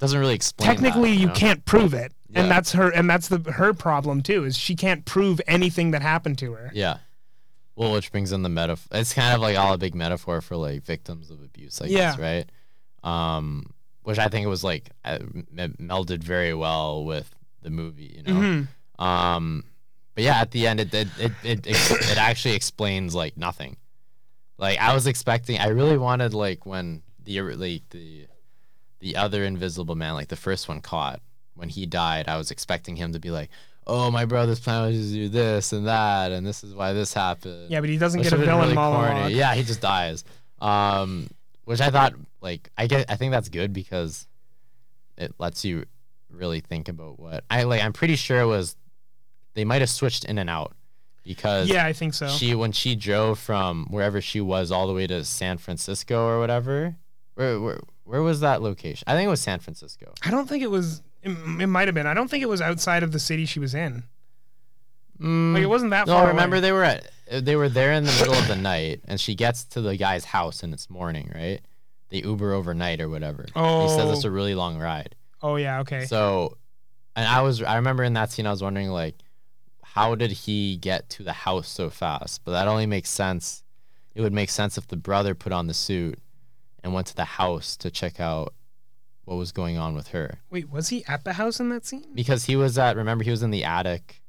doesn't 0.00 0.18
really 0.18 0.34
explain. 0.34 0.68
technically 0.68 1.10
that, 1.12 1.20
you 1.20 1.26
know? 1.28 1.32
can't 1.34 1.64
prove 1.64 1.94
it, 1.94 2.12
Yeah. 2.28 2.42
and 2.42 2.50
that's 2.50 2.72
her, 2.72 2.90
and 2.90 3.08
that's 3.08 3.28
the 3.28 3.38
her 3.52 3.72
problem 3.72 4.22
too, 4.22 4.44
is 4.44 4.56
she 4.58 4.74
can't 4.74 5.04
prove 5.04 5.40
anything 5.46 5.92
that 5.92 6.02
happened 6.02 6.38
to 6.38 6.52
her. 6.54 6.70
Yeah. 6.74 6.98
Well, 7.76 7.92
which 7.92 8.10
brings 8.10 8.32
in 8.32 8.42
the 8.42 8.48
metaphor. 8.48 8.98
It's 8.98 9.12
kind 9.12 9.34
of 9.34 9.40
like 9.40 9.56
all 9.58 9.74
a 9.74 9.78
big 9.78 9.94
metaphor 9.94 10.40
for 10.40 10.56
like 10.56 10.82
victims 10.82 11.30
of 11.30 11.42
abuse, 11.42 11.80
I 11.82 11.88
guess, 11.88 12.18
right? 12.18 12.46
Um, 13.04 13.72
which 14.02 14.18
I 14.18 14.28
think 14.28 14.44
it 14.44 14.48
was 14.48 14.64
like 14.64 14.90
uh, 15.04 15.18
m- 15.58 15.76
melded 15.80 16.22
very 16.24 16.54
well 16.54 17.04
with 17.04 17.32
the 17.62 17.70
movie, 17.70 18.16
you 18.16 18.22
know. 18.22 18.40
Mhm. 18.40 18.68
Um, 19.04 19.64
but 20.14 20.24
yeah, 20.24 20.40
at 20.40 20.50
the 20.52 20.66
end, 20.66 20.80
it 20.80 20.94
it 20.94 21.08
it 21.18 21.32
it, 21.44 21.66
it 21.66 22.16
actually 22.18 22.54
explains 22.54 23.14
like 23.14 23.36
nothing. 23.36 23.76
Like 24.58 24.78
I 24.78 24.94
was 24.94 25.06
expecting, 25.06 25.58
I 25.58 25.68
really 25.68 25.98
wanted 25.98 26.32
like 26.32 26.64
when 26.64 27.02
the 27.22 27.40
like 27.42 27.82
the 27.90 28.26
the 29.00 29.16
other 29.16 29.44
Invisible 29.44 29.94
Man, 29.96 30.14
like 30.14 30.28
the 30.28 30.36
first 30.36 30.66
one 30.68 30.80
caught 30.80 31.20
when 31.56 31.68
he 31.68 31.86
died, 31.86 32.28
I 32.28 32.36
was 32.36 32.50
expecting 32.50 32.94
him 32.96 33.12
to 33.12 33.18
be 33.18 33.30
like, 33.30 33.50
"Oh, 33.86 34.10
my 34.10 34.24
brother's 34.24 34.60
plan 34.60 34.86
was 34.86 35.08
to 35.08 35.12
do 35.12 35.28
this 35.28 35.72
and 35.72 35.86
that, 35.86 36.30
and 36.32 36.46
this 36.46 36.62
is 36.62 36.74
why 36.74 36.92
this 36.92 37.12
happened." 37.12 37.70
Yeah, 37.70 37.80
but 37.80 37.88
he 37.90 37.96
doesn't 37.98 38.20
Which 38.20 38.30
get 38.30 38.38
a 38.38 38.42
villain 38.42 38.60
really 38.60 38.74
monologue. 38.74 39.16
corny. 39.22 39.34
Yeah, 39.34 39.54
he 39.54 39.62
just 39.64 39.80
dies. 39.80 40.24
Um, 40.60 41.28
which 41.64 41.80
I 41.80 41.90
thought 41.90 42.14
like 42.40 42.70
I 42.78 42.86
get. 42.86 43.10
I 43.10 43.16
think 43.16 43.32
that's 43.32 43.48
good 43.48 43.72
because 43.72 44.26
it 45.16 45.34
lets 45.38 45.64
you 45.64 45.84
really 46.30 46.60
think 46.60 46.88
about 46.88 47.18
what 47.18 47.44
I 47.50 47.62
like. 47.64 47.82
I'm 47.82 47.92
pretty 47.92 48.16
sure 48.16 48.40
it 48.40 48.46
was 48.46 48.76
they 49.54 49.64
might 49.64 49.80
have 49.80 49.90
switched 49.90 50.24
in 50.24 50.38
and 50.38 50.50
out 50.50 50.74
because 51.24 51.68
Yeah, 51.68 51.86
I 51.86 51.92
think 51.92 52.14
so. 52.14 52.28
she 52.28 52.54
when 52.54 52.72
she 52.72 52.94
drove 52.94 53.38
from 53.38 53.86
wherever 53.90 54.20
she 54.20 54.40
was 54.40 54.70
all 54.70 54.86
the 54.86 54.92
way 54.92 55.06
to 55.06 55.24
San 55.24 55.58
Francisco 55.58 56.26
or 56.26 56.38
whatever. 56.38 56.96
Where 57.34 57.60
where 57.60 57.80
where 58.04 58.22
was 58.22 58.40
that 58.40 58.62
location? 58.62 59.04
I 59.06 59.14
think 59.14 59.26
it 59.26 59.30
was 59.30 59.40
San 59.40 59.58
Francisco. 59.58 60.12
I 60.22 60.30
don't 60.30 60.48
think 60.48 60.62
it 60.62 60.70
was. 60.70 61.02
It, 61.22 61.30
it 61.30 61.66
might 61.66 61.88
have 61.88 61.94
been. 61.94 62.06
I 62.06 62.14
don't 62.14 62.28
think 62.28 62.42
it 62.42 62.48
was 62.48 62.60
outside 62.60 63.02
of 63.02 63.12
the 63.12 63.18
city 63.18 63.46
she 63.46 63.58
was 63.58 63.74
in. 63.74 64.04
Mm, 65.20 65.54
like 65.54 65.62
it 65.62 65.66
wasn't 65.66 65.90
that 65.92 66.06
No, 66.06 66.14
far. 66.14 66.28
remember 66.28 66.56
away. 66.56 66.60
they 66.60 66.72
were 66.72 66.84
at 66.84 67.10
they 67.30 67.56
were 67.56 67.68
there 67.68 67.92
in 67.92 68.04
the 68.04 68.12
middle 68.12 68.34
of 68.34 68.46
the 68.48 68.56
night, 68.56 69.00
and 69.06 69.20
she 69.20 69.34
gets 69.34 69.64
to 69.64 69.80
the 69.80 69.96
guy's 69.96 70.26
house 70.26 70.62
and 70.62 70.72
it's 70.72 70.88
morning, 70.90 71.32
right? 71.34 71.60
They 72.10 72.18
Uber 72.18 72.52
overnight 72.52 73.00
or 73.00 73.08
whatever. 73.08 73.46
Oh. 73.56 73.82
He 73.84 73.88
says 73.88 74.04
Oh. 74.08 74.12
it's 74.12 74.24
a 74.24 74.28
oh. 74.28 74.30
really 74.32 74.54
long 74.54 74.78
ride. 74.78 75.16
Oh 75.42 75.56
yeah, 75.56 75.80
okay. 75.80 76.04
So, 76.04 76.56
and 77.16 77.26
I 77.26 77.42
was 77.42 77.62
I 77.62 77.76
remember 77.76 78.04
in 78.04 78.12
that 78.12 78.30
scene 78.30 78.46
I 78.46 78.50
was 78.50 78.62
wondering 78.62 78.90
like, 78.90 79.16
how 79.82 80.14
did 80.14 80.30
he 80.32 80.76
get 80.76 81.08
to 81.10 81.22
the 81.22 81.32
house 81.32 81.68
so 81.68 81.88
fast? 81.90 82.42
But 82.44 82.52
that 82.52 82.68
only 82.68 82.86
makes 82.86 83.10
sense. 83.10 83.62
It 84.14 84.20
would 84.20 84.32
make 84.32 84.50
sense 84.50 84.78
if 84.78 84.86
the 84.86 84.96
brother 84.96 85.34
put 85.34 85.52
on 85.52 85.66
the 85.66 85.74
suit 85.74 86.18
and 86.84 86.92
went 86.94 87.06
to 87.08 87.16
the 87.16 87.24
house 87.24 87.76
to 87.78 87.90
check 87.90 88.20
out 88.20 88.54
what 89.26 89.36
was 89.36 89.52
going 89.52 89.76
on 89.76 89.94
with 89.94 90.08
her 90.08 90.38
Wait, 90.50 90.70
was 90.70 90.88
he 90.88 91.04
at 91.06 91.22
the 91.24 91.34
house 91.34 91.60
in 91.60 91.68
that 91.68 91.84
scene? 91.84 92.06
because 92.14 92.46
he 92.46 92.56
was 92.56 92.78
at 92.78 92.96
remember 92.96 93.22
he 93.24 93.30
was 93.30 93.42
in 93.42 93.50
the 93.50 93.62
attic 93.64 94.22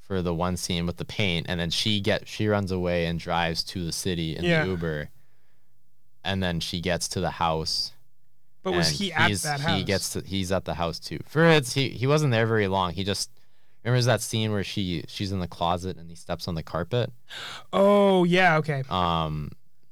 for 0.00 0.22
the 0.22 0.34
one 0.34 0.56
scene 0.56 0.86
with 0.86 0.96
the 0.96 1.04
paint 1.04 1.46
and 1.48 1.58
then 1.60 1.70
she 1.70 2.00
get 2.00 2.26
she 2.28 2.46
runs 2.48 2.70
away 2.70 3.06
and 3.06 3.18
drives 3.18 3.62
to 3.64 3.84
the 3.84 3.92
city 3.92 4.36
in 4.36 4.44
Yeah. 4.44 4.64
the 4.64 4.70
uber 4.70 5.10
and 6.24 6.42
then 6.42 6.60
she 6.60 6.80
gets 6.80 7.08
to 7.08 7.20
the 7.20 7.30
house 7.30 7.92
But 8.62 8.72
was 8.74 8.90
he 8.90 9.12
at 9.12 9.32
that 9.42 9.60
house? 9.60 9.78
he 9.78 9.84
gets 9.84 10.10
to 10.14 10.20
he's 10.22 10.52
at 10.52 10.64
the 10.64 10.74
house 10.74 10.98
too 10.98 11.18
for 11.26 11.44
it's 11.46 11.72
he, 11.74 11.88
he 11.90 12.06
wasn't 12.06 12.32
there 12.32 12.46
very 12.46 12.66
long 12.68 12.92
he 12.92 13.04
just 13.04 13.30
remembers 13.84 14.04
that 14.06 14.20
scene 14.20 14.52
where 14.52 14.64
she 14.64 15.04
she's 15.08 15.32
in 15.32 15.38
the 15.40 15.48
closet 15.48 15.96
and 15.96 16.10
he 16.10 16.16
steps 16.16 16.46
on 16.48 16.54
the 16.56 16.62
carpet 16.62 17.12
oh 17.72 18.24
yeah, 18.24 18.56
okay. 18.58 18.82
um 18.90 19.50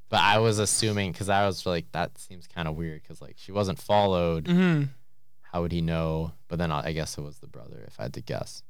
but 0.08 0.20
i 0.20 0.38
was 0.38 0.58
assuming 0.58 1.12
because 1.12 1.28
i 1.28 1.44
was 1.46 1.64
like 1.66 1.90
that 1.92 2.16
seems 2.18 2.46
kind 2.46 2.66
of 2.68 2.74
weird 2.76 3.02
because 3.02 3.20
like 3.20 3.34
she 3.38 3.52
wasn't 3.52 3.78
followed 3.78 4.46
hmm 4.46 4.82
how 5.50 5.62
would 5.62 5.72
he 5.72 5.80
know? 5.80 6.32
But 6.48 6.58
then 6.58 6.70
I 6.70 6.88
I 6.88 6.92
guess 6.92 7.16
it 7.16 7.22
was 7.22 7.38
the 7.38 7.46
brother, 7.46 7.82
if 7.86 7.98
I 7.98 8.02
had 8.02 8.12
to 8.14 8.20
guess, 8.20 8.62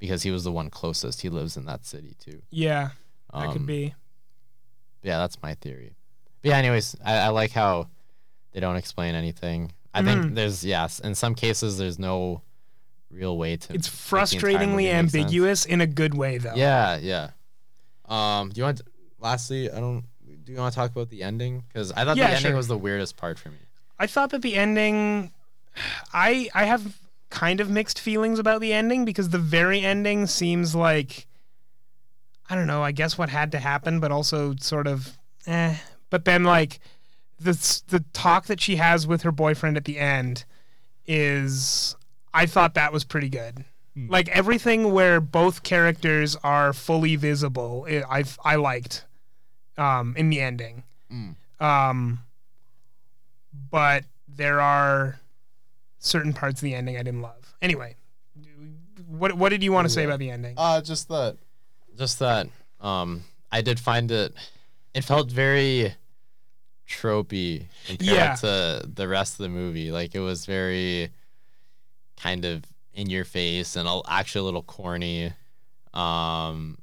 because 0.00 0.24
he 0.24 0.32
was 0.32 0.42
the 0.42 0.50
one 0.50 0.70
closest. 0.70 1.20
He 1.20 1.28
lives 1.28 1.56
in 1.56 1.66
that 1.66 1.84
city 1.86 2.16
too. 2.18 2.42
Yeah, 2.50 2.90
that 3.32 3.46
Um, 3.46 3.52
could 3.52 3.66
be. 3.66 3.94
Yeah, 5.04 5.18
that's 5.18 5.40
my 5.42 5.54
theory. 5.54 5.94
But 6.42 6.48
yeah, 6.48 6.56
anyways, 6.56 6.96
I, 7.04 7.18
I 7.18 7.28
like 7.28 7.52
how 7.52 7.90
they 8.50 8.58
don't 8.58 8.74
explain 8.74 9.14
anything. 9.14 9.70
I 9.94 10.02
Mhm. 10.02 10.04
think 10.04 10.34
there's 10.34 10.64
yes, 10.64 10.98
in 10.98 11.14
some 11.14 11.36
cases 11.36 11.78
there's 11.78 11.96
no 11.96 12.42
real 13.08 13.38
way 13.38 13.56
to. 13.56 13.74
It's 13.74 13.86
make 14.12 14.28
the 14.30 14.36
entire 14.36 14.66
frustratingly 14.66 14.90
ambiguous 14.90 15.64
in 15.64 15.80
a 15.80 15.86
good 15.86 16.14
way, 16.14 16.38
though. 16.38 16.56
Yeah, 16.56 16.96
yeah. 16.96 17.30
Um, 18.06 18.50
do 18.50 18.58
you 18.58 18.64
want? 18.64 18.80
lastly, 19.20 19.70
I 19.70 19.78
don't. 19.78 20.04
Do 20.46 20.52
you 20.52 20.58
want 20.58 20.72
to 20.72 20.76
talk 20.78 20.92
about 20.92 21.10
the 21.10 21.22
ending? 21.24 21.64
Because 21.68 21.90
I 21.92 22.04
thought 22.04 22.16
Yeah, 22.16 22.28
the 22.28 22.36
ending 22.36 22.50
sure. 22.52 22.56
was 22.56 22.68
the 22.68 22.78
weirdest 22.78 23.16
part 23.16 23.36
for 23.38 23.50
me. 23.50 23.58
I 23.98 24.06
thought 24.06 24.30
that 24.30 24.42
the 24.42 24.54
ending 24.54 25.32
I 26.12 26.48
I 26.54 26.64
have 26.64 26.96
kind 27.30 27.60
of 27.60 27.68
mixed 27.68 27.98
feelings 27.98 28.38
about 28.38 28.60
the 28.60 28.72
ending 28.72 29.04
because 29.04 29.30
the 29.30 29.38
very 29.38 29.80
ending 29.80 30.26
seems 30.26 30.74
like 30.74 31.26
I 32.48 32.54
don't 32.54 32.68
know, 32.68 32.82
I 32.82 32.92
guess 32.92 33.18
what 33.18 33.28
had 33.28 33.50
to 33.52 33.58
happen 33.58 33.98
but 33.98 34.12
also 34.12 34.54
sort 34.60 34.86
of 34.86 35.18
eh 35.46 35.76
but 36.10 36.24
then 36.24 36.44
like 36.44 36.78
the 37.40 37.52
the 37.88 38.04
talk 38.12 38.46
that 38.46 38.60
she 38.60 38.76
has 38.76 39.06
with 39.06 39.22
her 39.22 39.32
boyfriend 39.32 39.76
at 39.76 39.84
the 39.84 39.98
end 39.98 40.44
is 41.06 41.96
I 42.32 42.46
thought 42.46 42.74
that 42.74 42.92
was 42.92 43.04
pretty 43.04 43.28
good. 43.28 43.64
Like 44.08 44.28
everything 44.28 44.92
where 44.92 45.20
both 45.22 45.62
characters 45.62 46.36
are 46.44 46.74
fully 46.74 47.16
visible, 47.16 47.86
i 47.88 48.20
I 48.20 48.24
I 48.44 48.56
liked 48.56 49.06
um 49.78 50.14
in 50.16 50.30
the 50.30 50.40
ending. 50.40 50.82
Mm. 51.12 51.34
Um 51.60 52.20
but 53.70 54.04
there 54.28 54.60
are 54.60 55.18
certain 55.98 56.32
parts 56.32 56.60
of 56.60 56.64
the 56.64 56.74
ending 56.74 56.96
I 56.96 57.02
didn't 57.02 57.22
love. 57.22 57.54
Anyway, 57.62 57.96
what 59.08 59.34
what 59.34 59.48
did 59.50 59.62
you 59.62 59.72
want 59.72 59.86
to 59.86 59.92
say 59.92 60.04
about 60.04 60.18
the 60.18 60.30
ending? 60.30 60.54
Uh, 60.56 60.80
just 60.80 61.08
that. 61.08 61.36
Just 61.96 62.18
that. 62.18 62.48
Um, 62.80 63.24
I 63.50 63.62
did 63.62 63.80
find 63.80 64.10
it. 64.10 64.34
It 64.94 65.04
felt 65.04 65.30
very 65.30 65.94
tropey 66.88 67.66
compared 67.86 68.02
Yeah. 68.16 68.34
to 68.36 68.88
the 68.94 69.08
rest 69.08 69.34
of 69.34 69.38
the 69.38 69.48
movie. 69.48 69.90
Like 69.90 70.14
it 70.14 70.20
was 70.20 70.44
very 70.46 71.10
kind 72.16 72.44
of 72.44 72.64
in 72.94 73.08
your 73.10 73.24
face 73.24 73.76
and 73.76 73.88
actually 74.08 74.40
a 74.40 74.44
little 74.44 74.62
corny. 74.62 75.32
Um, 75.94 76.78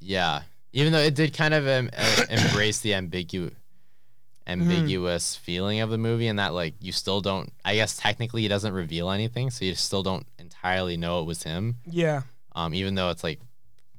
yeah. 0.00 0.42
Even 0.76 0.92
though 0.92 1.00
it 1.00 1.14
did 1.14 1.32
kind 1.32 1.54
of 1.54 1.66
um, 1.66 1.90
uh, 1.96 2.24
embrace 2.30 2.80
the 2.80 2.90
ambigu- 2.92 3.54
ambiguous 4.46 5.34
feeling 5.34 5.80
of 5.80 5.90
the 5.90 5.98
movie, 5.98 6.28
and 6.28 6.38
that 6.38 6.52
like 6.52 6.74
you 6.80 6.92
still 6.92 7.20
don't. 7.20 7.50
I 7.64 7.74
guess 7.74 7.96
technically 7.96 8.42
he 8.42 8.48
doesn't 8.48 8.74
reveal 8.74 9.10
anything, 9.10 9.50
so 9.50 9.64
you 9.64 9.74
still 9.74 10.02
don't 10.02 10.26
entirely 10.38 10.96
know 10.96 11.20
it 11.20 11.24
was 11.24 11.42
him 11.42 11.76
yeah. 11.86 12.22
um, 12.54 12.74
even 12.74 12.94
though 12.94 13.10
it's 13.10 13.24
like 13.24 13.40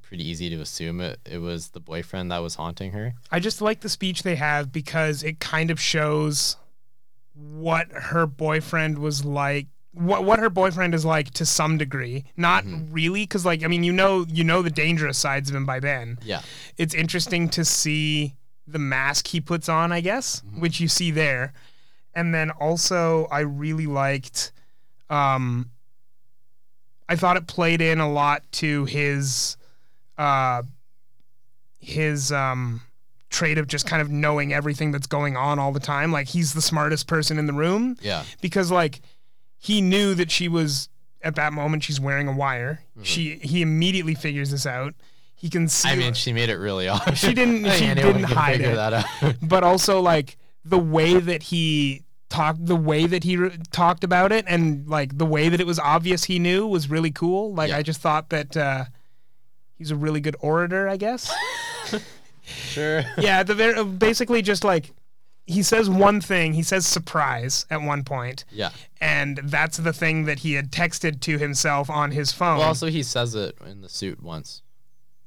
pretty 0.02 0.26
easy 0.26 0.48
to 0.48 0.60
assume 0.60 1.00
it, 1.00 1.20
it 1.24 1.38
was 1.38 1.68
the 1.68 1.80
boyfriend 1.80 2.30
that 2.30 2.38
was 2.38 2.54
haunting 2.54 2.92
her. 2.92 3.14
I 3.30 3.40
just 3.40 3.60
like 3.60 3.80
the 3.80 3.88
speech 3.88 4.22
they 4.22 4.36
have 4.36 4.72
because 4.72 5.22
it 5.22 5.40
kind 5.40 5.70
of 5.70 5.80
shows 5.80 6.56
what 7.34 7.88
her 7.92 8.26
boyfriend 8.26 8.98
was 8.98 9.24
like 9.24 9.66
what 9.92 10.24
what 10.24 10.38
her 10.38 10.50
boyfriend 10.50 10.94
is 10.94 11.04
like 11.04 11.30
to 11.32 11.44
some 11.46 11.78
degree 11.78 12.24
not 12.36 12.64
Mhm. 12.64 12.88
really 12.90 13.26
cuz 13.26 13.44
like 13.46 13.64
I 13.64 13.68
mean 13.68 13.82
you 13.84 13.92
know 13.92 14.26
you 14.28 14.44
know 14.44 14.62
the 14.62 14.70
dangerous 14.70 15.18
sides 15.18 15.48
of 15.50 15.56
him 15.56 15.64
by 15.66 15.80
then 15.80 16.18
Yeah. 16.22 16.42
it's 16.76 16.94
interesting 16.94 17.48
to 17.50 17.64
see 17.64 18.34
the 18.66 18.78
mask 18.78 19.28
he 19.28 19.40
puts 19.40 19.66
on, 19.66 19.92
I 19.92 20.02
guess, 20.02 20.42
which 20.58 20.78
you 20.78 20.88
see 20.88 21.10
there. 21.10 21.54
And 22.14 22.34
then 22.34 22.50
also 22.50 23.26
I 23.30 23.40
really 23.40 23.86
liked 23.86 24.52
um 25.08 25.70
I 27.08 27.16
thought 27.16 27.38
it 27.38 27.46
played 27.46 27.80
in 27.80 27.98
a 27.98 28.10
lot 28.10 28.42
to 28.52 28.84
his 28.84 29.56
uh 30.18 30.62
his 31.80 32.30
um 32.32 32.82
trait 33.30 33.56
of 33.58 33.66
just 33.66 33.86
kind 33.86 34.02
of 34.02 34.10
knowing 34.10 34.52
everything 34.52 34.90
that's 34.92 35.06
going 35.06 35.36
on 35.36 35.58
all 35.58 35.72
the 35.72 35.80
time. 35.80 36.12
Like 36.12 36.28
he's 36.28 36.52
the 36.54 36.62
smartest 36.62 37.06
person 37.06 37.38
in 37.38 37.46
the 37.46 37.52
room 37.52 37.96
Yeah. 38.00 38.24
because 38.40 38.70
like 38.70 39.00
he 39.58 39.80
knew 39.80 40.14
that 40.14 40.30
she 40.30 40.48
was 40.48 40.88
at 41.22 41.34
that 41.34 41.52
moment 41.52 41.82
she's 41.82 42.00
wearing 42.00 42.28
a 42.28 42.32
wire. 42.32 42.84
She 43.02 43.36
he 43.42 43.60
immediately 43.62 44.14
figures 44.14 44.50
this 44.50 44.66
out. 44.66 44.94
he 45.34 45.48
can 45.50 45.68
see 45.68 45.88
I 45.88 45.96
mean, 45.96 46.14
she 46.14 46.32
made 46.32 46.48
it 46.48 46.56
really 46.56 46.88
obvious. 46.88 47.18
She 47.18 47.34
didn't- 47.34 47.64
I 47.66 47.76
she 47.76 47.86
didn't 47.94 48.24
hide 48.24 48.60
it. 48.60 48.74
That 48.74 48.92
out. 48.92 49.34
but 49.42 49.62
also 49.64 50.00
like 50.00 50.36
the 50.64 50.78
way 50.78 51.18
that 51.18 51.44
he 51.44 52.02
talked 52.28 52.64
the 52.66 52.76
way 52.76 53.06
that 53.06 53.24
he 53.24 53.36
re- 53.38 53.56
talked 53.72 54.04
about 54.04 54.32
it 54.32 54.44
and 54.46 54.86
like 54.86 55.16
the 55.16 55.24
way 55.24 55.48
that 55.48 55.60
it 55.60 55.66
was 55.66 55.78
obvious 55.78 56.24
he 56.24 56.38
knew 56.38 56.66
was 56.66 56.90
really 56.90 57.10
cool 57.10 57.54
like 57.54 57.70
Yeah. 57.70 57.78
i 57.78 57.82
just 57.82 58.02
thought 58.02 58.28
that 58.28 58.54
uh 58.54 58.84
he's 59.78 59.90
a 59.90 59.96
really 59.96 60.20
good 60.20 60.36
orator 60.40 60.86
i 60.90 60.98
guess 60.98 61.32
sure. 62.42 63.02
yeah 63.18 63.42
the 63.42 63.54
very 63.54 63.82
basically 63.84 64.42
just 64.42 64.62
like 64.62 64.90
he 65.50 65.62
says 65.62 65.88
one 65.88 66.20
thing 66.20 66.52
he 66.52 66.62
says 66.62 66.86
surprise 66.86 67.64
at 67.70 67.80
one 67.80 68.04
point 68.04 68.44
Yeah. 68.52 68.70
and 69.00 69.38
that's 69.44 69.78
the 69.78 69.92
thing 69.94 70.26
that 70.26 70.40
he 70.40 70.52
had 70.52 70.70
texted 70.70 71.20
to 71.22 71.38
himself 71.38 71.88
on 71.88 72.10
his 72.10 72.30
phone 72.32 72.58
Well, 72.58 72.68
also 72.68 72.88
he 72.88 73.02
says 73.02 73.34
it 73.34 73.56
in 73.66 73.80
the 73.80 73.88
suit 73.88 74.22
once. 74.22 74.62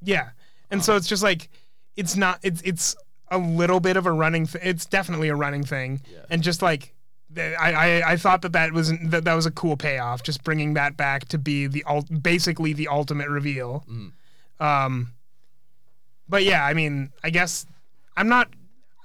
Yeah, 0.03 0.29
and 0.69 0.83
so 0.85 0.95
it's 0.95 1.07
just 1.07 1.23
like 1.23 1.49
it's 1.95 2.15
not 2.15 2.39
it's 2.43 2.61
it's 2.61 2.95
a 3.29 3.37
little 3.37 3.79
bit 3.79 3.97
of 3.97 4.05
a 4.05 4.11
running. 4.11 4.45
Th- 4.47 4.63
it's 4.63 4.85
definitely 4.85 5.29
a 5.29 5.35
running 5.35 5.63
thing, 5.63 6.01
Yeah. 6.11 6.19
and 6.29 6.41
just 6.43 6.61
like 6.61 6.93
I, 7.37 7.53
I 7.73 8.11
I 8.11 8.17
thought 8.17 8.41
that 8.43 8.51
that 8.53 8.73
was 8.73 8.91
that 9.05 9.23
that 9.25 9.33
was 9.33 9.45
a 9.45 9.51
cool 9.51 9.77
payoff. 9.77 10.21
Just 10.23 10.43
bringing 10.43 10.73
that 10.75 10.97
back 10.97 11.27
to 11.29 11.37
be 11.37 11.65
the 11.67 11.83
ult- 11.87 12.21
basically 12.23 12.73
the 12.73 12.87
ultimate 12.89 13.29
reveal. 13.29 13.85
Mhm. 13.89 14.11
Um, 14.65 15.13
but 16.27 16.43
yeah, 16.43 16.65
I 16.65 16.73
mean, 16.73 17.11
I 17.23 17.29
guess 17.29 17.65
I'm 18.17 18.27
not. 18.27 18.49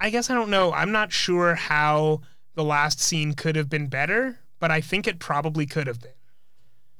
I 0.01 0.11
guess 0.11 0.30
I 0.30 0.34
don't 0.34 0.51
know. 0.51 0.72
I'm 0.72 0.92
not 0.92 1.12
sure 1.12 1.55
how 1.55 2.20
the 2.55 2.64
last 2.64 3.01
scene 3.01 3.34
could 3.34 3.57
have 3.57 3.68
been 3.68 3.86
better, 3.88 4.38
but 4.59 4.70
I 4.70 4.80
think 4.80 5.07
it 5.07 5.18
probably 5.18 5.66
could 5.66 5.86
have 5.86 6.01
been. 6.01 6.12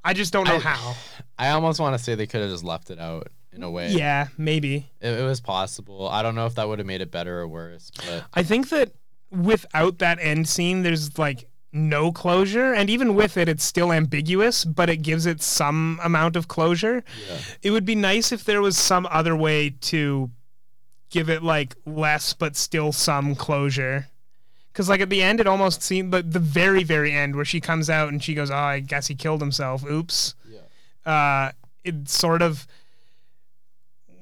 I 0.05 0.13
just 0.13 0.33
don't 0.33 0.47
know 0.47 0.57
I- 0.57 0.61
how. 0.61 0.95
I 1.39 1.49
almost 1.51 1.81
want 1.81 1.97
to 1.97 2.03
say 2.03 2.15
they 2.15 2.27
could 2.27 2.41
have 2.41 2.51
just 2.51 2.65
left 2.65 2.91
it 2.91 2.99
out 2.99 3.29
in 3.53 3.63
a 3.63 3.71
way. 3.71 3.91
Yeah, 3.93 4.29
maybe. 4.39 4.87
It, 5.01 5.19
it 5.19 5.25
was 5.25 5.41
possible. 5.41 6.09
I 6.09 6.23
don't 6.23 6.35
know 6.35 6.47
if 6.47 6.55
that 6.55 6.69
would 6.69 6.79
have 6.79 6.87
made 6.87 7.01
it 7.01 7.11
better 7.11 7.41
or 7.41 7.49
worse, 7.49 7.91
but 8.07 8.25
I 8.35 8.43
think 8.43 8.69
that 8.71 8.93
without 9.31 9.99
that 9.99 10.19
end 10.21 10.49
scene, 10.49 10.83
there's 10.83 11.19
like 11.19 11.49
no 11.73 12.13
closure, 12.13 12.73
and 12.73 12.89
even 12.89 13.15
with 13.15 13.37
it, 13.37 13.49
it's 13.49 13.65
still 13.65 13.93
ambiguous, 13.93 14.65
but 14.65 14.89
it 14.89 14.99
gives 14.99 15.27
it 15.27 15.43
some 15.43 16.01
amount 16.03 16.37
of 16.37 16.49
closure. 16.49 17.05
yeah. 17.29 17.37
It 17.63 17.71
would 17.73 17.85
be 17.85 17.95
nice 17.95 18.33
if 18.33 18.45
there 18.45 18.63
was 18.63 18.79
some 18.79 19.07
other 19.11 19.37
way 19.37 19.71
to 19.83 20.31
give 21.11 21.29
it 21.31 21.43
like 21.43 21.75
less, 21.87 22.33
but 22.33 22.57
still 22.57 22.93
some 22.93 23.35
closure. 23.35 24.09
Because 24.73 24.89
like 24.89 25.01
at 25.01 25.09
the 25.11 25.23
end, 25.23 25.41
it 25.41 25.47
almost 25.47 25.83
seemed, 25.83 26.11
but 26.11 26.33
the 26.33 26.39
very, 26.39 26.83
very 26.85 27.13
end 27.13 27.35
where 27.37 27.45
she 27.47 27.61
comes 27.61 27.89
out 27.89 28.09
and 28.11 28.23
she 28.23 28.35
goes, 28.35 28.51
"Oh, 28.51 28.55
I 28.57 28.81
guess 28.81 29.07
he 29.07 29.15
killed 29.15 29.41
himself. 29.41 29.85
Oops." 29.89 30.35
Yeah. 31.07 31.11
uh, 31.11 31.53
it 31.85 32.09
sort 32.09 32.43
of 32.43 32.67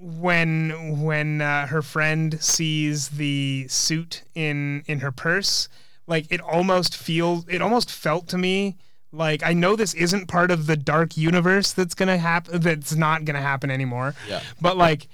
when 0.01 1.01
when 1.03 1.41
uh, 1.41 1.67
her 1.69 1.83
friend 1.83 2.43
sees 2.43 3.09
the 3.11 3.67
suit 3.69 4.23
in 4.35 4.83
in 4.87 5.01
her 5.01 5.11
purse 5.13 5.69
like 6.07 6.27
it 6.31 6.41
almost 6.41 6.95
feels 6.97 7.47
it 7.49 7.63
almost 7.63 7.91
felt 7.91 8.29
to 8.29 8.37
me 8.37 8.77
like 9.13 9.43
I 9.43 9.55
know 9.55 9.77
this 9.77 9.95
isn't 9.95 10.27
part 10.27 10.51
of 10.51 10.67
the 10.67 10.77
dark 10.77 11.17
universe 11.17 11.73
that's 11.73 11.95
gonna 11.95 12.19
happen 12.19 12.61
that's 12.61 12.95
not 12.95 13.25
gonna 13.25 13.41
happen 13.41 13.71
anymore 13.71 14.15
Yeah. 14.29 14.41
but 14.61 14.77
like 14.77 15.09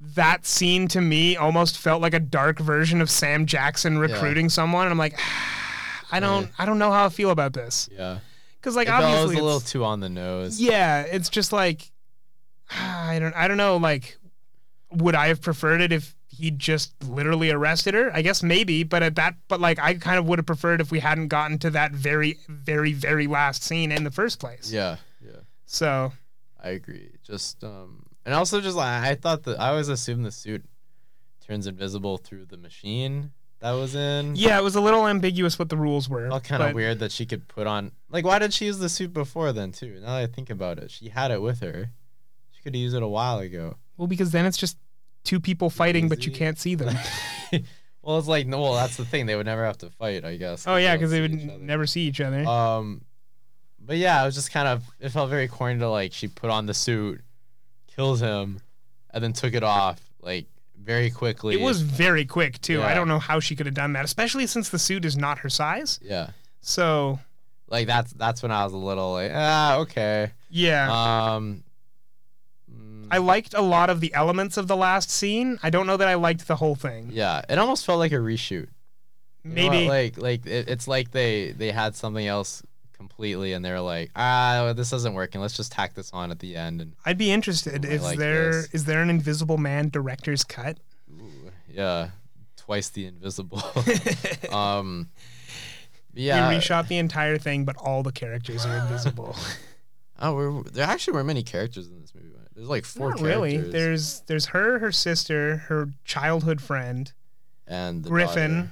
that 0.00 0.46
scene 0.46 0.86
to 0.88 1.00
me 1.00 1.36
almost 1.36 1.76
felt 1.78 2.00
like 2.00 2.14
a 2.14 2.20
dark 2.20 2.58
version 2.60 3.00
of 3.00 3.10
Sam 3.10 3.46
Jackson 3.46 3.98
recruiting 3.98 4.48
someone 4.48 4.84
and 4.84 4.92
I'm 4.92 4.98
like 4.98 5.18
I 6.12 6.20
don't 6.20 6.50
I 6.58 6.66
don't 6.66 6.78
know 6.78 6.90
how 6.92 7.06
I 7.06 7.08
feel 7.08 7.30
about 7.30 7.52
this 7.52 7.88
Yeah. 7.92 8.18
because 8.60 8.76
like 8.76 8.86
It 8.88 8.90
it 8.90 8.94
obviously 8.94 9.34
was 9.36 9.40
a 9.40 9.44
little 9.44 9.60
too 9.60 9.84
on 9.84 10.00
the 10.00 10.08
nose. 10.08 10.60
yeah, 10.60 11.02
it's 11.02 11.28
just 11.28 11.52
like 11.52 11.90
I 12.70 13.18
don't 13.18 13.34
I 13.34 13.48
don't 13.48 13.56
know 13.56 13.76
like 13.76 14.16
would 14.92 15.14
I 15.14 15.28
have 15.28 15.40
preferred 15.42 15.80
it 15.82 15.92
if 15.92 16.14
he 16.28 16.50
just 16.52 16.92
literally 17.02 17.50
arrested 17.50 17.94
her? 17.94 18.10
I 18.14 18.22
guess 18.22 18.42
maybe, 18.44 18.84
but 18.84 19.02
at 19.02 19.16
that 19.16 19.34
but 19.48 19.60
like 19.60 19.78
I 19.80 19.94
kind 19.94 20.18
of 20.18 20.26
would 20.26 20.38
have 20.38 20.46
preferred 20.46 20.80
if 20.80 20.90
we 20.92 21.00
hadn't 21.00 21.28
gotten 21.28 21.58
to 21.58 21.70
that 21.70 21.90
very 21.92 22.38
very 22.48 22.92
very 22.92 23.26
last 23.26 23.64
scene 23.64 23.90
in 23.92 24.04
the 24.04 24.10
first 24.12 24.38
place. 24.38 24.70
Yeah. 24.72 24.96
Yeah. 25.20 25.40
So, 25.66 26.12
I 26.62 26.70
agree. 26.70 27.10
Just 27.24 27.62
um 27.64 28.04
and 28.28 28.34
also 28.34 28.60
just 28.60 28.76
like 28.76 29.02
I 29.02 29.14
thought 29.14 29.44
that 29.44 29.58
I 29.58 29.70
always 29.70 29.88
assumed 29.88 30.26
the 30.26 30.30
suit 30.30 30.62
turns 31.46 31.66
invisible 31.66 32.18
through 32.18 32.44
the 32.44 32.58
machine 32.58 33.32
that 33.60 33.72
was 33.72 33.94
in. 33.94 34.36
yeah, 34.36 34.58
it 34.58 34.62
was 34.62 34.76
a 34.76 34.82
little 34.82 35.08
ambiguous 35.08 35.58
what 35.58 35.70
the 35.70 35.78
rules 35.78 36.08
were. 36.10 36.28
All 36.28 36.40
kind 36.40 36.62
of 36.62 36.68
but- 36.68 36.74
weird 36.74 36.98
that 36.98 37.10
she 37.10 37.24
could 37.24 37.48
put 37.48 37.66
on 37.66 37.92
like 38.10 38.26
why 38.26 38.38
did 38.38 38.52
she 38.52 38.66
use 38.66 38.78
the 38.78 38.90
suit 38.90 39.14
before 39.14 39.52
then 39.54 39.72
too? 39.72 39.94
Now 40.00 40.08
that 40.08 40.16
I 40.16 40.26
think 40.26 40.50
about 40.50 40.78
it. 40.78 40.90
She 40.90 41.08
had 41.08 41.30
it 41.30 41.40
with 41.40 41.60
her. 41.60 41.90
She 42.52 42.62
could 42.62 42.74
have 42.74 42.80
used 42.80 42.94
it 42.94 43.02
a 43.02 43.08
while 43.08 43.38
ago. 43.38 43.76
Well, 43.96 44.08
because 44.08 44.30
then 44.30 44.44
it's 44.44 44.58
just 44.58 44.76
two 45.24 45.40
people 45.40 45.70
fighting 45.70 46.08
but 46.08 46.26
you 46.26 46.32
can't 46.32 46.58
see 46.58 46.74
them. 46.74 46.94
well, 48.02 48.18
it's 48.18 48.28
like 48.28 48.46
no. 48.46 48.60
Well, 48.60 48.74
that's 48.74 48.98
the 48.98 49.06
thing. 49.06 49.24
They 49.24 49.36
would 49.36 49.46
never 49.46 49.64
have 49.64 49.78
to 49.78 49.90
fight, 49.90 50.24
I 50.24 50.36
guess. 50.36 50.66
oh 50.66 50.76
yeah, 50.76 50.94
because 50.94 51.10
they 51.10 51.20
would 51.22 51.60
never 51.60 51.86
see 51.86 52.02
each 52.02 52.20
other. 52.20 52.44
Um, 52.44 53.02
but 53.80 53.96
yeah, 53.96 54.22
it 54.22 54.26
was 54.26 54.34
just 54.34 54.52
kind 54.52 54.68
of. 54.68 54.82
It 55.00 55.08
felt 55.08 55.30
very 55.30 55.48
corny 55.48 55.78
to 55.78 55.88
like 55.88 56.12
she 56.12 56.28
put 56.28 56.50
on 56.50 56.66
the 56.66 56.74
suit, 56.74 57.22
kills 57.98 58.20
him, 58.20 58.60
and 59.10 59.22
then 59.24 59.32
took 59.32 59.54
it 59.54 59.62
off 59.64 60.00
like 60.22 60.46
very 60.80 61.10
quickly. 61.10 61.54
it 61.54 61.60
was 61.60 61.80
very 61.80 62.24
quick 62.24 62.60
too. 62.60 62.80
I 62.82 62.94
don't 62.94 63.08
know 63.08 63.18
how 63.18 63.40
she 63.40 63.56
could 63.56 63.66
have 63.66 63.74
done 63.74 63.92
that, 63.94 64.04
especially 64.04 64.46
since 64.46 64.68
the 64.68 64.78
suit 64.78 65.04
is 65.04 65.16
not 65.16 65.38
her 65.38 65.48
size. 65.48 65.98
Yeah, 66.02 66.30
So, 66.60 67.18
like 67.68 67.86
that's 67.86 68.12
that's 68.12 68.42
when 68.42 68.52
I 68.52 68.64
was 68.64 68.72
a 68.72 68.78
little 68.78 69.12
like 69.12 69.32
ah 69.34 69.78
okay. 69.78 70.30
yeah. 70.48 71.34
Um. 71.34 71.64
mm, 72.72 73.08
I 73.10 73.18
liked 73.18 73.54
a 73.54 73.62
lot 73.62 73.90
of 73.90 74.00
the 74.00 74.14
elements 74.14 74.56
of 74.56 74.68
the 74.68 74.76
last 74.76 75.10
scene. 75.10 75.58
I 75.62 75.70
don't 75.70 75.86
know 75.86 75.96
that 75.96 76.08
I 76.08 76.14
liked 76.14 76.46
the 76.46 76.56
whole 76.56 76.76
thing. 76.76 77.10
yeah, 77.12 77.42
it 77.48 77.58
almost 77.58 77.84
felt 77.84 77.98
like 77.98 78.12
a 78.12 78.16
reshoot. 78.16 78.68
You? 79.44 79.54
Maybe 79.54 79.88
like 79.88 80.18
like 80.18 80.46
it, 80.46 80.68
it's 80.68 80.86
like 80.86 81.10
they 81.10 81.52
they 81.52 81.72
had 81.72 81.96
something 81.96 82.26
else 82.26 82.62
completely 82.98 83.52
and 83.52 83.64
they're 83.64 83.80
like 83.80 84.10
ah 84.16 84.72
this 84.76 84.92
isn't 84.92 85.14
working 85.14 85.40
let's 85.40 85.56
just 85.56 85.72
tack 85.72 85.94
this 85.94 86.10
on 86.12 86.30
at 86.30 86.40
the 86.40 86.56
end 86.56 86.80
and 86.80 86.94
I'd 87.06 87.16
be 87.16 87.30
interested. 87.30 87.84
Is 87.84 88.02
like 88.02 88.18
there 88.18 88.50
is 88.50 88.70
this. 88.70 88.82
there 88.84 89.00
an 89.00 89.08
Invisible 89.08 89.56
Man 89.56 89.88
director's 89.88 90.44
cut? 90.44 90.78
ooh, 91.10 91.50
yeah 91.68 92.10
twice 92.56 92.88
the 92.90 93.06
invisible 93.06 93.62
um 94.52 95.08
yeah 96.12 96.52
reshot 96.52 96.88
the 96.88 96.98
entire 96.98 97.38
thing, 97.38 97.64
but 97.64 97.76
all 97.76 98.02
the 98.02 98.12
characters 98.12 98.66
are 98.66 98.76
invisible. 98.78 99.36
oh 100.20 100.34
we're, 100.34 100.62
there 100.64 100.84
actually 100.84 101.14
weren't 101.14 101.26
many 101.26 101.42
characters 101.42 101.86
in 101.86 102.00
this 102.00 102.14
movie 102.14 102.28
there's 102.58 102.68
like 102.68 102.84
four 102.84 103.10
Not 103.10 103.18
characters 103.18 103.36
really. 103.36 103.70
There's 103.70 104.20
there's 104.22 104.46
her, 104.46 104.80
her 104.80 104.90
sister, 104.90 105.58
her 105.68 105.90
childhood 106.04 106.60
friend, 106.60 107.12
and 107.68 108.02
the 108.02 108.08
Griffin, 108.08 108.54
daughter. 108.54 108.70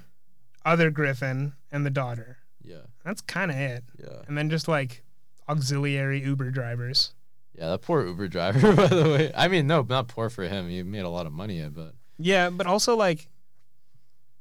other 0.64 0.90
Griffin, 0.90 1.52
and 1.70 1.86
the 1.86 1.90
daughter. 1.90 2.38
Yeah 2.66 2.78
That's 3.04 3.20
kind 3.22 3.50
of 3.50 3.56
it. 3.56 3.84
yeah 3.98 4.22
And 4.28 4.36
then 4.36 4.50
just 4.50 4.66
like 4.68 5.02
auxiliary 5.48 6.22
Uber 6.24 6.50
drivers. 6.50 7.14
yeah 7.54 7.68
that 7.70 7.82
poor 7.82 8.04
uber 8.06 8.26
driver 8.36 8.72
by 8.74 8.86
the 8.88 9.04
way 9.04 9.32
i 9.34 9.46
mean 9.48 9.66
no 9.66 9.82
not 9.88 10.08
poor 10.08 10.28
for 10.28 10.42
him 10.44 10.68
he 10.68 10.82
made 10.82 11.04
a 11.04 11.08
lot 11.08 11.24
of 11.26 11.32
money 11.32 11.62
but 11.72 11.94
Yeah, 12.18 12.50
but 12.50 12.66
also 12.66 12.96
like, 12.96 13.28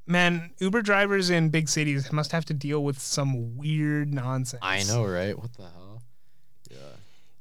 man, 0.08 0.52
Uber 0.60 0.82
drivers 0.82 1.30
in 1.30 1.50
big 1.50 1.68
cities 1.70 2.12
must 2.12 2.32
have 2.32 2.46
to 2.46 2.54
deal 2.54 2.84
with 2.84 3.00
some 3.00 3.56
weird 3.58 4.14
nonsense. 4.14 4.62
i 4.64 4.84
know 4.84 5.06
right 5.06 5.38
what 5.38 5.54
the 5.54 5.64
hell 5.64 6.02
yeah 6.72 6.78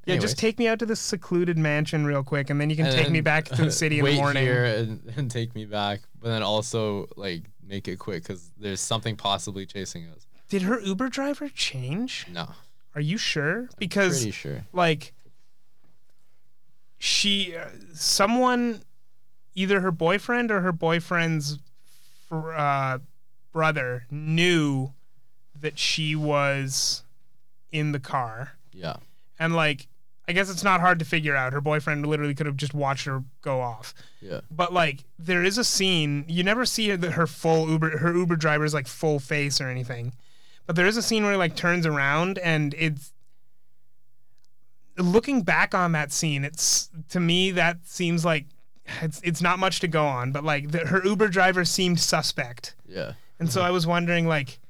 Yeah, 0.07 0.16
just 0.18 0.39
take 0.39 0.59
me 0.59 0.68
out 0.68 0.78
to 0.80 0.87
this 0.87 1.01
secluded 1.01 1.57
mansion 1.57 2.05
real 2.05 2.22
quick, 2.22 2.51
and 2.51 2.61
then 2.61 2.68
you 2.70 2.76
can 2.76 2.87
And 2.87 2.95
take 2.95 3.11
me 3.11 3.20
back 3.22 3.47
to 3.47 3.62
the 3.64 3.70
city 3.82 3.99
in 4.01 4.05
the 4.05 4.11
wait 4.12 4.16
morning. 4.20 4.43
here 4.45 4.64
and, 4.64 5.01
and 5.16 5.30
take 5.30 5.55
me 5.55 5.64
back, 5.64 6.01
but 6.20 6.28
then 6.28 6.43
also 6.43 7.07
like 7.16 7.45
make 7.66 7.89
it 7.89 7.97
quick 7.99 8.22
because 8.22 8.51
there's 8.59 8.80
something 8.80 9.16
possibly 9.16 9.64
chasing 9.64 10.05
us. 10.09 10.26
Did 10.55 10.62
her 10.62 10.78
Uber 10.78 11.09
driver 11.09 11.48
change? 11.48 12.26
No, 12.32 12.50
Are 12.94 13.00
you 13.00 13.18
sure? 13.18 13.68
Because 13.76 14.18
pretty 14.18 14.30
sure. 14.30 14.64
like 14.72 15.12
she 16.96 17.57
uh, 17.57 17.70
someone 17.92 18.82
either 19.57 19.80
her 19.80 19.90
boyfriend 19.90 20.52
or 20.52 20.61
her 20.61 20.70
boyfriend's 20.70 21.59
fr- 22.28 22.52
uh, 22.52 22.98
brother 23.52 24.07
knew 24.12 24.92
that 25.61 25.76
she 25.76 26.14
was 26.14 27.02
in 27.72 27.90
the 27.90 27.98
car. 27.98 28.52
Yeah, 28.72 28.98
and 29.40 29.57
like 29.57 29.88
i 30.28 30.32
guess 30.32 30.48
it's 30.48 30.62
not 30.62 30.80
hard 30.80 31.00
to 31.00 31.05
figure 31.05 31.34
out. 31.34 31.52
Her 31.52 31.61
boyfriend 31.61 32.07
literally 32.07 32.32
could 32.32 32.46
have 32.46 32.57
just 32.57 32.74
watched 32.74 33.07
her 33.07 33.24
go 33.42 33.61
off. 33.61 33.92
Yeah, 34.20 34.42
but 34.52 34.72
like 34.72 35.02
there 35.18 35.42
is 35.42 35.59
a 35.59 35.64
scene. 35.64 36.24
You 36.28 36.44
never 36.44 36.64
see 36.64 36.90
her, 36.90 37.11
her 37.11 37.26
full 37.26 37.68
uber 37.68 37.98
her 37.98 38.16
uber 38.16 38.36
driver's 38.36 38.72
like 38.72 38.86
full 38.86 39.18
face 39.18 39.61
or 39.61 39.68
anything 39.68 40.12
but 40.66 40.76
there 40.76 40.86
is 40.86 40.96
a 40.96 41.02
scene 41.02 41.22
where 41.22 41.32
he 41.32 41.38
like 41.38 41.56
turns 41.56 41.86
around 41.86 42.38
and 42.38 42.74
it's 42.78 43.12
looking 44.96 45.42
back 45.42 45.74
on 45.74 45.92
that 45.92 46.12
scene 46.12 46.44
it's 46.44 46.90
to 47.08 47.18
me 47.18 47.50
that 47.50 47.78
seems 47.84 48.24
like 48.24 48.46
it's 49.02 49.20
it's 49.24 49.42
not 49.42 49.58
much 49.58 49.80
to 49.80 49.88
go 49.88 50.04
on 50.04 50.30
but 50.30 50.44
like 50.44 50.70
the, 50.70 50.78
her 50.78 51.04
uber 51.04 51.28
driver 51.28 51.64
seemed 51.64 51.98
suspect 51.98 52.74
yeah. 52.86 53.12
and 53.40 53.50
so 53.50 53.60
i 53.62 53.70
was 53.70 53.86
wondering 53.86 54.28
like 54.28 54.60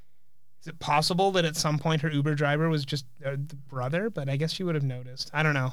is 0.61 0.69
it 0.69 0.79
possible 0.79 1.31
that 1.31 1.45
at 1.45 1.57
some 1.57 1.79
point 1.79 2.01
her 2.01 2.11
uber 2.11 2.35
driver 2.35 2.71
was 2.71 2.85
just 2.85 3.05
uh, 3.25 3.33
the 3.33 3.57
brother 3.69 4.09
but 4.09 4.29
i 4.29 4.37
guess 4.37 4.51
she 4.51 4.65
would 4.65 4.75
have 4.75 4.85
noticed 4.85 5.31
i 5.35 5.43
don't 5.43 5.55
know 5.55 5.73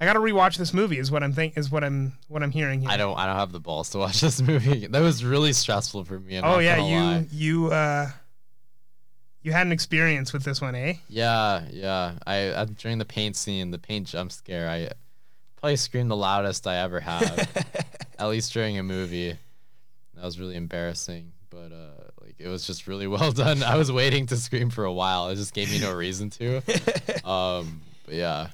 I 0.00 0.04
gotta 0.04 0.18
rewatch 0.18 0.56
this 0.56 0.74
movie. 0.74 0.98
Is 0.98 1.12
what 1.12 1.22
I'm 1.22 1.32
think 1.32 1.56
is 1.56 1.70
what 1.70 1.84
I'm 1.84 2.14
what 2.26 2.42
I'm 2.42 2.50
hearing 2.50 2.80
here. 2.80 2.90
I 2.90 2.96
don't 2.96 3.16
I 3.16 3.24
don't 3.24 3.36
have 3.36 3.52
the 3.52 3.60
balls 3.60 3.90
to 3.90 3.98
watch 3.98 4.20
this 4.20 4.42
movie. 4.42 4.88
That 4.88 5.00
was 5.00 5.24
really 5.24 5.52
stressful 5.52 6.04
for 6.06 6.18
me. 6.18 6.38
I'm 6.38 6.44
oh 6.44 6.58
yeah, 6.58 6.84
you 6.84 7.00
lie. 7.00 7.26
you 7.30 7.66
uh 7.68 8.10
you 9.42 9.52
had 9.52 9.66
an 9.66 9.72
experience 9.72 10.32
with 10.32 10.44
this 10.44 10.60
one, 10.60 10.74
eh? 10.74 10.94
Yeah, 11.08 11.64
yeah. 11.70 12.14
I, 12.26 12.54
I 12.54 12.64
during 12.64 12.98
the 12.98 13.04
paint 13.04 13.36
scene, 13.36 13.70
the 13.70 13.78
paint 13.78 14.06
jump 14.06 14.32
scare, 14.32 14.68
I 14.68 14.90
probably 15.56 15.76
screamed 15.76 16.10
the 16.10 16.16
loudest 16.16 16.66
I 16.66 16.76
ever 16.78 17.00
have. 17.00 17.48
at 18.18 18.26
least 18.28 18.52
during 18.52 18.78
a 18.78 18.82
movie. 18.82 19.36
That 20.14 20.24
was 20.24 20.38
really 20.38 20.54
embarrassing, 20.56 21.32
but 21.50 21.72
uh, 21.72 22.10
like 22.20 22.36
it 22.38 22.46
was 22.48 22.66
just 22.66 22.86
really 22.86 23.06
well 23.08 23.32
done. 23.32 23.62
I 23.62 23.76
was 23.76 23.90
waiting 23.90 24.26
to 24.26 24.36
scream 24.36 24.70
for 24.70 24.84
a 24.84 24.92
while. 24.92 25.28
It 25.30 25.36
just 25.36 25.54
gave 25.54 25.70
me 25.70 25.80
no 25.80 25.92
reason 25.94 26.30
to. 26.30 26.62
Um, 27.24 27.82
but 28.04 28.14
yeah, 28.14 28.48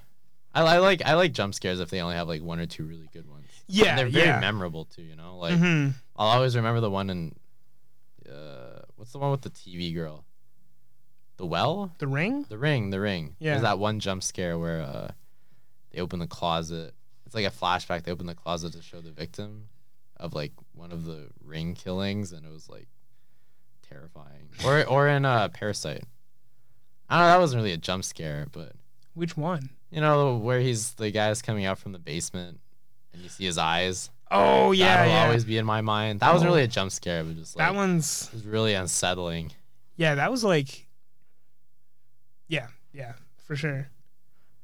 I, 0.54 0.62
I 0.62 0.78
like 0.78 1.02
I 1.04 1.14
like 1.14 1.32
jump 1.32 1.54
scares 1.54 1.80
if 1.80 1.88
they 1.88 2.00
only 2.00 2.16
have 2.16 2.28
like 2.28 2.42
one 2.42 2.60
or 2.60 2.66
two 2.66 2.84
really 2.84 3.08
good 3.14 3.28
ones. 3.28 3.46
Yeah, 3.66 3.90
and 3.90 3.98
they're 3.98 4.08
very 4.08 4.26
yeah. 4.26 4.40
memorable 4.40 4.84
too. 4.84 5.02
You 5.02 5.16
know, 5.16 5.38
like 5.38 5.54
Mhm. 5.54 5.94
I'll 6.16 6.28
always 6.28 6.54
remember 6.54 6.80
the 6.80 6.90
one 6.90 7.08
in 7.08 7.34
uh, 8.30 8.80
what's 8.96 9.12
the 9.12 9.18
one 9.18 9.30
with 9.30 9.40
the 9.40 9.50
TV 9.50 9.94
girl? 9.94 10.24
The 11.38 11.46
well. 11.46 11.92
The 11.98 12.06
Ring. 12.06 12.44
The 12.48 12.58
ring, 12.58 12.90
the 12.90 13.00
ring. 13.00 13.34
Yeah. 13.38 13.52
There's 13.52 13.62
that 13.62 13.78
one 13.78 13.98
jump 14.00 14.22
scare 14.22 14.58
where 14.58 14.82
uh, 14.82 15.08
they 15.92 16.00
open 16.00 16.18
the 16.18 16.26
closet. 16.26 16.94
It's 17.26 17.34
like 17.34 17.46
a 17.46 17.50
flashback. 17.50 18.02
They 18.04 18.12
open 18.12 18.26
the 18.26 18.34
closet 18.34 18.72
to 18.74 18.82
show 18.82 19.00
the 19.00 19.10
victim 19.12 19.68
of 20.16 20.34
like 20.34 20.52
one 20.74 20.92
of 20.92 21.04
the 21.04 21.28
ring 21.44 21.74
killings, 21.74 22.32
and 22.32 22.44
it 22.44 22.52
was 22.52 22.68
like 22.68 22.88
terrifying. 23.88 24.48
Or 24.64 24.84
or 24.86 25.08
in 25.08 25.24
uh, 25.24 25.48
Parasite. 25.48 26.04
I 27.08 27.18
don't 27.18 27.26
know. 27.26 27.32
That 27.32 27.40
wasn't 27.40 27.60
really 27.60 27.72
a 27.72 27.76
jump 27.78 28.04
scare, 28.04 28.46
but 28.52 28.72
Which 29.14 29.36
one? 29.36 29.70
you 29.90 30.00
know 30.00 30.36
where 30.36 30.60
he's 30.60 30.92
the 30.94 31.10
guy's 31.10 31.40
coming 31.40 31.64
out 31.64 31.78
from 31.78 31.92
the 31.92 31.98
basement, 31.98 32.60
and 33.12 33.22
you 33.22 33.28
see 33.28 33.44
his 33.44 33.58
eyes. 33.58 34.10
Oh 34.30 34.72
yeah, 34.72 34.96
That'll 34.96 35.12
yeah. 35.12 35.24
always 35.26 35.44
be 35.44 35.56
in 35.56 35.64
my 35.64 35.80
mind. 35.80 36.20
That 36.20 36.32
wasn't 36.32 36.50
Oh. 36.50 36.52
really 36.54 36.64
a 36.64 36.68
jump 36.68 36.90
scare, 36.92 37.24
but 37.24 37.36
just 37.36 37.56
like 37.56 37.66
that 37.66 37.74
one's 37.76 38.28
was 38.32 38.44
really 38.44 38.74
unsettling. 38.74 39.52
yeah. 39.96 40.16
That 40.16 40.30
was 40.30 40.42
like. 40.44 40.86
Yeah, 42.48 42.68
yeah, 42.92 43.12
for 43.46 43.56
sure. 43.56 43.88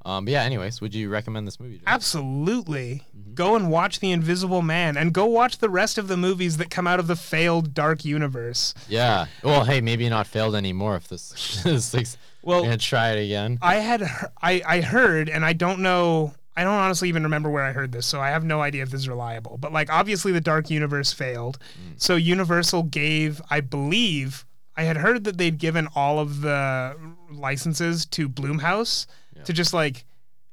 Um, 0.07 0.27
but 0.27 0.33
yeah. 0.33 0.43
Anyways, 0.43 0.81
would 0.83 0.95
you 0.95 1.09
recommend 1.09 1.47
this 1.47 1.59
movie? 1.59 1.81
Absolutely. 1.87 3.03
Mhm. 3.17 3.35
Go 3.35 3.57
and 3.57 3.71
watch 3.71 4.01
The 4.01 4.13
Invisible 4.13 4.61
Man 4.63 4.97
and 4.97 5.13
go 5.15 5.25
watch 5.25 5.59
the 5.59 5.71
rest 5.71 5.97
of 5.97 6.09
the 6.09 6.17
movies 6.17 6.59
that 6.59 6.69
come 6.71 6.87
out 6.87 7.01
of 7.01 7.07
the 7.07 7.17
failed 7.17 7.73
Dark 7.75 8.05
Universe. 8.05 8.75
Yeah. 8.89 9.27
Well, 9.43 9.65
hey, 9.65 9.81
maybe 9.81 10.09
not 10.09 10.27
failed 10.27 10.55
anymore 10.55 10.97
if 10.97 11.09
this 11.09 11.65
is 11.67 11.95
like 11.95 12.07
Well, 12.43 12.63
gonna 12.63 12.77
try 12.77 13.13
it 13.13 13.25
again. 13.25 13.59
I 13.63 13.77
had 13.77 14.03
I 14.43 14.63
I 14.67 14.81
heard 14.83 15.29
and 15.31 15.45
I 15.45 15.55
don't 15.55 15.81
know 15.81 16.35
I 16.57 16.63
don't 16.63 16.75
honestly 16.75 17.09
even 17.09 17.25
remember 17.25 17.51
where 17.51 17.65
I 17.65 17.73
heard 17.73 17.91
this, 17.91 18.07
so 18.07 18.21
I 18.21 18.29
have 18.29 18.45
no 18.45 18.61
idea 18.61 18.83
if 18.85 18.91
this 18.91 19.01
is 19.01 19.09
reliable. 19.09 19.57
But 19.59 19.73
like 19.73 19.91
obviously 19.91 20.33
the 20.33 20.41
Dark 20.41 20.71
Universe 20.71 21.13
failed. 21.13 21.59
Mm. 21.83 22.01
So 22.01 22.15
Universal 22.15 22.85
gave, 22.85 23.41
I 23.51 23.61
believe, 23.61 24.45
I 24.77 24.83
had 24.85 24.97
heard 24.97 25.25
that 25.25 25.39
they'd 25.39 25.59
given 25.59 25.89
all 25.95 26.19
of 26.19 26.41
the 26.41 26.97
licenses 27.31 28.07
to 28.07 28.29
Blumhouse 28.29 29.07
Yeah. 29.37 29.43
to 29.45 29.53
just 29.53 29.73
like 29.75 30.05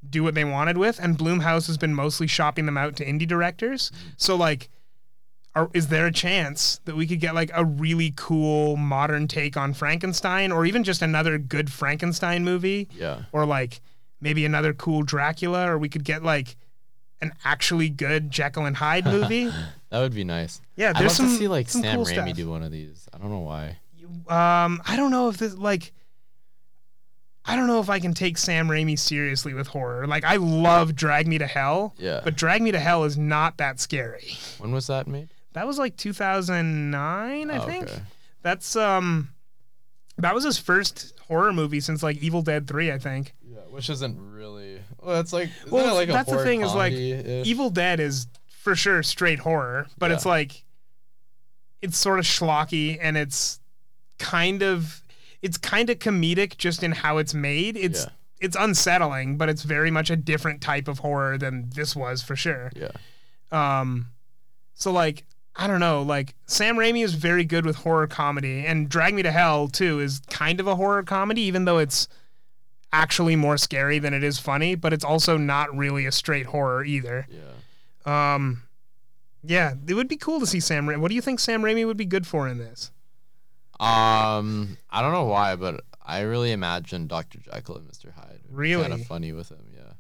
do 0.10 0.24
what 0.24 0.34
they 0.36 0.44
wanted 0.44 0.78
with 0.78 1.00
and 1.00 1.18
Blumhouse 1.18 1.68
has 1.68 1.78
been 1.78 1.94
mostly 1.94 2.28
shopping 2.28 2.66
them 2.66 2.78
out 2.78 2.96
to 2.98 3.06
indie 3.06 3.28
directors. 3.28 3.92
Mm. 3.92 3.98
So 4.18 4.36
like 4.36 4.70
are, 5.54 5.70
is 5.74 5.88
there 5.90 6.06
a 6.08 6.12
chance 6.14 6.80
that 6.86 6.96
we 6.96 7.06
could 7.06 7.20
get 7.20 7.36
like 7.36 7.52
a 7.54 7.66
really 7.66 8.14
cool 8.16 8.78
modern 8.78 9.28
take 9.28 9.58
on 9.58 9.74
Frankenstein 9.74 10.52
or 10.52 10.66
even 10.66 10.84
just 10.84 11.02
another 11.02 11.38
good 11.38 11.72
Frankenstein 11.72 12.44
movie 12.44 12.88
Yeah. 12.96 13.24
or 13.32 13.46
like 13.46 13.82
maybe 14.22 14.46
another 14.46 14.74
cool 14.74 15.04
Dracula 15.04 15.70
or 15.70 15.78
we 15.78 15.90
could 15.90 16.04
get 16.06 16.24
like 16.24 16.56
an 17.22 17.34
actually 17.44 17.90
good 17.90 18.32
Jekyll 18.32 18.66
and 18.66 18.78
Hyde 18.78 19.06
movie? 19.06 19.52
That 19.92 20.00
would 20.00 20.16
be 20.16 20.24
nice. 20.24 20.62
Yeah, 20.78 20.94
I'd 20.96 21.04
love 21.04 21.12
some 21.12 21.26
to 21.28 21.36
see 21.36 21.50
like 21.50 21.68
Sam 21.68 21.96
cool 21.98 22.06
Raimi 22.06 22.14
stuff. 22.14 22.34
do 22.38 22.50
one 22.50 22.64
of 22.64 22.72
these. 22.72 23.10
I 23.14 23.18
don't 23.18 23.30
know 23.30 23.40
why. 23.40 23.78
Um, 24.28 24.82
I 24.86 24.96
don't 24.96 25.12
know 25.12 25.30
if 25.30 25.38
this 25.38 25.56
like. 25.56 25.94
I 27.44 27.56
don't 27.56 27.66
know 27.66 27.80
if 27.80 27.90
I 27.90 28.00
can 28.00 28.14
take 28.14 28.38
Sam 28.38 28.68
Raimi 28.68 28.98
seriously 29.00 29.56
with 29.56 29.66
horror. 29.68 30.06
Like 30.06 30.24
I 30.24 30.36
love 30.36 30.96
Drag 30.96 31.28
Me 31.28 31.40
to 31.40 31.48
Hell, 31.48 31.96
Yeah. 31.98 32.22
but 32.24 32.36
Drag 32.36 32.62
Me 32.62 32.72
to 32.72 32.80
Hell 32.80 33.04
is 33.04 33.18
not 33.18 33.58
that 33.58 33.80
scary. 33.80 34.38
when 34.60 34.72
was 34.72 34.86
that 34.88 35.08
made? 35.08 35.30
That 35.54 35.66
was 35.66 35.80
like 35.80 35.98
2009, 35.98 37.50
I 37.52 37.58
Oh, 37.58 37.62
think. 37.66 37.84
okay. 37.86 38.02
That's 38.44 38.76
um, 38.76 39.30
that 40.18 40.36
was 40.36 40.44
his 40.44 40.58
first 40.60 41.14
horror 41.28 41.52
movie 41.52 41.80
since 41.80 42.04
like 42.04 42.18
Evil 42.18 42.42
Dead 42.44 42.68
3, 42.68 42.92
I 42.92 43.00
think. 43.00 43.34
Yeah, 43.44 43.60
which 43.70 43.90
isn't 43.90 44.18
really. 44.34 44.80
Well, 45.02 45.16
that's 45.16 45.34
like. 45.34 45.50
Well, 45.70 45.90
it 45.90 45.94
like 45.98 46.10
a 46.10 46.12
that's 46.14 46.30
the 46.32 46.44
thing 46.44 46.62
is, 46.62 46.74
like? 46.76 46.94
Evil 46.94 47.70
Dead 47.72 48.00
is 48.00 48.28
for 48.60 48.76
sure 48.76 49.02
straight 49.02 49.40
horror, 49.40 49.88
but 49.98 50.12
it's 50.12 50.26
like 50.28 50.64
it's 51.82 51.98
sort 51.98 52.20
of 52.20 52.26
schlocky 52.26 53.00
and 53.02 53.18
it's 53.18 53.60
kind 54.22 54.62
of 54.64 55.02
it's 55.42 55.58
kind 55.58 55.90
of 55.90 55.98
comedic 56.00 56.58
just 56.58 56.84
in 56.84 56.92
how 56.92 57.18
it's 57.18 57.34
made. 57.34 57.76
It's 57.76 58.04
Yeah. 58.06 58.10
it's 58.40 58.56
unsettling, 58.60 59.38
but 59.38 59.50
it's 59.50 59.64
very 59.64 59.90
much 59.92 60.10
a 60.10 60.16
different 60.16 60.62
type 60.62 60.88
of 60.88 61.00
horror 61.00 61.38
than 61.38 61.70
this 61.74 61.96
was 61.96 62.22
for 62.22 62.36
sure. 62.36 62.72
Yeah. 62.76 62.92
Um 63.52 64.08
so 64.76 64.92
like 64.92 65.26
I 65.56 65.68
don't 65.68 65.80
know, 65.82 66.02
like 66.02 66.34
Sam 66.46 66.78
Raimi 66.78 67.04
is 67.04 67.14
very 67.16 67.44
good 67.44 67.66
with 67.66 67.78
horror 67.78 68.08
comedy 68.08 68.66
and 68.66 68.88
Drag 68.88 69.14
Me 69.14 69.22
to 69.24 69.32
Hell 69.32 69.68
too 69.68 70.00
is 70.00 70.22
kind 70.30 70.60
of 70.62 70.68
a 70.68 70.76
horror 70.76 71.04
comedy 71.04 71.42
even 71.42 71.66
though 71.66 71.80
it's 71.80 72.08
actually 72.94 73.36
more 73.36 73.58
scary 73.58 74.00
than 74.00 74.14
it 74.14 74.24
is 74.24 74.38
funny, 74.38 74.76
but 74.76 74.92
it's 74.94 75.04
also 75.04 75.38
not 75.38 75.76
really 75.76 76.06
a 76.06 76.12
straight 76.12 76.46
horror 76.48 76.84
either. 76.86 77.26
Yeah. 77.30 78.36
Um, 78.36 78.64
yeah, 79.44 79.74
it 79.88 79.94
would 79.94 80.08
be 80.10 80.18
cool 80.18 80.40
to 80.42 80.46
see 80.46 80.60
Sam. 80.60 80.88
Ra- 80.90 80.98
what 81.00 81.08
do 81.10 81.16
you 81.16 81.22
think 81.22 81.40
Sam 81.40 81.62
Raimi 81.64 81.86
would 81.86 81.96
be 81.98 82.06
good 82.06 82.28
for 82.28 82.48
in 82.50 82.58
this? 82.58 82.92
Um, 83.82 84.78
I 84.90 85.02
don't 85.02 85.12
know 85.12 85.26
why, 85.26 85.56
but 85.56 85.82
I 86.06 86.22
really 86.22 86.52
imagine 86.52 87.08
Dr. 87.08 87.40
Jekyll 87.40 87.78
and 87.78 87.88
Mr. 87.90 88.14
Hyde. 88.14 88.42
Really? 88.50 88.84
Kind 88.88 88.94
of 88.94 89.08
funny 89.08 89.32
with 89.32 89.50
him. 89.50 89.66
Yeah. 89.76 89.94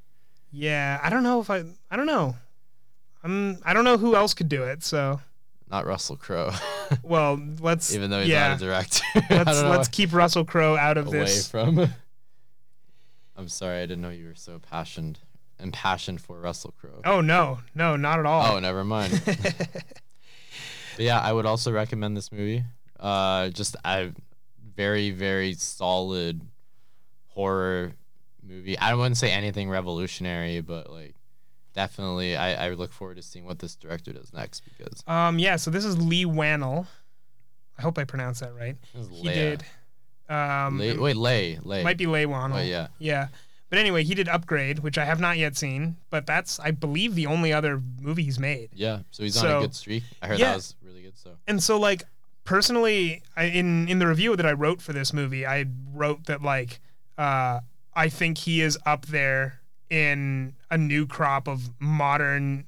Yeah, 0.51 0.99
I 1.01 1.09
don't 1.09 1.23
know 1.23 1.39
if 1.39 1.49
I. 1.49 1.63
I 1.89 1.95
don't 1.95 2.05
know. 2.05 2.35
I'm. 3.23 3.57
I 3.63 3.73
don't 3.73 3.85
know 3.85 3.97
who 3.97 4.15
else 4.15 4.33
could 4.33 4.49
do 4.49 4.63
it. 4.63 4.83
So, 4.83 5.21
Not 5.69 5.85
Russell 5.85 6.17
Crowe, 6.17 6.51
well, 7.03 7.41
let's. 7.59 7.95
even 7.95 8.09
though 8.09 8.19
he's 8.19 8.29
yeah, 8.29 8.49
not 8.49 8.57
a 8.57 8.65
director. 8.65 9.03
Let's 9.29 9.61
let's 9.63 9.87
keep 9.87 10.13
Russell 10.13 10.43
Crowe 10.43 10.75
out 10.75 10.97
of 10.97 11.07
away 11.07 11.19
this. 11.19 11.49
from. 11.49 11.89
I'm 13.37 13.47
sorry, 13.47 13.77
I 13.77 13.81
didn't 13.81 14.01
know 14.01 14.09
you 14.09 14.27
were 14.27 14.35
so 14.35 14.59
passionate 14.59 15.19
impassioned 15.61 16.21
for 16.21 16.39
Russell 16.39 16.73
Crowe. 16.79 17.01
Oh 17.05 17.21
no, 17.21 17.59
no, 17.73 17.95
not 17.95 18.19
at 18.19 18.25
all. 18.25 18.55
Oh, 18.55 18.59
never 18.59 18.83
mind. 18.83 19.21
yeah, 20.97 21.19
I 21.19 21.31
would 21.31 21.45
also 21.45 21.71
recommend 21.71 22.17
this 22.17 22.31
movie. 22.31 22.63
Uh, 23.01 23.49
just 23.49 23.75
a 23.83 24.11
very, 24.75 25.09
very 25.11 25.53
solid 25.53 26.41
horror 27.27 27.93
movie. 28.43 28.77
I 28.77 28.93
wouldn't 28.93 29.17
say 29.17 29.31
anything 29.31 29.69
revolutionary, 29.69 30.61
but 30.61 30.91
like 30.91 31.15
definitely, 31.73 32.35
I, 32.35 32.67
I 32.67 32.69
look 32.71 32.91
forward 32.93 33.17
to 33.17 33.23
seeing 33.23 33.45
what 33.45 33.59
this 33.59 33.75
director 33.75 34.13
does 34.13 34.31
next 34.33 34.61
because 34.61 35.03
Um, 35.07 35.39
yeah. 35.39 35.55
So 35.55 35.71
this 35.71 35.85
is 35.85 35.97
Leigh 35.97 36.25
Whannell. 36.25 36.87
I 37.77 37.81
hope 37.81 37.97
I 37.97 38.03
pronounced 38.03 38.41
that 38.41 38.53
right. 38.53 38.75
He 39.11 39.23
did. 39.29 39.63
Um, 40.29 40.77
Lay, 40.79 40.95
wait, 40.97 41.17
Lay, 41.17 41.59
Lay. 41.63 41.83
might 41.83 41.97
be 41.97 42.05
Leigh 42.07 42.25
Whannell. 42.25 42.59
Oh, 42.59 42.61
yeah. 42.61 42.87
Yeah. 42.99 43.27
But 43.69 43.79
anyway, 43.79 44.03
he 44.03 44.13
did 44.15 44.27
Upgrade, 44.27 44.79
which 44.79 44.97
I 44.97 45.05
have 45.05 45.19
not 45.21 45.37
yet 45.37 45.55
seen, 45.57 45.95
but 46.09 46.25
that's 46.25 46.59
I 46.59 46.71
believe 46.71 47.15
the 47.15 47.25
only 47.27 47.53
other 47.53 47.81
movie 48.01 48.23
he's 48.23 48.37
made. 48.37 48.69
Yeah, 48.73 48.99
so 49.11 49.23
he's 49.23 49.41
on 49.41 49.57
a 49.57 49.59
good 49.61 49.73
streak. 49.75 50.03
I 50.21 50.27
heard 50.27 50.39
Yeah. 50.39 50.49
that 50.49 50.55
was 50.57 50.75
really 50.83 51.01
good. 51.01 51.17
So 51.17 51.31
and 51.47 51.63
so 51.63 51.79
like 51.79 52.03
personally 52.43 53.21
I, 53.35 53.45
in 53.45 53.87
in 53.87 53.99
the 53.99 54.07
review 54.07 54.35
that 54.35 54.45
i 54.45 54.51
wrote 54.51 54.81
for 54.81 54.93
this 54.93 55.13
movie 55.13 55.45
i 55.45 55.65
wrote 55.93 56.25
that 56.25 56.41
like 56.41 56.79
uh 57.17 57.59
i 57.93 58.09
think 58.09 58.39
he 58.39 58.61
is 58.61 58.77
up 58.85 59.05
there 59.07 59.61
in 59.89 60.55
a 60.69 60.77
new 60.77 61.05
crop 61.05 61.47
of 61.47 61.69
modern 61.79 62.65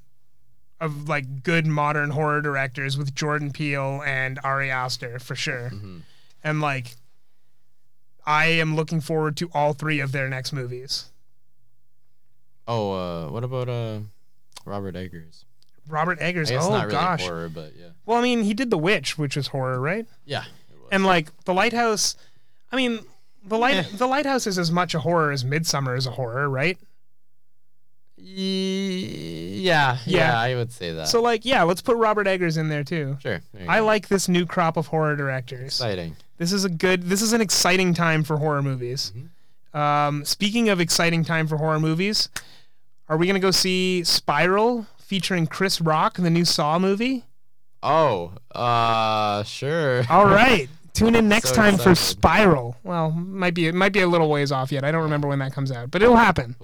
of 0.79 1.07
like 1.07 1.43
good 1.43 1.65
modern 1.65 2.11
horror 2.11 2.41
directors 2.41 2.97
with 2.97 3.15
jordan 3.15 3.51
peele 3.51 4.01
and 4.05 4.39
ari 4.43 4.69
aster 4.69 5.19
for 5.19 5.35
sure 5.35 5.71
mhm. 5.73 6.01
and 6.43 6.61
like 6.61 6.95
i 8.25 8.45
am 8.45 8.75
looking 8.75 9.01
forward 9.01 9.37
to 9.37 9.49
all 9.53 9.73
three 9.73 9.99
of 9.99 10.11
their 10.11 10.27
next 10.29 10.53
movies 10.53 11.11
oh, 12.67 12.91
uh, 12.91 13.29
what 13.29 13.43
about 13.43 13.69
uh, 13.69 13.99
Robert 14.65 14.95
Eggers? 14.95 15.45
Robert 15.87 16.19
eggers 16.21 16.49
I 16.51 16.55
oh 16.55 16.69
not 16.69 16.85
really 16.87 16.91
gosh 16.91 17.21
horror, 17.23 17.49
but 17.49 17.73
yeah, 17.77 17.87
well 18.05 18.17
i 18.17 18.21
mean 18.21 18.43
he 18.43 18.53
did 18.53 18.69
the 18.69 18.77
witch 18.77 19.17
which 19.17 19.35
is 19.37 19.47
horror 19.47 19.79
right 19.79 20.05
yeah. 20.25 20.43
And 20.91 21.05
like 21.05 21.29
the 21.45 21.53
lighthouse, 21.55 22.15
I 22.71 22.75
mean, 22.75 22.99
the 23.43 23.57
light 23.57 23.75
Eh. 23.77 23.83
the 23.93 24.05
lighthouse 24.07 24.45
is 24.45 24.59
as 24.59 24.69
much 24.71 24.93
a 24.93 24.99
horror 24.99 25.31
as 25.31 25.43
Midsommar 25.43 25.97
is 25.97 26.05
a 26.05 26.11
horror, 26.11 26.47
right? 26.49 26.77
Ye- 28.15 29.59
yeah, 29.61 29.97
Yeah. 30.05 30.17
yeah, 30.33 30.39
I 30.39 30.55
would 30.55 30.71
say 30.71 30.91
that. 30.93 31.07
So 31.07 31.21
like, 31.21 31.45
yeah, 31.45 31.63
let's 31.63 31.81
put 31.81 31.97
Robert 31.97 32.27
Eggers 32.27 32.57
in 32.57 32.69
there 32.69 32.83
too. 32.83 33.17
sure, 33.21 33.41
there 33.53 33.63
you 33.63 33.69
I 33.69 33.79
go. 33.79 33.85
like 33.85 34.07
this 34.07 34.27
new 34.29 34.45
crop 34.45 34.77
of 34.77 34.87
horror 34.87 35.15
directors. 35.15 35.63
exciting. 35.63 36.15
This 36.37 36.51
is 36.53 36.63
a 36.63 36.69
good. 36.69 37.03
This 37.03 37.21
is 37.21 37.33
an 37.33 37.41
exciting 37.41 37.93
time 37.93 38.23
for 38.23 38.37
horror 38.37 38.61
movies. 38.61 39.11
Mhm. 39.15 39.77
Um, 39.79 40.25
speaking 40.25 40.69
of 40.69 40.79
exciting 40.79 41.25
time 41.25 41.47
for 41.47 41.57
horror 41.57 41.79
movies, 41.79 42.29
Are 43.09 43.17
we 43.17 43.27
gonna 43.27 43.39
go 43.39 43.51
see 43.51 44.03
Spiral 44.05 44.87
featuring 45.13 45.45
Chris 45.45 45.79
Rock, 45.79 46.17
in 46.17 46.23
the 46.23 46.29
new 46.31 46.43
Saw 46.43 46.79
movie? 46.79 47.23
Oh, 47.83 48.33
uh, 48.55 49.43
sure. 49.43 50.03
All 50.09 50.25
right. 50.25 50.67
Tune 50.93 51.13
in 51.13 51.29
next 51.29 51.49
So 51.49 51.55
time 51.55 51.77
for. 51.77 51.93
Spiral. 51.93 52.75
Well, 52.81 53.11
might 53.11 53.53
be 53.53 53.67
it 53.67 53.75
might 53.75 53.93
be 53.93 54.01
a 54.01 54.07
little 54.07 54.27
ways 54.27 54.51
off 54.51 54.71
yet. 54.71 54.83
I 54.83 54.91
don't 54.91 55.03
remember 55.03 55.27
when 55.27 55.37
that 55.37 55.53
comes 55.53 55.71
out, 55.71 55.91
but 55.91 56.01
it'll 56.01 56.15
happen. 56.15 56.55